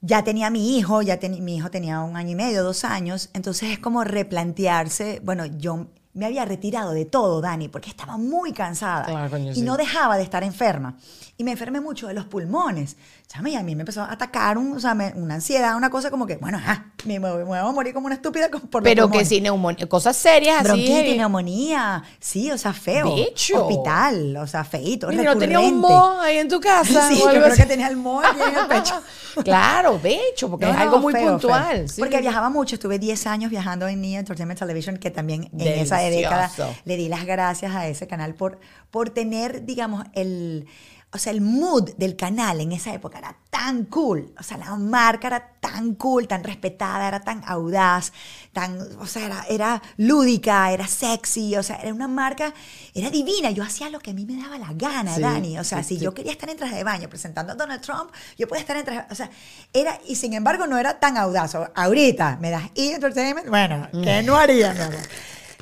ya 0.00 0.22
tenía 0.22 0.50
mi 0.50 0.76
hijo, 0.76 1.00
ya 1.02 1.18
teni- 1.18 1.40
mi 1.40 1.56
hijo 1.56 1.70
tenía 1.70 2.00
un 2.00 2.16
año 2.16 2.30
y 2.32 2.34
medio, 2.34 2.62
dos 2.62 2.84
años, 2.84 3.30
entonces 3.32 3.70
es 3.70 3.78
como 3.78 4.04
replantearse, 4.04 5.20
bueno, 5.24 5.46
yo 5.46 5.86
me 6.14 6.26
había 6.26 6.44
retirado 6.44 6.92
de 6.92 7.04
todo, 7.04 7.40
Dani, 7.40 7.68
porque 7.68 7.90
estaba 7.90 8.16
muy 8.16 8.52
cansada 8.52 9.04
Claro, 9.04 9.30
coño, 9.30 9.50
y 9.52 9.56
sí. 9.56 9.62
no 9.62 9.76
dejaba 9.76 10.16
de 10.16 10.22
estar 10.22 10.42
enferma. 10.44 10.96
Y 11.36 11.42
me 11.42 11.50
enfermé 11.50 11.80
mucho 11.80 12.06
de 12.06 12.14
los 12.14 12.24
pulmones. 12.26 12.96
Chama, 13.26 13.48
y 13.50 13.56
a 13.56 13.62
mí 13.64 13.74
me 13.74 13.82
empezó 13.82 14.02
a 14.02 14.12
atacar 14.12 14.56
un- 14.56 14.74
o 14.76 14.78
sea, 14.80 14.94
me- 14.94 15.12
una 15.16 15.34
ansiedad, 15.34 15.74
una 15.76 15.90
cosa 15.90 16.10
como 16.10 16.26
que, 16.26 16.36
bueno, 16.36 16.58
ajá, 16.58 16.92
me, 17.04 17.18
me 17.18 17.42
voy 17.42 17.58
a 17.58 17.64
morir 17.72 17.92
como 17.92 18.06
una 18.06 18.14
estúpida 18.14 18.48
por 18.48 18.82
los 18.82 18.84
Pero 18.84 19.04
que 19.06 19.08
pulmones. 19.08 19.28
sí, 19.28 19.40
neumonía, 19.40 19.88
cosas 19.88 20.16
serias 20.16 20.58
así. 20.60 20.66
Bronquitis, 20.68 20.94
heavy. 20.94 21.18
neumonía, 21.18 22.04
sí, 22.20 22.52
o 22.52 22.58
sea, 22.58 22.72
feo. 22.72 23.12
Bicho. 23.16 23.66
Hospital, 23.66 24.36
o 24.36 24.46
sea, 24.46 24.62
feito, 24.62 25.08
Mira, 25.08 25.24
¿no 25.34 25.36
tenía 25.38 25.58
un 25.58 25.82
recurrente. 25.82 25.88
mo 25.88 26.20
ahí 26.20 26.38
en 26.38 26.48
tu 26.48 26.60
casa? 26.60 27.08
Sí, 27.08 27.18
yo 27.18 27.28
creo 27.30 27.46
así? 27.46 27.62
que 27.62 27.66
tenía 27.66 27.88
el 27.88 27.96
mo 27.96 28.20
aquí 28.20 28.38
en 28.40 28.56
el 28.56 28.66
pecho. 28.68 28.94
Claro, 29.42 29.98
becho, 30.00 30.48
porque 30.48 30.64
No, 30.66 30.70
es 30.70 30.78
algo 30.78 31.00
muy 31.00 31.12
feo, 31.12 31.32
puntual. 31.32 31.76
feo. 31.78 31.88
sí. 31.88 32.00
Porque 32.00 32.20
viajaba 32.20 32.50
mucho, 32.50 32.76
estuve 32.76 33.00
10 33.00 33.26
años 33.26 33.50
viajando 33.50 33.88
en 33.88 34.00
Nia 34.00 34.20
Entertainment 34.20 34.60
Television, 34.60 34.96
que 34.96 35.10
también 35.10 35.50
en 35.52 35.66
esa 35.80 36.03
década 36.10 36.48
Delicioso. 36.48 36.74
le 36.84 36.96
di 36.96 37.08
las 37.08 37.24
gracias 37.24 37.74
a 37.74 37.86
ese 37.88 38.06
canal 38.06 38.34
por, 38.34 38.58
por 38.90 39.10
tener, 39.10 39.64
digamos, 39.64 40.04
el, 40.14 40.66
o 41.14 41.18
sea, 41.18 41.32
el 41.32 41.40
mood 41.40 41.92
del 41.96 42.16
canal 42.16 42.60
en 42.60 42.72
esa 42.72 42.92
época 42.92 43.18
era 43.18 43.36
tan 43.48 43.84
cool. 43.84 44.34
O 44.36 44.42
sea, 44.42 44.56
la 44.56 44.74
marca 44.74 45.28
era 45.28 45.48
tan 45.60 45.94
cool, 45.94 46.26
tan 46.26 46.42
respetada, 46.42 47.06
era 47.06 47.20
tan 47.20 47.40
audaz, 47.46 48.12
tan, 48.52 48.76
o 48.98 49.06
sea, 49.06 49.26
era, 49.26 49.46
era 49.48 49.82
lúdica, 49.96 50.72
era 50.72 50.88
sexy, 50.88 51.54
o 51.54 51.62
sea, 51.62 51.76
era 51.76 51.94
una 51.94 52.08
marca, 52.08 52.52
era 52.94 53.10
divina. 53.10 53.52
Yo 53.52 53.62
hacía 53.62 53.90
lo 53.90 54.00
que 54.00 54.10
a 54.10 54.14
mí 54.14 54.26
me 54.26 54.42
daba 54.42 54.58
la 54.58 54.72
gana, 54.72 55.14
Sí, 55.14 55.20
Dani. 55.20 55.56
O 55.56 55.62
sea, 55.62 55.84
sí, 55.84 55.90
si 55.90 55.98
sí. 55.98 56.04
yo 56.04 56.12
quería 56.14 56.32
estar 56.32 56.50
en 56.50 56.56
traje 56.56 56.74
de 56.74 56.82
baño 56.82 57.08
presentando 57.08 57.52
a 57.52 57.54
Donald 57.54 57.80
Trump, 57.80 58.10
yo 58.36 58.48
podía 58.48 58.62
estar 58.62 58.76
en 58.76 58.84
traje, 58.84 59.06
o 59.08 59.14
sea, 59.14 59.30
era, 59.72 60.00
y 60.08 60.16
sin 60.16 60.32
embargo 60.34 60.66
no 60.66 60.78
era 60.78 60.98
tan 60.98 61.16
audaz. 61.16 61.54
Ahorita 61.76 62.38
me 62.40 62.50
das 62.50 62.70
E! 62.74 62.92
Entertainment, 62.92 63.48
bueno, 63.48 63.88
¿qué 64.02 64.20
no 64.24 64.34
haría, 64.34 64.74
mi 64.74 64.80
amor? 64.80 64.98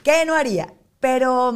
¿Qué 0.03 0.25
no 0.25 0.35
haría? 0.35 0.73
Pero, 1.01 1.55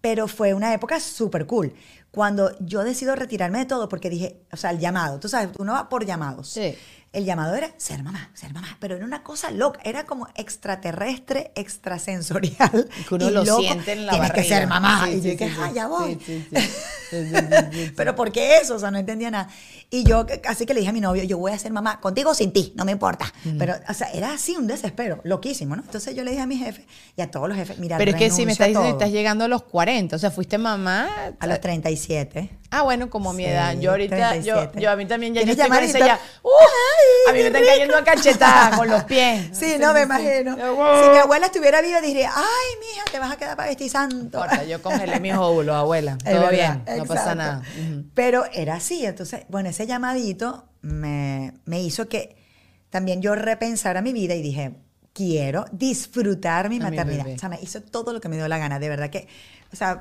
pero 0.00 0.28
fue 0.28 0.54
una 0.54 0.72
época 0.74 1.00
súper 1.00 1.46
cool. 1.46 1.72
Cuando 2.10 2.56
yo 2.60 2.84
decido 2.84 3.16
retirarme 3.16 3.60
de 3.60 3.64
todo, 3.64 3.88
porque 3.88 4.10
dije, 4.10 4.42
o 4.52 4.56
sea, 4.56 4.70
el 4.70 4.78
llamado, 4.78 5.18
tú 5.18 5.28
sabes, 5.28 5.50
uno 5.58 5.72
va 5.72 5.88
por 5.88 6.04
llamados. 6.04 6.48
Sí. 6.48 6.74
El 7.12 7.26
llamado 7.26 7.54
era 7.54 7.70
ser 7.76 8.02
mamá, 8.02 8.30
ser 8.32 8.54
mamá, 8.54 8.78
pero 8.80 8.96
era 8.96 9.04
una 9.04 9.22
cosa 9.22 9.50
loca, 9.50 9.80
era 9.84 10.06
como 10.06 10.28
extraterrestre, 10.34 11.52
extrasensorial. 11.56 12.88
Que 13.08 13.14
uno 13.14 13.28
y 13.28 13.32
lo 13.32 13.44
loco. 13.44 13.60
siente 13.60 13.92
en 13.92 14.06
la 14.06 14.12
Tienes 14.12 14.32
que 14.32 14.44
ser 14.44 14.66
mamá. 14.66 15.04
Sí, 15.04 15.12
y 15.12 15.16
yo 15.16 15.30
dije, 15.32 15.48
sí, 15.50 15.54
ah, 15.60 15.70
ya 15.74 15.86
voy. 15.88 16.18
Pero 17.96 18.14
¿por 18.14 18.32
qué 18.32 18.56
eso? 18.58 18.76
O 18.76 18.78
sea, 18.78 18.90
no 18.90 18.96
entendía 18.98 19.30
nada. 19.30 19.48
Y 19.90 20.04
yo 20.04 20.24
así 20.48 20.64
que 20.64 20.72
le 20.72 20.80
dije 20.80 20.88
a 20.88 20.94
mi 20.94 21.02
novio, 21.02 21.22
yo 21.24 21.36
voy 21.36 21.52
a 21.52 21.58
ser 21.58 21.70
mamá, 21.70 22.00
contigo 22.00 22.30
o 22.30 22.34
sin 22.34 22.50
ti, 22.52 22.72
no 22.76 22.86
me 22.86 22.92
importa. 22.92 23.30
Pero, 23.58 23.74
o 23.88 23.94
sea, 23.94 24.08
era 24.12 24.32
así 24.32 24.56
un 24.56 24.66
desespero, 24.66 25.20
loquísimo, 25.24 25.76
¿no? 25.76 25.82
Entonces 25.82 26.14
yo 26.16 26.24
le 26.24 26.30
dije 26.30 26.42
a 26.42 26.46
mi 26.46 26.56
jefe 26.56 26.86
y 27.14 27.20
a 27.20 27.30
todos 27.30 27.46
los 27.46 27.58
jefes, 27.58 27.78
mira, 27.78 27.98
Pero 27.98 28.12
es 28.12 28.16
que 28.16 28.30
si 28.30 28.46
me 28.46 28.52
estás 28.52 28.68
diciendo 28.68 28.88
que 28.88 28.92
todo". 28.92 29.00
estás 29.00 29.12
llegando 29.12 29.44
a 29.44 29.48
los 29.48 29.64
40, 29.64 30.16
o 30.16 30.18
sea, 30.18 30.30
fuiste 30.30 30.56
mamá. 30.56 31.34
A 31.38 31.46
los 31.46 31.60
37. 31.60 32.61
Ah, 32.74 32.80
bueno, 32.80 33.10
como 33.10 33.34
mi 33.34 33.44
edad. 33.44 33.74
Yo 33.78 33.90
ahorita, 33.90 34.36
yo, 34.36 34.54
37. 34.54 34.80
yo 34.80 34.90
a 34.90 34.96
mí 34.96 35.04
también 35.04 35.34
ya 35.34 35.42
yo 35.42 35.54
¿Tienes 35.54 35.62
estoy 35.66 35.78
con 35.78 35.84
ese 35.84 35.98
ya. 35.98 36.14
a 36.14 37.32
mí 37.32 37.38
me 37.40 37.46
están 37.48 37.64
cayendo 37.66 37.96
a 37.98 38.02
cachetadas 38.02 38.78
con 38.78 38.88
los 38.88 39.04
pies. 39.12 39.50
Sí, 39.52 39.76
no, 39.78 39.92
me 39.92 40.04
imagino. 40.04 40.56
Yo. 40.56 41.04
Si 41.04 41.10
mi 41.10 41.18
abuela 41.18 41.46
estuviera 41.46 41.82
viva, 41.82 42.00
diría, 42.00 42.30
ay, 42.34 42.78
mija, 42.80 43.04
te 43.12 43.18
vas 43.18 43.30
a 43.30 43.36
quedar 43.36 43.58
para 43.58 43.68
vestir 43.68 43.90
santo. 43.90 44.16
No 44.16 44.22
importa, 44.22 44.64
yo 44.64 44.80
congelé 44.80 45.20
mis 45.20 45.34
óvulos, 45.34 45.76
abuela. 45.76 46.16
Es 46.24 46.32
Todo 46.32 46.46
verdad, 46.46 46.80
bien, 46.86 46.98
no 46.98 47.04
pasa 47.04 47.34
nada. 47.34 47.62
Pero 48.14 48.46
era 48.54 48.76
así, 48.76 49.04
entonces, 49.04 49.42
bueno, 49.50 49.68
ese 49.68 49.86
llamadito 49.86 50.64
me, 50.80 51.52
me 51.66 51.82
hizo 51.82 52.08
que 52.08 52.36
también 52.88 53.20
yo 53.20 53.34
repensara 53.34 54.00
mi 54.00 54.14
vida 54.14 54.34
y 54.34 54.40
dije, 54.40 54.72
quiero 55.12 55.66
disfrutar 55.72 56.70
mi 56.70 56.78
A 56.78 56.84
maternidad. 56.84 57.26
O 57.26 57.38
sea, 57.38 57.50
me 57.50 57.58
hizo 57.60 57.82
todo 57.82 58.14
lo 58.14 58.20
que 58.22 58.30
me 58.30 58.36
dio 58.36 58.48
la 58.48 58.56
gana, 58.56 58.78
de 58.78 58.88
verdad 58.88 59.10
que, 59.10 59.28
o 59.72 59.76
sea, 59.76 60.00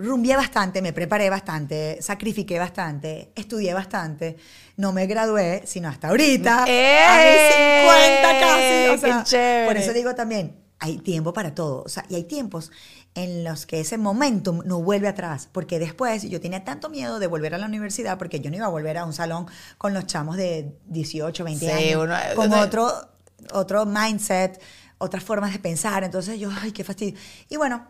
rumbié 0.00 0.36
bastante, 0.36 0.82
me 0.82 0.92
preparé 0.92 1.30
bastante, 1.30 1.98
sacrifiqué 2.00 2.58
bastante, 2.58 3.32
estudié 3.34 3.74
bastante. 3.74 4.36
No 4.76 4.92
me 4.92 5.06
gradué, 5.06 5.62
sino 5.66 5.88
hasta 5.88 6.08
ahorita, 6.08 6.64
¡Eh! 6.66 6.98
a 7.06 7.16
mis 7.16 8.22
50 8.24 8.40
casi. 8.40 8.88
O 8.88 8.92
¡Qué 8.94 8.98
sea, 8.98 9.24
chévere! 9.24 9.66
Por 9.66 9.76
eso 9.76 9.92
digo 9.92 10.14
también, 10.14 10.56
hay 10.78 10.98
tiempo 10.98 11.32
para 11.32 11.54
todo. 11.54 11.82
O 11.84 11.88
sea, 11.88 12.04
y 12.08 12.14
hay 12.14 12.24
tiempos 12.24 12.70
en 13.14 13.44
los 13.44 13.66
que 13.66 13.80
ese 13.80 13.98
momentum 13.98 14.62
no 14.64 14.80
vuelve 14.82 15.08
atrás, 15.08 15.48
porque 15.52 15.78
después 15.78 16.22
yo 16.22 16.40
tenía 16.40 16.64
tanto 16.64 16.88
miedo 16.88 17.18
de 17.18 17.26
volver 17.26 17.54
a 17.54 17.58
la 17.58 17.66
universidad, 17.66 18.16
porque 18.18 18.40
yo 18.40 18.50
no 18.50 18.56
iba 18.56 18.66
a 18.66 18.70
volver 18.70 18.96
a 18.98 19.04
un 19.04 19.12
salón 19.12 19.46
con 19.78 19.92
los 19.94 20.06
chamos 20.06 20.36
de 20.36 20.74
18, 20.86 21.44
20 21.44 21.66
Sí, 21.66 21.70
años, 21.72 22.04
uno- 22.04 22.16
con 22.36 22.46
uno- 22.52 22.60
otro, 22.62 22.90
otro 23.52 23.84
mindset, 23.84 24.60
otras 24.98 25.22
formas 25.24 25.52
de 25.52 25.58
pensar. 25.58 26.04
Entonces 26.04 26.38
yo, 26.40 26.50
ay, 26.62 26.72
qué 26.72 26.84
fastidio. 26.84 27.18
Y 27.48 27.56
bueno, 27.56 27.86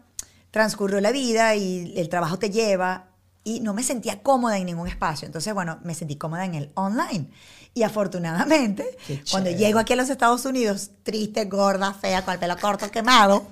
transcurrió 0.50 1.00
la 1.00 1.12
vida 1.12 1.54
y 1.54 1.94
el 1.96 2.08
trabajo 2.08 2.38
te 2.38 2.50
lleva 2.50 3.06
y 3.44 3.60
no 3.60 3.72
me 3.74 3.82
sentía 3.82 4.22
cómoda 4.22 4.58
en 4.58 4.66
ningún 4.66 4.86
espacio. 4.88 5.26
Entonces, 5.26 5.54
bueno, 5.54 5.78
me 5.82 5.94
sentí 5.94 6.16
cómoda 6.16 6.44
en 6.44 6.54
el 6.54 6.70
online. 6.74 7.30
Y 7.72 7.84
afortunadamente, 7.84 8.84
cuando 9.30 9.50
llego 9.50 9.78
aquí 9.78 9.92
a 9.92 9.96
los 9.96 10.10
Estados 10.10 10.44
Unidos, 10.44 10.90
triste, 11.04 11.44
gorda, 11.46 11.94
fea, 11.94 12.24
con 12.24 12.34
el 12.34 12.40
pelo 12.40 12.56
corto, 12.58 12.90
quemado, 12.90 13.46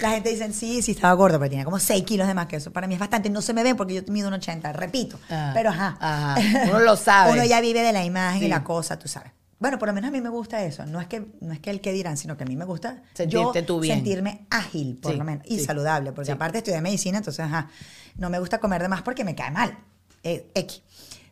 la 0.00 0.10
gente 0.10 0.28
dice, 0.30 0.52
sí, 0.52 0.82
sí 0.82 0.92
estaba 0.92 1.14
gorda, 1.14 1.38
pero 1.38 1.50
tenía 1.50 1.64
como 1.64 1.78
6 1.78 2.04
kilos 2.04 2.26
de 2.28 2.34
más 2.34 2.46
que 2.46 2.56
eso. 2.56 2.72
Para 2.72 2.86
mí 2.86 2.94
es 2.94 3.00
bastante. 3.00 3.30
No 3.30 3.40
se 3.42 3.54
me 3.54 3.62
ven 3.62 3.76
porque 3.76 3.94
yo 3.94 4.02
mido 4.08 4.28
un 4.28 4.34
80, 4.34 4.72
repito. 4.72 5.18
Ah, 5.30 5.52
pero 5.54 5.70
ajá. 5.70 5.96
ajá. 6.00 6.36
Uno 6.68 6.80
lo 6.80 6.96
sabe. 6.96 7.32
Uno 7.32 7.44
ya 7.44 7.60
vive 7.60 7.80
de 7.82 7.92
la 7.92 8.04
imagen 8.04 8.40
Sí. 8.40 8.46
y 8.46 8.48
la 8.48 8.62
cosa, 8.64 8.98
tú 8.98 9.08
sabes. 9.08 9.32
Bueno, 9.64 9.78
por 9.78 9.88
lo 9.88 9.94
menos 9.94 10.08
a 10.08 10.12
mí 10.12 10.20
me 10.20 10.28
gusta 10.28 10.62
eso. 10.62 10.84
No 10.84 11.00
es 11.00 11.06
que, 11.06 11.26
no 11.40 11.54
es 11.54 11.58
que 11.58 11.70
el 11.70 11.80
que 11.80 11.90
dirán, 11.90 12.18
sino 12.18 12.36
que 12.36 12.44
a 12.44 12.46
mí 12.46 12.54
me 12.54 12.66
gusta 12.66 13.00
Sentirte 13.14 13.60
yo 13.60 13.64
tú 13.64 13.80
bien. 13.80 13.94
sentirme 13.96 14.44
ágil, 14.50 14.98
por 15.00 15.12
Sí, 15.12 15.16
lo 15.16 15.24
menos, 15.24 15.42
y 15.46 15.58
sí, 15.58 15.64
saludable, 15.64 16.12
porque 16.12 16.26
sí. 16.26 16.32
aparte 16.32 16.58
estudié 16.58 16.82
medicina, 16.82 17.16
entonces, 17.16 17.42
ajá, 17.46 17.70
no 18.18 18.28
me 18.28 18.38
gusta 18.40 18.58
comer 18.60 18.82
de 18.82 18.88
más 18.88 19.00
porque 19.00 19.24
me 19.24 19.34
cae 19.34 19.50
mal. 19.50 19.74
Eh, 20.22 20.50
X. 20.54 20.82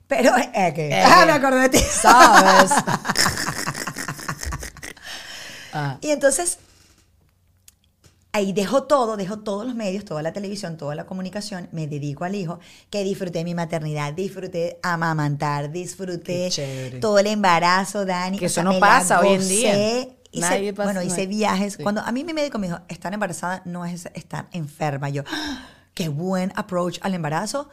Pero, 0.09 0.35
eh, 0.39 0.73
que- 0.75 0.89
Eh, 0.89 1.03
ah, 1.05 1.25
me 1.27 1.33
acordé 1.33 1.61
de 1.61 1.69
ti. 1.69 1.79
¿Sabes? 1.81 2.71
Ah, 5.75 5.99
Y 6.01 6.11
entonces, 6.11 6.59
ahí 8.33 8.53
dejo 8.53 8.85
todo, 8.85 9.17
dejo 9.17 9.41
todos 9.41 9.67
los 9.67 9.75
medios, 9.75 10.05
toda 10.05 10.23
la 10.23 10.33
televisión, 10.33 10.77
toda 10.77 10.95
la 10.95 11.05
comunicación, 11.05 11.69
me 11.73 11.87
dedico 11.87 12.25
al 12.25 12.35
hijo, 12.35 12.59
que 12.91 13.05
disfruté 13.05 13.45
mi 13.45 13.55
maternidad, 13.55 14.13
disfruté 14.15 14.79
amamantar, 14.83 15.71
disfruté 15.71 16.51
todo 17.01 17.19
el 17.19 17.27
embarazo, 17.27 18.05
Dani. 18.07 18.39
Que 18.39 18.47
o 18.47 18.49
eso 18.49 18.63
no 18.63 18.79
pasa 18.81 19.21
hoy 19.21 19.35
en 19.35 19.49
día. 19.49 19.73
Hice, 20.35 20.49
Nadie 20.49 20.73
pasa- 20.73 20.85
bueno, 20.85 21.03
hice 21.03 21.25
no- 21.25 21.29
viajes. 21.29 21.75
sí. 21.75 21.83
Cuando 21.83 22.01
a 22.01 22.11
mí 22.11 22.25
mi 22.25 22.33
médico 22.33 22.59
me 22.59 22.67
dijo, 22.69 22.81
estar 22.89 23.13
embarazada 23.13 23.61
no 23.67 23.85
es 23.85 24.07
estar 24.15 24.49
enferma. 24.53 25.11
Yo, 25.11 25.25
qué 25.95 26.09
buen 26.09 26.53
approach 26.57 26.99
al 27.03 27.13
embarazo. 27.15 27.69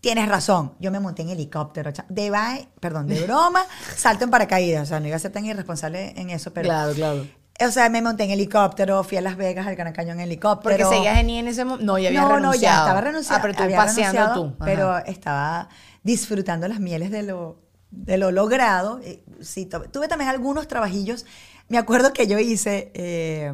Tienes 0.00 0.28
razón. 0.28 0.74
Yo 0.80 0.90
me 0.90 0.98
monté 0.98 1.22
en 1.22 1.28
helicóptero. 1.28 1.92
De 2.08 2.66
perdón, 2.80 3.06
de 3.06 3.20
broma, 3.22 3.64
salto 3.96 4.24
en 4.24 4.30
paracaídas. 4.30 4.82
O 4.82 4.86
sea, 4.86 4.98
no 4.98 5.06
iba 5.06 5.14
a 5.16 5.20
ser 5.20 5.30
tan 5.30 5.44
irresponsable 5.44 6.14
en 6.16 6.30
eso, 6.30 6.52
pero. 6.52 6.64
claro, 6.68 6.94
claro. 6.94 7.26
O 7.66 7.70
sea, 7.70 7.88
me 7.90 8.00
monté 8.02 8.24
en 8.24 8.30
helicóptero, 8.30 9.02
fui 9.04 9.18
a 9.18 9.20
Las 9.20 9.36
Vegas, 9.36 9.66
al 9.66 9.76
Gran 9.76 9.92
Cañón 9.92 10.18
en 10.18 10.24
helicóptero. 10.26 10.76
Porque 10.78 10.84
seguías 10.96 11.18
en 11.18 11.30
en 11.30 11.46
ese 11.48 11.64
momento. 11.64 11.84
No, 11.84 11.98
ya 11.98 12.08
habías 12.08 12.22
no, 12.24 12.36
renunciado. 12.36 12.54
no, 12.56 12.60
ya 12.60 12.78
estaba 12.80 13.00
renunciando. 13.00 13.38
Ah, 13.38 13.42
pero 13.42 13.54
tú 13.54 13.62
había 13.64 13.76
paseando 13.76 14.32
tú. 14.34 14.46
Ajá. 14.56 14.64
Pero 14.64 14.98
estaba 14.98 15.68
disfrutando 16.02 16.66
las 16.68 16.80
mieles 16.80 17.10
de 17.10 17.22
lo, 17.22 17.60
de 17.90 18.16
lo 18.18 18.30
logrado. 18.30 19.00
Eh, 19.02 19.22
Sí, 19.42 19.66
tu- 19.66 19.80
tuve 19.90 20.06
también 20.08 20.28
algunos 20.30 20.68
trabajillos. 20.68 21.24
Me 21.68 21.78
acuerdo 21.78 22.12
que 22.12 22.26
yo 22.26 22.38
hice 22.38 22.90
eh, 22.94 23.52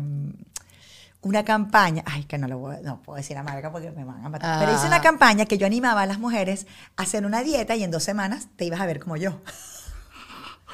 una 1.22 1.44
campaña. 1.44 2.02
Ay, 2.07 2.24
que 2.24 2.38
no 2.38 2.46
lo 2.48 2.59
voy, 2.59 2.76
no 2.82 3.02
puedo 3.02 3.16
decir 3.16 3.36
la 3.36 3.42
marca 3.42 3.70
porque 3.72 3.90
me 3.90 4.04
van 4.04 4.24
a 4.24 4.28
matar. 4.28 4.59
Pero 4.61 4.76
hice 4.76 4.86
una 4.86 4.96
Ah. 4.96 5.00
campaña 5.02 5.46
que 5.46 5.59
yo 5.59 5.66
animaba 5.66 6.02
a 6.02 6.07
las 6.07 6.18
mujeres 6.18 6.66
a 6.96 7.02
hacer 7.02 7.24
una 7.26 7.42
dieta 7.42 7.74
y 7.76 7.82
en 7.84 7.90
dos 7.90 8.02
semanas 8.04 8.48
te 8.57 8.64
ibas 8.64 8.80
a 8.80 8.86
ver 8.86 9.00
como 9.00 9.16
yo. 9.16 9.40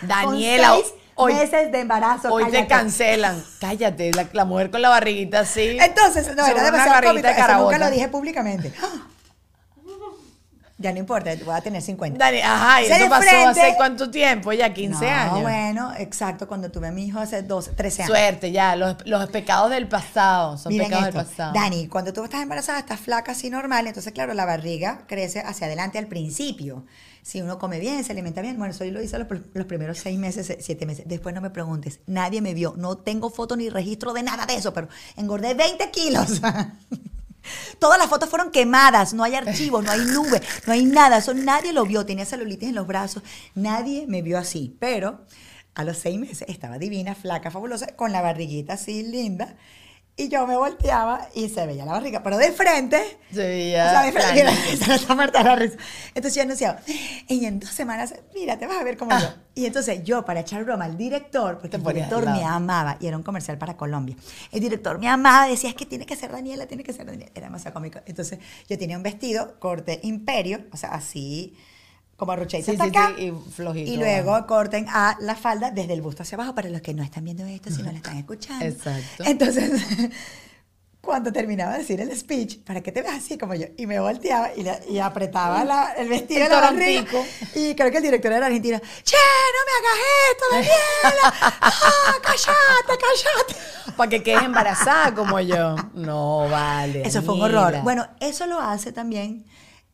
Daniela, 0.03 0.74
hoy, 1.15 1.35
meses 1.35 1.73
de 1.73 1.81
embarazo. 1.81 2.33
hoy 2.33 2.45
te 2.45 2.51
cállate. 2.51 2.69
cancelan. 2.69 3.45
Cállate, 3.61 4.13
la, 4.13 4.27
la 4.33 4.45
mujer 4.45 4.71
con 4.71 4.83
la 4.83 4.89
barriguita 4.89 5.41
así. 5.41 5.79
Entonces, 5.81 6.35
no, 6.37 6.47
era 6.47 6.63
demasiado 6.65 7.03
cómico. 7.09 7.27
de 7.27 7.33
Eso 7.33 7.59
nunca 7.59 7.79
lo 7.79 7.91
dije 7.91 8.09
públicamente. 8.09 8.73
Ya 10.83 10.93
no 10.93 10.99
importa, 10.99 11.30
voy 11.45 11.55
a 11.55 11.61
tener 11.61 11.80
50. 11.80 12.18
Dani, 12.18 12.39
ajá, 12.41 12.83
y 12.83 12.87
eso 12.87 13.09
pasó 13.09 13.49
hace 13.49 13.74
cuánto 13.76 14.11
tiempo, 14.11 14.53
ya 14.53 14.74
15 14.74 15.05
No, 15.05 15.11
años. 15.11 15.43
bueno, 15.43 15.93
exacto, 15.97 16.49
cuando 16.49 16.70
tuve 16.70 16.89
a 16.89 16.93
mi 16.93 17.05
hijo 17.07 17.20
hace 17.20 17.43
12, 17.43 17.70
13 17.72 18.03
años. 18.03 18.16
Suerte, 18.16 18.53
ya, 18.53 18.76
los, 18.76 18.97
los 19.07 19.28
pecados 19.30 19.70
del 19.70 19.89
pasado, 19.89 20.59
son 20.59 20.72
Miren 20.72 20.89
pecados 20.89 21.09
esto, 21.09 21.18
del 21.18 21.26
pasado. 21.28 21.53
Dani, 21.55 21.87
cuando 21.89 22.12
tú 22.12 22.24
estás 22.24 22.43
embarazada, 22.43 22.80
estás 22.80 23.01
flaca 23.01 23.33
así 23.33 23.49
normal, 23.49 23.87
entonces 23.87 24.12
claro, 24.12 24.35
la 24.35 24.45
barriga 24.45 25.05
crece 25.07 25.41
hacia 25.41 25.68
adelante 25.68 25.99
al 25.99 26.09
principio. 26.09 26.85
Si 27.24 27.41
uno 27.41 27.57
come 27.57 27.78
bien, 27.78 28.03
se 28.03 28.11
alimenta 28.11 28.41
bien, 28.43 28.59
bueno, 28.59 28.74
eso 28.74 28.85
yo 28.85 28.91
lo 28.91 29.01
hice 29.01 29.16
los, 29.16 29.28
los 29.55 29.66
primeros 29.66 29.99
seis 29.99 30.18
meses, 30.18 30.45
se- 30.45 30.61
siete 30.61 30.87
meses. 30.87 31.05
Después 31.07 31.33
no 31.33 31.41
me 31.41 31.51
preguntes, 31.51 32.01
nadie 32.09 32.41
me 32.43 32.53
vio, 32.53 32.74
no 32.76 32.97
tengo 32.97 33.30
foto 33.30 33.55
ni 33.55 33.68
registro 33.68 34.12
de 34.12 34.24
nada 34.24 34.45
de 34.45 34.57
eso, 34.57 34.72
pero 34.74 34.89
engordé 35.16 35.55
20 35.55 35.89
kilos. 35.93 36.41
Todas 37.78 37.99
las 37.99 38.09
fotos 38.09 38.28
fueron 38.28 38.51
quemadas, 38.51 39.14
no 39.14 39.24
hay 39.24 39.34
archivos, 39.34 39.84
no 39.84 39.90
hay 39.90 40.05
nube, 40.05 40.40
no 40.66 40.72
hay 40.72 40.84
nada, 40.84 41.18
eso 41.18 41.34
nadie 41.34 41.72
lo 41.72 41.84
vio, 41.84 42.07
tenía 42.07 42.24
celulitis 42.24 42.68
en 42.68 42.74
los 42.74 42.86
brazos, 42.86 43.22
nadie 43.55 44.07
me 44.07 44.22
vio 44.22 44.38
así, 44.38 44.76
pero 44.78 45.26
a 45.74 45.84
los 45.84 45.99
seis 45.99 46.18
meses 46.18 46.49
estaba 46.49 46.78
divina, 46.78 47.14
flaca, 47.14 47.51
fabulosa, 47.51 47.88
con 47.97 48.12
la 48.12 48.20
barriguita 48.20 48.74
así 48.74 49.03
linda, 49.03 49.57
y 50.15 50.29
yo 50.29 50.47
me 50.47 50.57
volteaba 50.57 51.29
y 51.35 51.49
se 51.49 51.67
veía 51.67 51.87
la 51.87 51.93
barriga, 51.93 52.23
pero 52.23 52.37
de 52.37 52.53
frente, 52.53 53.19
Se 53.33 53.47
veía 53.47 53.87
o 53.87 53.91
sea, 53.91 54.03
de 54.03 54.13
frente, 54.13 54.33
mira, 54.35 54.53
está 54.95 55.15
muerta 55.15 55.43
la 55.43 55.57
risa. 55.57 55.77
Entonces 56.15 56.35
yo 56.35 56.43
anunciaba, 56.43 56.81
y 57.29 57.45
en 57.47 57.59
dos 57.61 57.71
semanas, 57.71 58.15
mira, 58.35 58.59
te 58.59 58.67
vas 58.67 58.77
a 58.79 58.85
ver 58.85 58.97
como 58.99 59.19
yo. 59.19 59.27
Y 59.55 59.65
entonces 59.67 60.03
yo, 60.05 60.25
para 60.25 60.41
echar 60.41 60.65
broma 60.65 60.85
al 60.85 60.97
director, 60.99 61.59
porque 61.59 61.77
Ah. 61.77 61.81
El 61.81 61.95
director 61.95 62.27
me 62.31 62.45
amaba, 62.45 62.99
y 63.01 63.07
era 63.07 63.17
un 63.17 63.23
comercial 63.23 63.57
para 63.57 63.77
Colombia. 63.77 64.17
El 64.51 64.61
director 64.61 64.99
me 64.99 65.09
amaba, 65.09 65.47
decía, 65.49 65.71
es 65.71 65.77
que 65.77 65.87
tiene 65.87 66.05
que 66.05 66.17
ser 66.17 66.31
Daniela, 66.31 66.67
tiene 66.67 66.85
que 66.85 66.93
ser 66.93 67.07
Daniela. 67.07 67.33
Era 67.35 67.47
demasiado 67.47 67.75
cómico. 67.75 68.01
Entonces 68.07 68.39
yo 68.69 68.79
tenía 68.79 68.97
un 68.97 69.03
vestido 69.03 69.59
corte 69.59 70.01
imperio, 70.03 70.67
o 70.73 70.77
sea, 70.77 70.91
así 70.91 71.57
como 72.23 72.33
arruchadito 72.35 72.70
Sí, 72.70 72.79
hasta 72.81 72.85
sí, 72.85 72.91
acá. 72.91 73.14
sí, 73.16 73.25
y 73.25 73.51
flojito 73.53 73.91
Y 73.91 73.97
luego 73.97 74.47
corten 74.47 74.87
a 74.89 75.16
la 75.20 75.35
falda 75.35 75.73
desde 75.73 75.93
el 75.95 76.03
busto 76.03 76.23
hacia 76.23 76.37
abajo, 76.37 76.55
para 76.55 76.70
los 76.70 76.81
que 76.81 76.95
no 76.95 77.03
están 77.03 77.25
viendo 77.25 77.45
esto, 77.45 77.68
sino 77.68 77.91
lo 77.91 77.97
están 77.97 78.16
escuchando. 78.16 78.64
Exacto. 78.64 79.25
Entonces, 79.27 79.73
cuando 81.01 81.33
terminaba 81.33 81.73
de 81.73 81.79
decir 81.79 82.01
el 82.01 82.16
speech, 82.16 82.59
para 82.61 82.81
que 82.81 82.93
te 82.93 83.03
veas 83.03 83.16
así 83.16 83.37
como 83.37 83.57
yo, 83.57 83.66
y 83.77 83.87
me 83.89 83.99
volteaba 83.99 84.51
y, 84.89 84.99
apretaba 85.01 85.64
la- 85.64 85.95
el 85.95 86.09
vestido 86.09 86.45
El 86.45 86.49
de 86.49 86.55
la 86.55 86.61
barriga, 86.61 87.11
y 87.57 87.75
creo 87.75 87.91
que 87.91 87.97
el 87.97 88.03
director 88.05 88.31
era 88.33 88.47
argentino, 88.47 88.79
che, 89.03 89.16
no 89.16 89.61
me 89.66 89.75
hagas 89.81 89.99
esto, 90.31 90.45
Daniela, 90.53 91.59
ah, 91.61 92.14
cállate, 92.23 93.05
cállate. 93.05 93.93
Para 93.97 94.11
que 94.11 94.23
quedes 94.23 94.45
embarazada 94.45 95.12
como 95.12 95.41
yo. 95.41 95.75
No, 95.95 96.49
vale. 96.49 97.03
Eso 97.05 97.20
fue 97.20 97.35
un 97.35 97.43
horror. 97.43 97.83
Bueno, 97.83 98.07
eso 98.20 98.47
lo 98.47 98.61
hace 98.61 98.93
también 98.93 99.45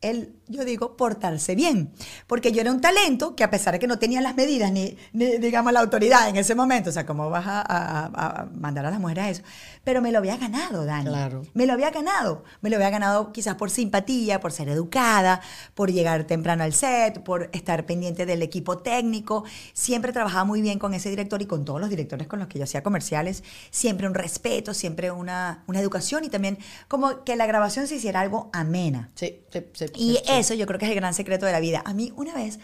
el, 0.01 0.38
yo 0.49 0.65
digo, 0.65 0.97
portarse 0.97 1.55
bien. 1.55 1.91
Porque 2.27 2.51
yo 2.51 2.59
era 2.61 2.71
un 2.71 2.81
talento 2.81 3.35
que 3.35 3.43
a 3.43 3.49
pesar 3.49 3.73
de 3.73 3.79
que 3.79 3.87
no 3.87 3.99
tenía 3.99 4.19
las 4.19 4.35
medidas 4.35 4.71
ni, 4.71 4.97
ni, 5.13 5.37
digamos, 5.37 5.71
la 5.71 5.79
autoridad 5.79 6.27
en 6.27 6.35
ese 6.35 6.55
momento, 6.55 6.89
o 6.89 6.93
sea, 6.93 7.05
¿cómo 7.05 7.29
vas 7.29 7.45
a, 7.47 7.61
a- 7.61 8.05
a- 8.41 8.45
mandar 8.53 8.85
a 8.85 8.91
las 8.91 8.99
mujeres 8.99 9.23
a 9.23 9.29
eso? 9.29 9.43
Pero 9.83 10.01
me 10.01 10.11
lo 10.11 10.17
había 10.17 10.35
ganado, 10.37 10.85
Dani. 10.85 11.05
Claro. 11.09 11.43
Me 11.53 11.65
lo 11.65 11.73
había 11.73 11.89
ganado. 11.91 12.43
Me 12.61 12.69
lo 12.69 12.75
había 12.75 12.89
ganado 12.89 13.31
quizás 13.31 13.55
por 13.55 13.69
simpatía, 13.69 14.39
por 14.39 14.51
ser 14.51 14.67
educada, 14.69 15.39
por 15.75 15.91
llegar 15.91 16.25
temprano 16.25 16.63
al 16.63 16.73
set, 16.73 17.23
por 17.23 17.49
estar 17.53 17.85
pendiente 17.85 18.25
del 18.25 18.41
equipo 18.41 18.79
técnico. 18.79 19.43
Siempre 19.73 20.11
trabajaba 20.11 20.43
muy 20.43 20.61
bien 20.61 20.79
con 20.79 20.93
ese 20.93 21.09
director 21.09 21.41
y 21.41 21.45
con 21.45 21.63
todos 21.63 21.79
los 21.79 21.89
directores 21.89 22.27
con 22.27 22.39
los 22.39 22.47
que 22.47 22.57
yo 22.57 22.63
hacía 22.65 22.83
comerciales. 22.83 23.43
Siempre 23.71 24.07
un 24.07 24.13
respeto, 24.15 24.73
siempre 24.73 25.11
una, 25.11 25.63
una 25.67 25.79
educación 25.79 26.23
y 26.23 26.29
también 26.29 26.57
como 26.87 27.23
que 27.23 27.35
la 27.35 27.45
grabación 27.45 27.87
se 27.87 27.95
hiciera 27.95 28.19
algo 28.21 28.49
amena. 28.53 29.09
Sí, 29.15 29.41
sí, 29.51 29.65
sí. 29.73 29.85
Y 29.95 30.15
sí. 30.17 30.23
Eso 30.39 30.53
yo 30.53 30.65
creo 30.65 30.79
que 30.79 30.85
es 30.85 30.91
el 30.91 30.97
gran 30.97 31.13
secreto 31.13 31.45
de 31.45 31.51
la 31.51 31.59
vida. 31.59 31.81
A 31.85 31.93
mí 31.93 32.13
una 32.15 32.33
vez 32.33 32.59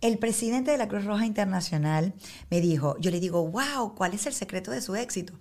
el 0.00 0.18
presidente 0.18 0.70
de 0.70 0.76
la 0.76 0.88
Cruz 0.88 1.04
Roja 1.04 1.24
Internacional 1.24 2.14
me 2.50 2.60
dijo, 2.60 2.96
yo 2.98 3.10
le 3.10 3.20
digo, 3.20 3.48
wow, 3.48 3.94
¿cuál 3.94 4.12
es 4.12 4.26
el 4.26 4.34
secreto 4.34 4.70
de 4.70 4.82
su 4.82 4.94
éxito? 4.94 5.34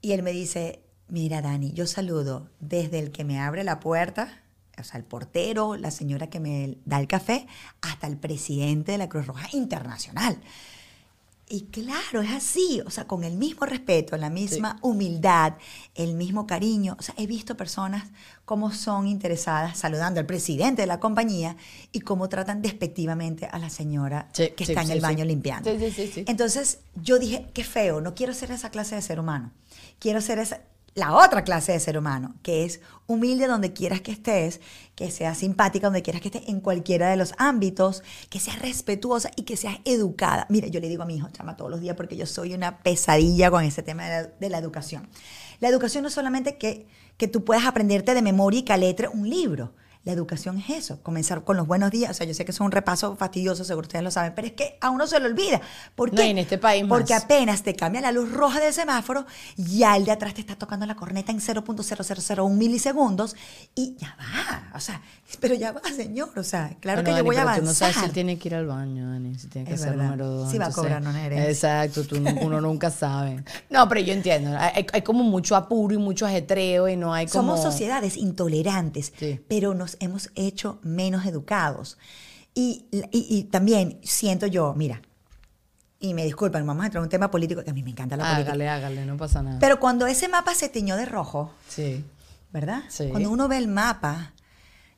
Y 0.00 0.12
él 0.12 0.22
me 0.22 0.32
dice, 0.32 0.82
mira 1.08 1.40
Dani, 1.40 1.72
yo 1.72 1.86
saludo 1.86 2.50
desde 2.58 2.98
el 2.98 3.12
que 3.12 3.24
me 3.24 3.38
abre 3.38 3.62
la 3.62 3.78
puerta, 3.78 4.42
o 4.78 4.82
sea, 4.82 4.98
el 4.98 5.04
portero, 5.04 5.76
la 5.76 5.90
señora 5.90 6.28
que 6.28 6.40
me 6.40 6.78
da 6.84 6.98
el 6.98 7.06
café, 7.06 7.46
hasta 7.80 8.06
el 8.06 8.16
presidente 8.16 8.92
de 8.92 8.98
la 8.98 9.08
Cruz 9.08 9.26
Roja 9.26 9.46
Internacional. 9.52 10.38
Y 11.52 11.66
claro, 11.66 12.22
es 12.22 12.30
así, 12.30 12.80
o 12.86 12.88
sea, 12.88 13.06
con 13.06 13.24
el 13.24 13.36
mismo 13.36 13.66
respeto, 13.66 14.16
la 14.16 14.30
misma 14.30 14.78
humildad, 14.80 15.58
el 15.94 16.14
mismo 16.14 16.46
cariño. 16.46 16.96
O 16.98 17.02
sea, 17.02 17.14
he 17.18 17.26
visto 17.26 17.58
personas 17.58 18.04
cómo 18.46 18.72
son 18.72 19.06
interesadas 19.06 19.76
saludando 19.76 20.18
al 20.18 20.24
presidente 20.24 20.80
de 20.80 20.86
la 20.86 20.98
compañía 20.98 21.58
y 21.92 22.00
cómo 22.00 22.30
tratan 22.30 22.62
despectivamente 22.62 23.44
a 23.52 23.58
la 23.58 23.68
señora 23.68 24.30
Sí, 24.32 24.48
que 24.56 24.64
sí, 24.64 24.72
está 24.72 24.82
en 24.82 24.92
el 24.92 25.02
baño 25.02 25.26
limpiando. 25.26 25.70
Sí, 25.70 25.78
sí, 25.78 25.90
sí, 25.90 26.10
sí. 26.10 26.24
Entonces 26.26 26.78
yo 26.94 27.18
dije, 27.18 27.46
qué 27.52 27.64
feo, 27.64 28.00
no 28.00 28.14
quiero 28.14 28.32
ser 28.32 28.50
esa 28.50 28.70
clase 28.70 28.94
de 28.94 29.02
ser 29.02 29.20
humano. 29.20 29.52
Quiero 29.98 30.22
ser 30.22 30.38
esa, 30.38 30.62
la 30.94 31.14
otra 31.14 31.42
clase 31.44 31.72
de 31.72 31.80
ser 31.80 31.96
humano, 31.96 32.34
que 32.42 32.64
es 32.64 32.80
humilde 33.06 33.46
donde 33.46 33.72
quieras 33.72 34.00
que 34.00 34.12
estés, 34.12 34.60
que 34.94 35.10
seas 35.10 35.38
simpática 35.38 35.86
donde 35.86 36.02
quieras 36.02 36.20
que 36.20 36.28
estés, 36.28 36.48
en 36.48 36.60
cualquiera 36.60 37.08
de 37.10 37.16
los 37.16 37.34
ámbitos, 37.38 38.02
que 38.28 38.40
seas 38.40 38.58
respetuosa 38.60 39.30
y 39.36 39.42
que 39.42 39.56
seas 39.56 39.78
educada. 39.84 40.46
Mira, 40.50 40.68
yo 40.68 40.80
le 40.80 40.88
digo 40.88 41.02
a 41.02 41.06
mi 41.06 41.16
hijo, 41.16 41.28
chama, 41.30 41.56
todos 41.56 41.70
los 41.70 41.80
días, 41.80 41.96
porque 41.96 42.16
yo 42.16 42.26
soy 42.26 42.54
una 42.54 42.78
pesadilla 42.78 43.50
con 43.50 43.64
ese 43.64 43.82
tema 43.82 44.04
de 44.04 44.10
la, 44.10 44.22
de 44.28 44.50
la 44.50 44.58
educación. 44.58 45.08
La 45.60 45.68
educación 45.68 46.02
no 46.02 46.08
es 46.08 46.14
solamente 46.14 46.58
que, 46.58 46.86
que 47.16 47.28
tú 47.28 47.44
puedas 47.44 47.64
aprenderte 47.64 48.14
de 48.14 48.22
memoria 48.22 48.60
y 48.60 48.64
caletre 48.64 49.08
un 49.08 49.28
libro. 49.28 49.72
La 50.04 50.10
educación 50.12 50.58
es 50.58 50.68
eso, 50.70 51.00
comenzar 51.00 51.44
con 51.44 51.56
los 51.56 51.66
buenos 51.68 51.92
días. 51.92 52.10
O 52.10 52.14
sea, 52.14 52.26
yo 52.26 52.34
sé 52.34 52.44
que 52.44 52.50
es 52.50 52.58
un 52.58 52.72
repaso 52.72 53.14
fastidioso, 53.14 53.62
seguro 53.64 53.86
ustedes 53.86 54.02
lo 54.02 54.10
saben, 54.10 54.32
pero 54.34 54.48
es 54.48 54.54
que 54.54 54.76
a 54.80 54.90
uno 54.90 55.06
se 55.06 55.20
lo 55.20 55.26
olvida. 55.26 55.60
¿Por 55.94 56.10
No, 56.12 56.16
qué? 56.16 56.30
en 56.30 56.38
este 56.38 56.58
país 56.58 56.82
más. 56.84 56.88
Porque 56.98 57.14
apenas 57.14 57.62
te 57.62 57.76
cambia 57.76 58.00
la 58.00 58.10
luz 58.10 58.32
roja 58.32 58.58
del 58.58 58.72
semáforo, 58.72 59.26
ya 59.56 59.96
el 59.96 60.04
de 60.04 60.10
atrás 60.10 60.34
te 60.34 60.40
está 60.40 60.56
tocando 60.56 60.86
la 60.86 60.96
corneta 60.96 61.30
en 61.30 61.38
0.0001 61.38 62.50
milisegundos 62.50 63.36
y 63.76 63.94
ya 63.96 64.16
va. 64.18 64.76
O 64.76 64.80
sea, 64.80 65.00
pero 65.40 65.54
ya 65.54 65.70
va, 65.70 65.80
señor. 65.94 66.30
O 66.36 66.42
sea, 66.42 66.76
claro 66.80 67.02
Bueno, 67.02 67.16
que 67.16 67.20
yo 67.20 67.24
voy 67.24 67.36
a 67.36 67.42
avanzar. 67.42 67.60
Tú 67.62 67.66
no 67.68 67.74
sabes 67.74 67.96
si 67.96 68.08
tiene 68.10 68.38
que 68.38 68.48
ir 68.48 68.54
al 68.56 68.66
baño, 68.66 69.08
Dani, 69.08 69.36
si 69.38 69.46
tiene 69.46 69.68
que 69.68 69.74
Es 69.74 69.84
verdad. 69.84 70.02
número 70.04 70.26
dos. 70.26 70.50
Sí 70.50 70.58
va 70.58 70.66
a 70.66 70.72
cobrar 70.72 71.00
una 71.00 71.24
herencia. 71.24 71.48
Exacto, 71.84 72.04
tú, 72.08 72.20
no- 72.20 72.32
uno 72.40 72.60
nunca 72.60 72.90
sabe. 72.90 73.44
No, 73.70 73.88
pero 73.88 74.00
yo 74.00 74.12
entiendo. 74.12 74.56
Hay, 74.58 74.84
hay 74.92 75.02
como 75.02 75.22
mucho 75.22 75.54
apuro 75.54 75.94
y 75.94 75.98
mucho 75.98 76.26
ajetreo 76.26 76.88
y 76.88 76.96
no 76.96 77.14
hay 77.14 77.26
como... 77.26 77.56
Somos 77.56 77.62
sociedades 77.62 78.16
intolerantes, 78.16 79.12
Sí. 79.16 79.40
pero 79.48 79.74
nos 79.74 79.91
hemos 80.00 80.30
hecho 80.34 80.78
menos 80.82 81.24
educados. 81.26 81.98
Y, 82.54 82.86
y- 82.90 83.26
y 83.28 83.44
también 83.44 83.98
siento 84.02 84.46
yo, 84.46 84.74
mira, 84.76 85.00
y 86.00 86.14
me 86.14 86.24
disculpan, 86.24 86.66
vamos 86.66 86.82
a 86.82 86.86
entrar 86.86 87.00
en 87.00 87.04
un 87.04 87.10
tema 87.10 87.30
político 87.30 87.62
que 87.62 87.70
a 87.70 87.72
mí 87.72 87.82
me 87.82 87.90
encanta 87.90 88.16
la 88.16 88.24
política. 88.24 88.50
Hágale, 88.50 88.68
hágale, 88.68 89.06
no 89.06 89.16
pasa 89.16 89.42
nada. 89.42 89.58
Pero 89.60 89.78
cuando 89.80 90.06
ese 90.06 90.28
mapa 90.28 90.54
se 90.54 90.68
tiñó 90.68 90.96
de 90.96 91.04
rojo, 91.06 91.52
sí. 91.68 92.04
¿verdad? 92.52 92.82
Sí. 92.88 93.08
Cuando 93.10 93.30
uno 93.30 93.48
ve 93.48 93.56
el 93.58 93.68
mapa 93.68 94.32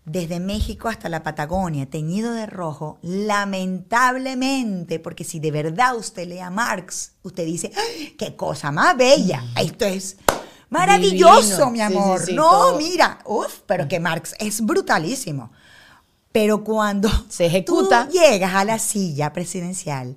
desde 0.06 0.40
México 0.40 0.88
hasta 0.88 1.08
la 1.08 1.22
Patagonia 1.22 1.86
teñido 1.86 2.32
de 2.32 2.46
rojo, 2.46 2.98
lamentablemente, 3.02 4.98
porque 4.98 5.24
si 5.24 5.40
de 5.40 5.50
verdad 5.50 5.96
usted 5.96 6.26
lee 6.28 6.40
a 6.40 6.50
Marx, 6.50 7.12
usted 7.22 7.44
dice, 7.44 7.70
¡ay, 7.76 8.14
qué 8.18 8.34
cosa 8.36 8.70
más 8.72 8.96
bella, 8.96 9.42
esto 9.60 9.84
es 9.84 10.16
maravilloso, 10.78 11.66
Divino. 11.66 11.70
mi 11.70 11.78
Sí, 11.78 11.86
sí, 11.86 11.96
amor. 11.98 12.20
sí, 12.26 12.32
no, 12.34 12.50
todo. 12.50 12.78
mira, 12.78 13.18
uff, 13.24 13.60
pero 13.66 13.88
que 13.88 14.00
Marx 14.00 14.34
es 14.38 14.60
brutalísimo. 14.60 15.50
Pero 16.32 16.64
cuando 16.64 17.08
Se 17.28 17.46
ejecuta. 17.46 18.06
tú 18.08 18.12
llegas 18.18 18.54
a 18.54 18.64
la 18.64 18.78
silla 18.78 19.32
presidencial, 19.32 20.16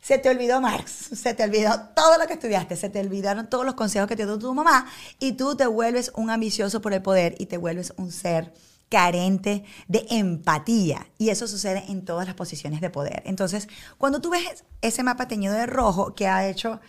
se 0.00 0.18
te 0.18 0.28
olvidó 0.28 0.60
Marx, 0.60 0.92
se 1.14 1.34
te 1.34 1.42
olvidó 1.42 1.80
todo 1.96 2.18
lo 2.18 2.26
que 2.26 2.34
estudiaste, 2.34 2.76
se 2.76 2.90
te 2.90 3.00
olvidaron 3.00 3.48
todos 3.48 3.64
los 3.64 3.74
consejos 3.74 4.06
que 4.06 4.14
te 4.16 4.24
dio 4.26 4.38
tu 4.38 4.52
mamá 4.54 4.86
y 5.18 5.32
tú 5.32 5.56
te 5.56 5.66
vuelves 5.66 6.12
un 6.14 6.30
ambicioso 6.30 6.80
por 6.80 6.92
el 6.92 7.02
poder 7.02 7.34
y 7.38 7.46
te 7.46 7.56
vuelves 7.56 7.92
un 7.96 8.12
ser 8.12 8.52
carente 8.88 9.64
de 9.88 10.06
empatía. 10.10 11.08
Y 11.18 11.30
eso 11.30 11.48
sucede 11.48 11.84
en 11.88 12.04
todas 12.04 12.26
las 12.26 12.36
posiciones 12.36 12.80
de 12.80 12.90
poder. 12.90 13.22
Entonces, 13.24 13.66
cuando 13.98 14.20
tú 14.20 14.30
ves 14.30 14.62
ese 14.80 15.02
mapa 15.02 15.26
teñido 15.26 15.54
de 15.54 15.66
rojo 15.66 16.14
que 16.14 16.28
ha 16.28 16.46
hecho 16.46 16.80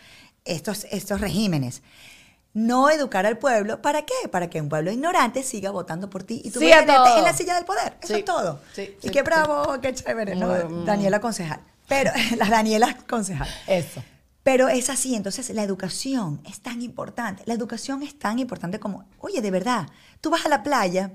estos, 0.45 0.85
estos 0.91 1.19
regímenes, 1.21 1.81
no 2.57 2.89
educar 2.89 3.25
al 3.27 3.37
pueblo, 3.37 3.83
¿para 3.83 4.01
qué? 4.03 4.27
Para 4.31 4.49
que 4.49 4.59
un 4.59 4.67
pueblo 4.67 4.91
ignorante 4.91 5.43
siga 5.43 5.69
votando 5.69 6.09
por 6.09 6.23
ti 6.23 6.41
y 6.43 6.49
tú 6.49 6.59
Sí 6.59 6.71
a 6.71 6.83
todo. 6.85 7.17
en 7.17 7.23
la 7.23 7.33
silla 7.33 7.53
del 7.55 7.65
poder. 7.65 7.93
Eso 8.01 8.13
Sí. 8.15 8.19
es 8.19 8.25
todo. 8.25 8.59
Sí, 8.73 8.97
y 9.03 9.09
qué 9.11 9.21
bravo, 9.21 9.79
qué 9.79 9.93
chévere, 9.93 10.35
¿no? 10.35 10.47
Daniela 10.83 11.19
concejal. 11.21 11.59
Pero, 11.87 12.09
la 12.37 12.49
Daniela 12.49 12.97
concejal. 13.07 13.47
Eso. 13.67 14.03
Pero 14.41 14.69
es 14.69 14.89
así, 14.89 15.13
entonces 15.13 15.49
la 15.51 15.61
educación 15.61 16.41
es 16.49 16.59
tan 16.61 16.81
importante. 16.81 17.43
La 17.45 17.53
educación 17.53 18.01
es 18.01 18.17
tan 18.17 18.39
importante 18.39 18.79
como, 18.79 19.05
oye, 19.19 19.41
de 19.41 19.51
verdad, 19.51 19.87
tú 20.19 20.29
vas 20.31 20.45
a 20.45 20.49
la 20.49 20.63
playa, 20.63 21.11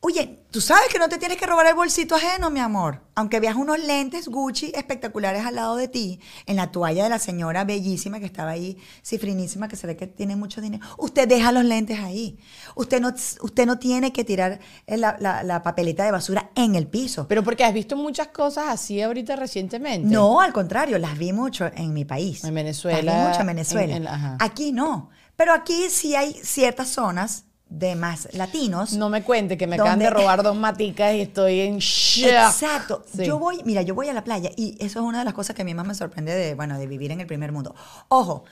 oye, 0.00 0.44
tú 0.50 0.60
sabes 0.60 0.84
que 0.92 0.98
no 0.98 1.08
te 1.08 1.18
tienes 1.18 1.36
que 1.38 1.46
robar 1.46 1.66
el 1.66 1.74
bolsito 1.74 2.14
ajeno, 2.14 2.50
mi 2.50 2.60
amor. 2.60 3.02
Aunque 3.16 3.40
veas 3.40 3.56
unos 3.56 3.78
lentes 3.80 4.28
Gucci 4.28 4.70
espectaculares 4.74 5.44
al 5.44 5.56
lado 5.56 5.74
de 5.74 5.88
ti, 5.88 6.20
en 6.46 6.54
la 6.56 6.70
toalla 6.70 7.02
de 7.02 7.10
la 7.10 7.18
señora 7.18 7.64
bellísima 7.64 8.20
que 8.20 8.26
estaba 8.26 8.52
ahí, 8.52 8.78
cifrinísima, 9.02 9.66
que 9.66 9.74
se 9.76 9.86
ve 9.88 9.96
que 9.96 10.06
tiene 10.06 10.36
mucho 10.36 10.60
dinero, 10.60 10.86
usted 10.98 11.26
deja 11.26 11.50
los 11.50 11.64
lentes 11.64 11.98
ahí. 11.98 12.38
Usted 12.76 13.00
no, 13.00 13.08
usted 13.42 13.66
no 13.66 13.78
tiene 13.80 14.12
que 14.12 14.22
tirar 14.24 14.60
la, 14.86 15.16
la- 15.18 15.42
la 15.42 15.62
papeleta 15.64 16.04
de 16.04 16.12
basura 16.12 16.50
en 16.54 16.76
el 16.76 16.86
piso. 16.86 17.26
Pero 17.26 17.42
porque 17.42 17.64
has 17.64 17.74
visto 17.74 17.96
muchas 17.96 18.28
cosas 18.28 18.66
así 18.68 19.02
ahorita 19.02 19.34
recientemente. 19.36 20.08
No, 20.08 20.40
al 20.40 20.52
contrario, 20.52 20.98
las 20.98 21.18
vi 21.18 21.32
mucho 21.32 21.66
en 21.74 21.92
mi 21.92 22.04
país. 22.04 22.44
En 22.44 22.54
Venezuela, 22.54 23.02
Las 23.02 23.16
vi 23.22 23.28
mucho 23.28 23.40
en 23.40 23.46
Venezuela. 23.48 23.96
en- 23.96 24.02
en- 24.02 24.08
ajá. 24.08 24.36
Aquí 24.38 24.70
no. 24.70 25.10
Pero 25.34 25.52
aquí 25.52 25.88
sí 25.90 26.14
hay 26.14 26.34
ciertas 26.34 26.88
zonas 26.88 27.44
de 27.70 27.94
más 27.96 28.28
latinos. 28.32 28.94
No 28.94 29.10
me 29.10 29.22
cuente 29.22 29.58
que 29.58 29.66
me 29.66 29.76
acaban 29.76 29.92
¿Dónde? 29.92 30.06
de 30.06 30.10
robar 30.10 30.42
dos 30.42 30.56
maticas 30.56 31.14
y 31.14 31.20
estoy 31.20 31.60
en 31.60 31.78
shock. 31.78 32.30
Exacto. 32.30 33.04
Sí. 33.14 33.24
Yo 33.26 33.38
voy, 33.38 33.62
mira, 33.64 33.82
yo 33.82 33.94
voy 33.94 34.08
a 34.08 34.12
la 34.12 34.24
playa 34.24 34.50
y 34.56 34.76
eso 34.80 35.00
es 35.00 35.04
una 35.04 35.18
de 35.18 35.24
las 35.24 35.34
cosas 35.34 35.54
que 35.54 35.62
a 35.62 35.64
mí 35.64 35.74
más 35.74 35.86
me 35.86 35.94
sorprende 35.94 36.34
de, 36.34 36.54
bueno, 36.54 36.78
de 36.78 36.86
vivir 36.86 37.12
en 37.12 37.20
el 37.20 37.26
primer 37.26 37.52
mundo. 37.52 37.74
Ojo, 38.08 38.44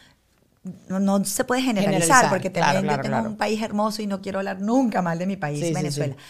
no, 0.88 1.00
no 1.00 1.24
se 1.24 1.44
puede 1.44 1.62
generalizar, 1.62 1.98
Generalizar, 2.00 2.30
porque 2.30 2.52
claro, 2.52 2.66
también 2.66 2.84
claro, 2.84 2.98
yo 2.98 3.02
tengo 3.02 3.16
claro. 3.16 3.30
un 3.30 3.36
país 3.36 3.62
hermoso 3.62 4.02
y 4.02 4.06
no 4.06 4.20
quiero 4.20 4.38
hablar 4.38 4.60
nunca 4.60 5.00
mal 5.00 5.18
de 5.18 5.26
mi 5.26 5.36
país, 5.36 5.64
sí, 5.64 5.72
Venezuela. 5.72 6.14
sí. 6.14 6.22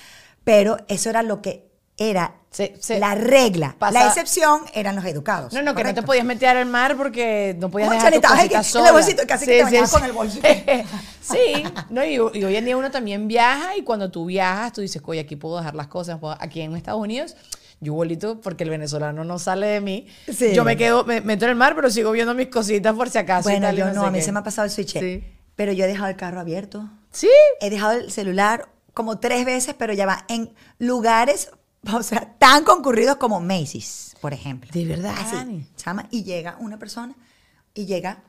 Pero 0.44 0.76
eso 0.88 1.10
era 1.10 1.22
lo 1.22 1.42
que 1.42 1.65
era 1.98 2.34
Se- 2.50 2.74
se- 2.80 2.98
la 2.98 3.14
regla. 3.14 3.74
pasa- 3.78 3.98
La 4.00 4.06
excepción 4.06 4.62
eran 4.74 4.96
los 4.96 5.04
educados. 5.04 5.52
No, 5.52 5.62
no, 5.62 5.74
que 5.74 5.84
no 5.84 5.92
te 5.94 6.02
podías 6.02 6.24
meter 6.24 6.56
al 6.56 6.66
mar 6.66 6.96
porque 6.96 7.54
no 7.58 7.70
podías 7.70 7.90
dejar 7.90 8.10
que- 8.12 8.16
en 8.18 8.86
el 8.86 8.92
bolsito, 8.92 9.22
casi 9.26 9.44
que 9.46 9.58
te 9.58 9.62
bañabas 9.62 9.90
con 9.90 10.04
el 10.04 10.12
bolsito. 10.12 10.46
sí, 11.20 11.64
no, 11.90 12.04
y, 12.04 12.14
y 12.14 12.44
hoy 12.44 12.56
en 12.56 12.64
día 12.64 12.76
uno 12.76 12.90
también 12.90 13.28
viaja 13.28 13.76
y 13.76 13.82
cuando 13.82 14.10
tú 14.10 14.26
viajas 14.26 14.72
tú 14.72 14.80
dices, 14.80 15.02
oye, 15.04 15.20
aquí 15.20 15.36
puedo 15.36 15.58
dejar 15.58 15.74
las 15.74 15.86
cosas. 15.88 16.18
Aquí 16.40 16.60
en 16.62 16.74
Estados 16.76 17.00
Unidos, 17.00 17.36
yo 17.80 17.92
igualito, 17.92 18.40
porque 18.40 18.64
el 18.64 18.70
venezolano 18.70 19.24
no 19.24 19.38
sale 19.38 19.66
de 19.66 19.80
mí, 19.80 20.06
Sí. 20.32 20.54
yo 20.54 20.64
me 20.64 20.76
quedo, 20.76 21.04
me 21.04 21.20
meto 21.20 21.44
en 21.44 21.50
el 21.50 21.56
mar, 21.56 21.74
pero 21.76 21.90
sigo 21.90 22.10
viendo 22.12 22.32
mis 22.34 22.48
cositas 22.48 22.94
por 22.94 23.10
si 23.10 23.18
acaso. 23.18 23.50
y 23.50 23.52
Bueno, 23.52 23.70
y 23.72 23.76
yo 23.76 23.86
no, 23.92 24.00
sé 24.02 24.06
a 24.06 24.10
mí 24.10 24.18
qué. 24.20 24.24
se 24.24 24.32
me 24.32 24.38
ha 24.38 24.42
pasado 24.42 24.64
el 24.66 24.70
switch. 24.70 24.98
Sí. 24.98 25.24
Pero 25.56 25.72
yo 25.72 25.84
he 25.84 25.88
dejado 25.88 26.08
el 26.08 26.16
carro 26.16 26.40
abierto. 26.40 26.88
Sí. 27.10 27.28
He 27.60 27.68
dejado 27.70 27.92
el 27.92 28.10
celular 28.12 28.68
como 28.94 29.18
tres 29.18 29.44
veces, 29.44 29.74
pero 29.76 29.92
ya 29.92 30.06
va 30.06 30.24
en 30.28 30.54
lugares, 30.78 31.50
o 31.94 32.02
sea, 32.02 32.34
tan 32.38 32.64
concurridos 32.64 33.16
como 33.16 33.40
Macy's, 33.40 34.14
por 34.20 34.32
ejemplo. 34.32 34.70
De 34.72 34.84
verdad, 34.84 35.14
Así, 35.18 35.66
chama, 35.76 36.06
y 36.10 36.24
llega 36.24 36.56
una 36.60 36.78
persona 36.78 37.14
y 37.74 37.86
llega 37.86 38.22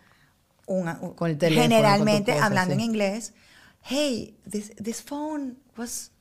una, 0.66 1.00
un- 1.02 1.14
Con 1.14 1.30
el 1.32 1.38
teléfono, 1.38 1.64
generalmente 1.64 2.32
con 2.32 2.36
cosa, 2.40 2.46
hablando 2.46 2.76
sí. 2.76 2.82
en 2.82 2.86
inglés. 2.86 3.34
Hey, 3.82 4.38
this, 4.50 4.76
this 4.76 5.02
phone 5.02 5.58
was, 5.78 6.12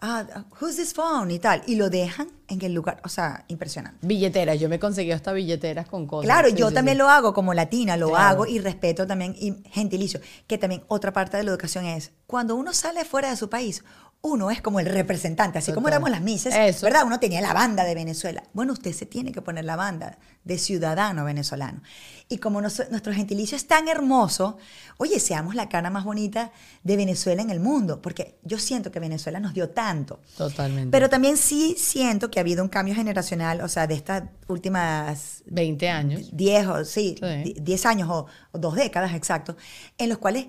ah, 0.00 0.44
who's 0.60 0.76
this 0.76 0.94
phone? 0.94 1.30
Y 1.32 1.40
tal. 1.40 1.62
Y 1.66 1.74
lo 1.74 1.90
dejan 1.90 2.28
en 2.46 2.62
el 2.62 2.72
lugar, 2.72 3.00
o 3.04 3.08
sea, 3.08 3.44
impresionante. 3.48 4.06
Billeteras, 4.06 4.60
yo 4.60 4.68
me 4.68 4.76
he 4.76 4.78
conseguido 4.78 5.16
hasta 5.16 5.32
billeteras 5.32 5.88
con 5.88 6.06
cosas. 6.06 6.26
Claro, 6.26 6.48
Sí, 6.50 6.54
yo 6.54 6.68
sí, 6.68 6.74
también 6.74 6.96
sí. 6.96 6.98
lo 6.98 7.08
hago 7.08 7.34
como 7.34 7.52
latina, 7.52 7.96
lo 7.96 8.10
Claro. 8.10 8.24
hago 8.24 8.46
y 8.46 8.60
respeto 8.60 9.08
también 9.08 9.34
y 9.36 9.56
gentilicio. 9.70 10.20
Que 10.46 10.56
también 10.56 10.84
otra 10.86 11.12
parte 11.12 11.36
de 11.36 11.42
la 11.42 11.50
educación 11.50 11.84
es, 11.86 12.12
cuando 12.28 12.54
uno 12.54 12.72
sale 12.72 13.04
fuera 13.04 13.30
de 13.30 13.36
su 13.36 13.50
país, 13.50 13.82
uno 14.26 14.50
es 14.50 14.60
como 14.60 14.80
el 14.80 14.86
representante, 14.86 15.58
así 15.58 15.72
como 15.72 15.88
éramos 15.88 16.10
las 16.10 16.20
mises, 16.20 16.54
Eso. 16.54 16.86
¿verdad? 16.86 17.02
Uno 17.06 17.18
tenía 17.20 17.40
la 17.40 17.52
banda 17.52 17.84
de 17.84 17.94
Venezuela. 17.94 18.42
Bueno, 18.52 18.72
usted 18.72 18.92
se 18.92 19.06
tiene 19.06 19.32
que 19.32 19.40
poner 19.42 19.64
la 19.64 19.76
banda 19.76 20.18
de 20.44 20.58
ciudadano 20.58 21.24
venezolano. 21.24 21.82
Y 22.28 22.38
como 22.38 22.60
nos- 22.60 22.90
nuestro 22.90 23.12
gentilicio 23.12 23.56
es 23.56 23.66
tan 23.66 23.86
hermoso, 23.88 24.58
oye, 24.98 25.20
seamos 25.20 25.54
la 25.54 25.68
cara 25.68 25.90
más 25.90 26.04
bonita 26.04 26.50
de 26.82 26.96
Venezuela 26.96 27.40
en 27.42 27.50
el 27.50 27.60
mundo, 27.60 28.02
porque 28.02 28.38
yo 28.42 28.58
siento 28.58 28.90
que 28.90 28.98
Venezuela 29.00 29.38
nos 29.40 29.54
dio 29.54 29.70
tanto. 29.70 30.20
Totalmente. 30.36 30.90
Pero 30.90 31.08
también 31.08 31.36
sí 31.36 31.76
siento 31.78 32.30
que 32.30 32.38
ha 32.38 32.42
habido 32.42 32.62
un 32.64 32.68
cambio 32.68 32.94
generacional, 32.94 33.60
o 33.60 33.68
sea, 33.68 33.86
de 33.86 33.94
estas 33.94 34.24
últimas 34.48 35.42
20 35.46 35.88
años. 35.88 36.30
10 36.32 36.66
o 36.66 36.84
sí, 36.84 37.16
Sí. 37.20 37.26
di- 37.44 37.56
10 37.60 37.86
años 37.86 38.08
o, 38.10 38.26
o 38.52 38.58
dos 38.58 38.74
décadas, 38.74 39.14
exacto, 39.14 39.56
en 39.98 40.08
los 40.08 40.18
cuales 40.18 40.46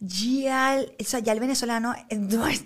ya 0.00 0.76
el, 0.78 0.92
o 1.00 1.04
sea, 1.04 1.20
ya 1.20 1.32
el 1.32 1.40
venezolano 1.40 1.94
no 2.16 2.46
es, 2.46 2.64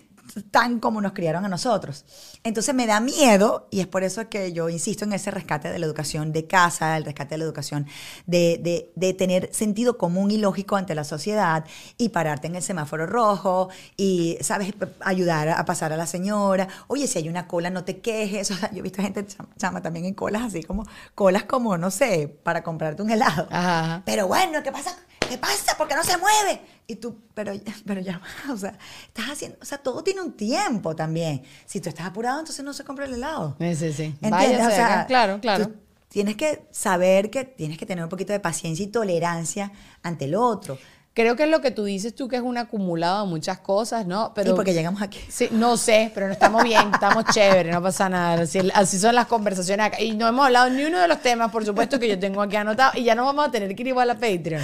tan 0.51 0.81
como 0.81 1.01
nos 1.01 1.13
criaron 1.13 1.45
a 1.45 1.49
nosotros. 1.49 2.05
Entonces 2.45 2.75
me 2.75 2.87
da 2.87 3.01
miedo 3.01 3.69
y 3.71 3.81
es 3.81 3.87
por 3.87 4.03
eso 4.03 4.29
que 4.29 4.53
yo 4.53 4.69
insisto 4.69 5.05
en 5.05 5.13
ese 5.13 5.31
rescate 5.31 5.71
de 5.71 5.79
la 5.79 5.87
educación 5.87 6.33
de 6.33 6.47
casa, 6.47 6.97
el 6.97 7.05
rescate 7.05 7.35
de 7.35 7.39
la 7.39 7.45
educación 7.45 7.87
de, 8.27 8.59
de, 8.63 8.93
de 8.95 9.15
tener 9.15 9.53
sentido 9.53 9.99
común 9.99 10.31
y 10.31 10.39
lógico 10.39 10.77
ante 10.77 10.95
la 10.95 11.05
sociedad 11.05 11.65
y 11.99 12.11
pararte 12.11 12.47
en 12.47 12.57
el 12.57 12.63
semáforo 12.63 13.07
rojo 13.07 13.69
y, 13.97 14.39
¿sabes?, 14.41 14.73
ayudar 15.01 15.49
a 15.51 15.65
pasar 15.65 15.93
a 15.93 15.97
la 15.97 16.07
señora. 16.07 16.69
Oye, 16.89 17.07
si 17.07 17.19
hay 17.19 17.29
una 17.29 17.47
cola, 17.47 17.71
no 17.71 17.85
te 17.85 18.01
quejes. 18.01 18.51
O 18.53 18.55
sea, 18.55 18.71
yo 18.71 18.81
he 18.81 18.83
visto 18.83 19.01
gente 19.01 19.25
chama 19.57 19.81
también 19.81 20.05
en 20.05 20.15
colas 20.15 20.43
así 20.43 20.63
como, 20.63 20.85
colas 21.15 21.45
como, 21.45 21.79
no 21.79 21.91
sé, 21.91 22.29
para 22.43 22.63
comprarte 22.63 23.03
un 23.03 23.11
helado. 23.11 23.49
Ajá. 23.51 24.03
Pero 24.05 24.27
bueno, 24.27 24.63
¿qué 24.63 24.71
pasa? 24.71 24.95
¿Qué 25.21 25.39
pasa? 25.39 25.77
¿Por 25.79 25.89
qué 25.89 25.95
no 25.95 26.05
se 26.05 26.19
mueve? 26.19 26.61
Y 26.87 26.97
tú, 26.97 27.19
pero, 27.35 27.53
pero 27.87 28.01
ya, 28.01 28.21
o 28.53 28.57
sea, 28.57 28.79
estás 29.07 29.31
haciendo, 29.31 29.59
o 29.61 29.65
sea, 29.65 29.79
todo 29.79 30.03
tiene 30.03 30.21
un 30.21 30.33
tiempo 30.33 30.95
también. 30.97 31.43
Si 31.67 31.81
tú 31.81 31.89
estás 31.89 32.07
apurado, 32.07 32.41
entonces 32.41 32.65
no 32.65 32.73
se 32.73 32.85
compra 32.85 33.05
el 33.05 33.15
helado. 33.15 33.57
Sí, 33.59 33.77
sí, 33.77 33.93
sí. 33.93 34.15
O 34.23 34.29
sea, 34.29 35.07
claro, 35.07 35.41
claro. 35.41 35.69
tú 35.69 35.75
tienes 36.09 36.37
que 36.37 36.67
saber 36.71 37.31
que 37.31 37.45
tienes 37.45 37.79
que 37.79 37.87
tener 37.87 38.05
un 38.05 38.11
poquito 38.11 38.33
de 38.33 38.41
paciencia 38.41 38.85
y 38.85 38.89
tolerancia 38.89 39.73
ante 40.03 40.27
el 40.27 40.35
otro. 40.35 40.79
Creo 41.15 41.37
que 41.37 41.43
es 41.43 41.51
lo 41.51 41.61
que 41.61 41.71
tú 41.71 41.85
dices 41.85 42.15
tú, 42.15 42.27
que 42.27 42.37
es 42.37 42.43
un 42.43 42.57
acumulado 42.57 43.25
de 43.25 43.29
muchas 43.29 43.59
cosas, 43.59 44.07
¿no? 44.07 44.33
Pero 44.35 44.53
y 44.53 44.55
porque 44.55 44.73
llegamos 44.73 45.03
aquí. 45.03 45.21
Sí, 45.29 45.47
no 45.51 45.77
sé, 45.77 46.11
pero 46.15 46.27
no 46.27 46.33
estamos 46.33 46.65
bien, 46.65 46.89
estamos 46.91 47.27
chéveres, 47.35 47.71
no 47.71 47.83
pasa 47.83 48.09
nada. 48.09 48.43
Así, 48.45 48.61
así 48.73 48.99
son 48.99 49.15
las 49.15 49.27
conversaciones 49.27 49.85
acá. 49.87 50.01
Y 50.01 50.13
no 50.17 50.27
hemos 50.27 50.47
hablado 50.47 50.71
ni 50.71 50.83
uno 50.85 50.99
de 50.99 51.09
los 51.09 51.21
temas, 51.21 51.53
por 51.53 51.67
supuesto, 51.67 51.99
que 51.99 52.09
yo 52.09 52.19
tengo 52.19 52.41
aquí 52.41 52.57
anotado. 52.57 52.93
Y 52.99 53.05
ya 53.05 53.15
no 53.15 53.27
vamos 53.27 53.47
a 53.47 53.51
tener 53.51 53.75
que 53.75 53.83
ir 53.83 53.89
igual 53.89 54.09
a 54.09 54.15
Patreon. 54.15 54.63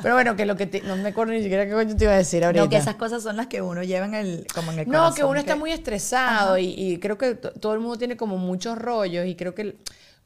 Pero 0.00 0.14
bueno, 0.14 0.36
que 0.36 0.46
lo 0.46 0.54
que 0.54 0.66
te- 0.66 0.82
no 0.82 0.94
me 0.96 1.08
acuerdo 1.08 1.32
ni 1.32 1.42
siquiera 1.42 1.66
qué 1.66 1.72
coño 1.72 1.96
te 1.96 2.04
iba 2.04 2.12
a 2.12 2.18
decir 2.18 2.44
ahorita. 2.44 2.62
No, 2.62 2.70
que 2.70 2.76
esas 2.76 2.94
cosas 2.94 3.24
son 3.24 3.36
las 3.36 3.48
que 3.48 3.60
uno 3.60 3.82
lleva 3.82 4.06
en 4.06 4.14
el, 4.14 4.46
como 4.54 4.70
en 4.70 4.78
el 4.78 4.86
No, 4.86 4.92
corazón, 4.92 5.14
que 5.16 5.24
uno 5.24 5.40
está 5.40 5.56
muy 5.56 5.72
estresado 5.72 6.56
y, 6.56 6.66
y 6.68 6.98
creo 7.00 7.18
que 7.18 7.34
todo 7.34 7.74
el 7.74 7.80
mundo 7.80 7.98
tiene 7.98 8.16
como 8.16 8.38
muchos 8.38 8.78
rollos 8.78 9.26
y 9.26 9.34
creo 9.34 9.56
que, 9.56 9.76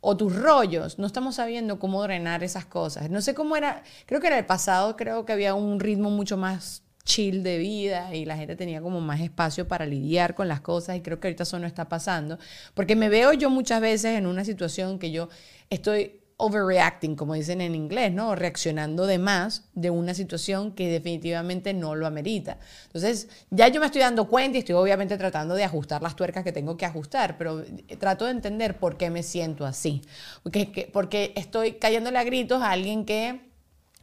o 0.07 0.19
tus 0.19 0.37
rollos, 0.37 0.99
no 0.99 1.07
estamos 1.07 1.37
sabiendo 1.37 1.79
cómo 1.79 2.03
drenar 2.03 2.45
esas 2.45 2.67
cosas. 2.67 3.09
No 3.09 3.23
sé 3.23 3.35
cómo 3.35 3.57
era, 3.57 3.83
creo 4.05 4.21
que 4.21 4.27
en 4.27 4.35
el 4.35 4.45
pasado 4.45 4.97
creo 4.97 5.25
que 5.25 5.33
había 5.33 5.55
un 5.55 5.81
ritmo 5.81 6.11
mucho 6.11 6.37
más 6.37 6.83
chill 7.05 7.43
de 7.43 7.57
vida 7.57 8.15
y 8.15 8.27
la 8.27 8.37
gente 8.37 8.55
tenía 8.55 8.83
como 8.83 9.01
más 9.01 9.21
espacio 9.21 9.67
para 9.67 9.87
lidiar 9.87 10.35
con 10.35 10.47
las 10.47 10.61
cosas 10.61 10.97
y 10.97 11.01
creo 11.01 11.21
que 11.21 11.29
ahorita 11.29 11.45
eso 11.45 11.59
no 11.59 11.67
está 11.67 11.89
pasando. 11.89 12.39
Porque 12.75 12.97
me 12.97 13.09
veo 13.09 13.33
yo 13.33 13.49
muchas 13.49 13.81
veces 13.81 14.19
en 14.19 14.27
una 14.27 14.45
situación 14.45 14.99
que 14.99 15.11
yo 15.11 15.31
estoy 15.71 16.21
overreacting, 16.37 17.17
como 17.17 17.35
dicen 17.35 17.61
en 17.61 17.75
inglés, 17.75 18.13
¿no? 18.13 18.35
Reaccionando 18.35 19.07
de 19.07 19.19
más 19.19 19.65
de 19.75 19.91
una 19.91 20.15
situación 20.15 20.73
que 20.73 20.89
definitivamente 20.89 21.73
no 21.75 21.95
lo 21.95 22.07
amerita. 22.07 22.59
Entonces, 22.87 23.29
ya 23.51 23.69
yo 23.69 23.81
me 23.81 23.87
estoy 23.87 24.01
dando 24.01 24.29
cuenta 24.29 24.57
y 24.59 24.61
estoy 24.61 24.75
obviamente 24.75 25.17
tratando 25.17 25.55
de 25.55 25.65
ajustar 25.65 26.03
las 26.03 26.17
tuercas 26.17 26.43
que 26.45 26.53
tengo 26.53 26.77
que 26.77 26.87
ajustar, 26.87 27.39
pero 27.39 27.61
eh, 27.63 27.97
trato 27.99 28.25
de 28.25 28.33
entender 28.33 28.79
por 28.79 28.97
qué 28.97 29.11
me 29.11 29.23
siento 29.23 29.65
así. 29.65 30.03
Porque, 30.43 30.73
que- 30.73 30.91
porque 30.93 31.33
estoy 31.37 31.75
cayéndole 31.75 32.19
a 32.19 32.25
gritos 32.25 32.63
a 32.63 32.71
alguien 32.73 33.05
que 33.05 33.54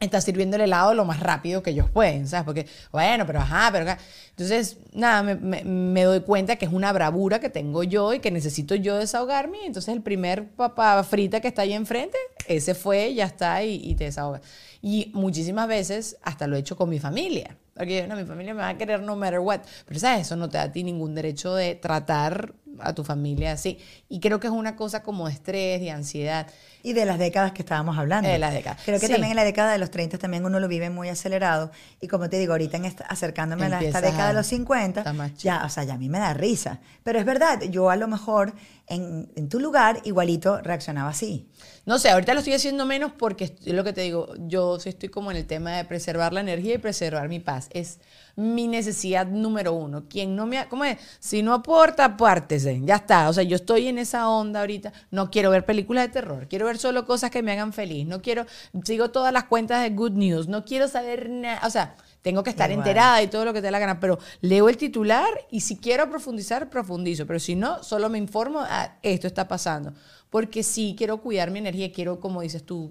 está 0.04 0.20
sirviendo 0.20 0.56
el 0.56 0.62
helado 0.62 0.94
lo 0.94 1.04
más 1.04 1.20
rápido 1.20 1.62
que 1.62 1.70
ellos 1.70 1.88
pueden, 1.90 2.26
¿sabes? 2.26 2.44
Porque, 2.44 2.66
bueno, 2.90 3.26
pero 3.26 3.40
ajá, 3.40 3.68
pero 3.72 3.84
acá. 3.84 3.98
Entonces, 4.30 4.78
nada, 4.92 5.22
me, 5.22 5.62
me- 5.64 6.02
doy 6.04 6.20
cuenta 6.20 6.56
que 6.56 6.64
es 6.66 6.72
una 6.72 6.92
bravura 6.92 7.38
que 7.40 7.48
tengo 7.50 7.82
yo 7.84 8.12
y 8.14 8.20
que 8.20 8.30
necesito 8.30 8.74
yo 8.74 8.96
desahogarme. 8.96 9.58
Entonces, 9.66 9.94
el 9.94 10.02
primer 10.02 10.48
papá 10.50 11.02
frita 11.04 11.40
que 11.40 11.48
está 11.48 11.62
ahí 11.62 11.72
enfrente, 11.72 12.18
ese 12.48 12.74
fue, 12.74 13.14
ya 13.14 13.26
está, 13.26 13.62
y, 13.62 13.74
y 13.76 13.94
te 13.94 14.04
desahoga. 14.04 14.40
Y 14.80 15.10
muchísimas 15.14 15.68
veces 15.68 16.16
hasta 16.22 16.46
lo 16.46 16.56
he 16.56 16.60
hecho 16.60 16.76
con 16.76 16.88
mi 16.88 16.98
familia. 16.98 17.56
Porque 17.74 18.06
no, 18.06 18.16
mi 18.16 18.24
familia 18.24 18.52
me 18.52 18.60
va 18.60 18.68
a 18.68 18.76
querer 18.76 19.00
no 19.02 19.16
matter 19.16 19.38
what. 19.40 19.60
Pero, 19.86 19.98
¿sabes? 20.00 20.22
Eso 20.26 20.36
no 20.36 20.48
te 20.48 20.58
da 20.58 20.64
a 20.64 20.72
ti 20.72 20.82
ningún 20.84 21.14
derecho 21.14 21.54
de 21.54 21.74
tratar 21.74 22.54
a 22.84 22.94
tu 22.94 23.04
familia 23.04 23.52
así. 23.52 23.78
Y 24.08 24.20
creo 24.20 24.40
que 24.40 24.46
es 24.48 24.52
una 24.52 24.76
cosa 24.76 25.02
como 25.02 25.26
de 25.28 25.34
estrés, 25.34 25.80
de 25.80 25.90
ansiedad. 25.90 26.46
Y 26.84 26.94
de 26.94 27.04
las 27.04 27.16
décadas 27.20 27.52
que 27.52 27.62
estábamos 27.62 27.96
hablando. 27.96 28.28
De 28.28 28.40
las 28.40 28.52
décadas. 28.52 28.80
Creo 28.84 28.98
que 28.98 29.06
Sí. 29.06 29.12
también 29.12 29.30
en 29.30 29.36
la 29.36 29.44
década 29.44 29.70
de 29.70 29.78
los 29.78 29.90
30 29.92 30.18
también 30.18 30.44
uno 30.44 30.58
lo 30.58 30.66
vive 30.66 30.90
muy 30.90 31.08
acelerado. 31.08 31.70
Y 32.00 32.08
como 32.08 32.28
te 32.28 32.38
digo, 32.40 32.52
ahorita 32.54 32.76
en 32.76 32.86
esta- 32.86 33.04
acercándome 33.04 33.66
a 33.66 33.80
esta 33.80 34.00
década 34.00 34.24
a- 34.24 34.28
de 34.28 34.34
los 34.34 34.46
50, 34.48 35.00
está 35.02 35.12
más 35.12 35.32
ya, 35.36 35.62
o 35.64 35.68
sea, 35.68 35.84
ya 35.84 35.94
a 35.94 35.98
mí 35.98 36.08
me 36.08 36.18
da 36.18 36.34
risa. 36.34 36.80
Pero 37.04 37.20
es 37.20 37.24
verdad, 37.24 37.62
yo 37.70 37.88
a 37.88 37.94
lo 37.94 38.08
mejor 38.08 38.52
en, 38.88 39.30
en 39.36 39.48
tu 39.48 39.60
lugar 39.60 40.00
igualito 40.04 40.60
reaccionaba 40.60 41.10
así. 41.10 41.48
No 41.86 42.00
sé, 42.00 42.10
ahorita 42.10 42.34
lo 42.34 42.40
estoy 42.40 42.54
haciendo 42.54 42.84
menos 42.84 43.12
porque 43.12 43.44
es 43.44 43.66
lo 43.72 43.84
que 43.84 43.92
te 43.92 44.00
digo, 44.00 44.34
yo 44.38 44.80
sí 44.80 44.88
estoy 44.88 45.08
como 45.08 45.30
en 45.30 45.36
el 45.36 45.46
tema 45.46 45.76
de 45.76 45.84
preservar 45.84 46.32
la 46.32 46.40
energía 46.40 46.74
y 46.74 46.78
preservar 46.78 47.28
mi 47.28 47.38
paz. 47.38 47.68
Es 47.72 48.00
mi 48.36 48.68
necesidad 48.68 49.26
número 49.26 49.72
uno. 49.72 50.04
Quien 50.08 50.36
no 50.36 50.46
me... 50.46 50.66
¿Cómo 50.68 50.84
es? 50.84 50.98
Si 51.18 51.42
no 51.42 51.54
aporta, 51.54 52.04
apártese. 52.04 52.80
Ya 52.84 52.96
está. 52.96 53.28
O 53.28 53.32
sea, 53.32 53.44
yo 53.44 53.56
estoy 53.56 53.88
en 53.88 53.98
esa 53.98 54.28
onda 54.28 54.60
ahorita. 54.60 54.92
No 55.10 55.30
quiero 55.30 55.50
ver 55.50 55.64
películas 55.64 56.06
de 56.06 56.12
terror. 56.12 56.48
Quiero 56.48 56.66
ver 56.66 56.78
solo 56.78 57.06
cosas 57.06 57.30
que 57.30 57.42
me 57.42 57.52
hagan 57.52 57.72
feliz. 57.72 58.06
No 58.06 58.22
quiero... 58.22 58.46
Sigo 58.84 59.10
todas 59.10 59.32
las 59.32 59.44
cuentas 59.44 59.82
de 59.82 59.90
Good 59.90 60.12
News. 60.12 60.48
No 60.48 60.64
quiero 60.64 60.88
saber 60.88 61.30
nada. 61.30 61.60
O 61.66 61.70
sea... 61.70 61.94
Tengo 62.22 62.44
que 62.44 62.50
estar 62.50 62.70
Igual. 62.70 62.86
enterada 62.86 63.20
y 63.20 63.26
todo 63.26 63.44
lo 63.44 63.52
que 63.52 63.58
te 63.58 63.66
dé 63.66 63.72
la 63.72 63.80
gana, 63.80 63.98
pero 63.98 64.16
leo 64.42 64.68
el 64.68 64.76
titular 64.76 65.28
y 65.50 65.60
si 65.62 65.76
quiero 65.76 66.08
profundizar, 66.08 66.70
profundizo, 66.70 67.26
pero 67.26 67.40
si 67.40 67.56
no, 67.56 67.82
solo 67.82 68.08
me 68.08 68.16
informo, 68.16 68.60
ah, 68.60 68.94
esto 69.02 69.26
está 69.26 69.48
pasando. 69.48 69.92
Porque 70.32 70.62
sí 70.62 70.94
quiero 70.96 71.18
cuidar 71.18 71.50
mi 71.50 71.58
energía, 71.58 71.92
quiero, 71.92 72.18
como 72.18 72.40
dices 72.40 72.64
tú, 72.64 72.90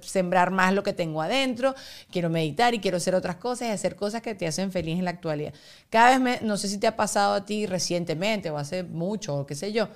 sembrar 0.00 0.50
más 0.50 0.72
lo 0.72 0.82
que 0.82 0.94
tengo 0.94 1.20
adentro, 1.20 1.74
quiero 2.10 2.30
meditar 2.30 2.72
y 2.72 2.78
quiero 2.80 2.96
hacer 2.96 3.14
otras 3.14 3.36
cosas 3.36 3.68
y 3.68 3.70
hacer 3.70 3.96
cosas 3.96 4.22
que 4.22 4.34
te 4.34 4.46
hacen 4.46 4.72
feliz 4.72 4.98
en 4.98 5.04
la 5.04 5.10
actualidad. 5.10 5.52
Cada 5.90 6.08
vez, 6.10 6.20
me, 6.20 6.40
no 6.40 6.56
sé 6.56 6.68
si 6.68 6.78
te 6.78 6.86
ha 6.86 6.96
pasado 6.96 7.34
a 7.34 7.44
ti 7.44 7.66
recientemente 7.66 8.48
o 8.50 8.56
hace 8.56 8.82
mucho 8.82 9.36
o 9.36 9.46
qué 9.46 9.54
sé 9.54 9.72
yo, 9.72 9.88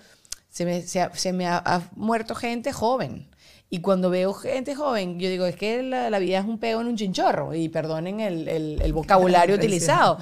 se 0.51 0.67
me, 0.67 0.83
se 0.83 1.01
ha- 1.01 1.15
se 1.15 1.33
me 1.33 1.47
ha, 1.47 1.57
ha 1.65 1.89
muerto 1.97 2.35
gente 2.35 2.71
joven. 2.73 3.29
Y 3.71 3.81
cuando 3.81 4.09
veo 4.11 4.33
gente 4.35 4.75
joven, 4.75 5.19
yo 5.19 5.29
digo, 5.31 5.47
es 5.47 5.57
que 5.57 5.83
la, 5.83 6.11
la 6.11 6.19
vida 6.19 6.39
es 6.39 6.45
un 6.45 6.59
pego 6.59 6.81
en 6.83 6.87
un 6.89 6.97
chinchorro, 6.97 7.55
y 7.55 7.69
perdonen 7.71 8.21
el, 8.21 8.47
el- 8.49 8.81
el 8.83 8.93
vocabulario 8.93 9.57
utilizado. 9.69 10.19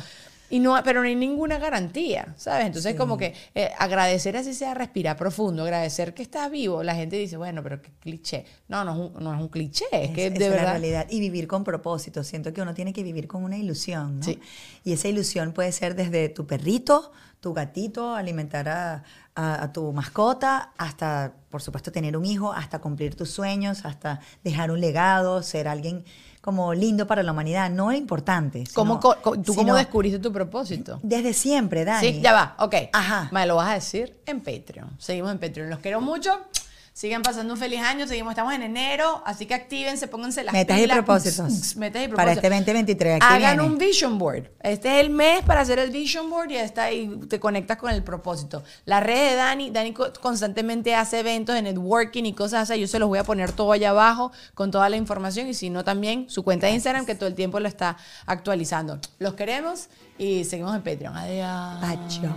Y 0.49 0.61
no, 0.61 0.81
pero 0.85 1.01
no 1.01 1.07
hay 1.09 1.17
ninguna 1.17 1.59
garantía, 1.59 2.35
¿sabes? 2.37 2.67
Entonces, 2.67 2.95
como 2.95 3.17
que 3.17 3.35
eh, 3.55 3.71
agradecer 3.79 4.37
así 4.37 4.55
sea 4.55 4.75
respirar 4.75 5.17
profundo, 5.17 5.65
agradecer 5.65 6.15
que 6.15 6.23
estás 6.23 6.51
vivo. 6.51 6.83
La 6.85 6.95
gente 6.95 7.17
dice, 7.17 7.37
bueno, 7.37 7.63
pero 7.63 7.83
qué 7.83 7.91
cliché. 8.01 8.45
No, 8.69 8.85
no 8.85 8.93
es 8.93 8.99
un, 9.17 9.25
no 9.25 9.35
es 9.35 9.41
un 9.41 9.49
cliché, 9.49 9.85
es, 9.93 10.11
que 10.13 10.27
Esa 10.27 10.39
de 10.39 10.45
es 10.45 10.51
verdad. 10.53 10.71
realidad. 10.73 11.07
Y 11.11 11.19
vivir 11.21 11.49
con 11.49 11.65
propósito. 11.65 12.23
Siento 12.23 12.53
que 12.53 12.63
uno 12.63 12.75
tiene 12.75 12.93
que 12.93 13.03
vivir 13.03 13.27
con 13.27 13.43
una 13.43 13.57
ilusión, 13.57 14.19
¿no? 14.19 14.23
Sí. 14.23 14.39
Y 14.85 14.93
esa 14.93 15.09
ilusión 15.09 15.53
puede 15.53 15.73
ser 15.73 15.97
desde 15.97 16.29
tu 16.29 16.47
perrito, 16.47 17.11
tu 17.41 17.53
gatito, 17.53 18.15
alimentar 18.15 18.69
a, 18.69 19.03
a- 19.35 19.63
a 19.65 19.73
tu 19.73 19.93
mascota, 19.93 20.73
hasta, 20.79 21.35
por 21.51 21.61
supuesto, 21.63 21.91
tener 21.93 22.17
un 22.17 22.25
hijo, 22.25 22.53
hasta 22.53 22.79
cumplir 22.81 23.15
tus 23.17 23.31
sueños, 23.31 23.85
hasta 23.85 24.21
dejar 24.45 24.71
un 24.71 24.81
legado, 24.81 25.43
ser 25.43 25.67
alguien 25.69 26.05
como 26.47 26.73
lindo 26.75 27.09
para 27.09 27.25
la 27.25 27.33
humanidad. 27.33 27.69
No 27.71 27.91
es 27.91 27.99
importante. 27.99 28.63
¿Cómo, 28.73 29.01
sino- 29.03 29.21
co- 29.21 29.37
¿Tú 29.43 29.53
cómo 29.57 29.75
descubriste 29.75 30.21
tu 30.21 30.33
propósito? 30.33 31.01
Desde 31.03 31.35
siempre, 31.35 31.85
Dani. 31.85 32.07
Sí, 32.13 32.21
ya 32.23 32.33
va, 32.33 32.55
ok. 32.61 32.75
Ajá. 32.93 33.29
Me 33.33 33.45
lo 33.47 33.57
vas 33.57 33.69
a 33.71 33.75
decir 33.75 34.17
en 34.27 34.39
Patreon. 34.41 34.91
Seguimos 34.97 35.33
en 35.33 35.39
Patreon. 35.41 35.69
Los 35.69 35.81
quiero 35.81 36.01
mucho. 36.01 36.31
Sigan 36.97 37.21
pasando 37.21 37.53
un 37.53 37.59
feliz 37.61 37.81
año. 37.83 38.07
Seguimos, 38.09 38.31
estamos 38.31 38.55
en 38.55 38.63
enero. 38.63 39.23
Así 39.27 39.45
que 39.45 39.53
actívense, 39.53 40.09
pónganse 40.09 40.43
las 40.43 40.55
Metas 40.55 40.81
y 40.81 40.87
propósitos. 40.89 41.77
Metas 41.77 42.03
y 42.03 42.09
Para 42.09 42.33
propósitos. 42.33 42.37
este 42.45 42.49
2023, 42.49 43.17
aquí 43.17 43.25
Hagan 43.35 43.57
viene. 43.59 43.71
un 43.71 43.77
vision 43.77 44.19
board. 44.19 44.51
Este 44.63 44.95
es 44.99 45.05
el 45.05 45.11
mes 45.11 45.43
para 45.43 45.61
hacer 45.61 45.79
el 45.79 45.91
vision 45.91 46.31
board 46.31 46.51
y 46.53 46.57
está 46.57 46.85
ahí 46.85 47.21
te 47.29 47.39
conectas 47.39 47.77
con 47.77 47.91
el 47.93 48.03
propósito. 48.03 48.65
La 48.87 49.01
red 49.01 49.29
de 49.33 49.35
Dani, 49.37 49.71
Dani 49.71 49.93
co- 49.93 50.11
constantemente 50.23 50.95
hace 50.95 51.19
eventos 51.21 51.55
de 51.55 51.61
networking 51.61 52.25
y 52.25 52.33
cosas 52.33 52.71
así. 52.71 52.81
Yo 52.81 52.87
se 52.89 52.99
los 52.99 53.11
voy 53.11 53.19
a 53.19 53.25
poner 53.25 53.53
todo 53.53 53.73
allá 53.73 53.91
abajo 53.91 54.33
con 54.55 54.71
toda 54.71 54.89
la 54.89 54.97
información 54.97 55.49
y 55.49 55.53
si 55.53 55.69
no 55.69 55.85
también 55.85 56.31
su 56.31 56.45
cuenta 56.45 56.67
de 56.69 56.73
Instagram 56.73 57.05
que 57.05 57.15
todo 57.15 57.29
el 57.29 57.35
tiempo 57.35 57.61
lo 57.61 57.69
está 57.69 57.99
actualizando. 58.25 59.01
Los 59.19 59.35
queremos 59.35 59.89
y 60.17 60.45
seguimos 60.45 60.75
en 60.75 60.81
Patreon. 60.81 61.15
Adiós. 61.15 61.79
Pacho. 61.83 62.35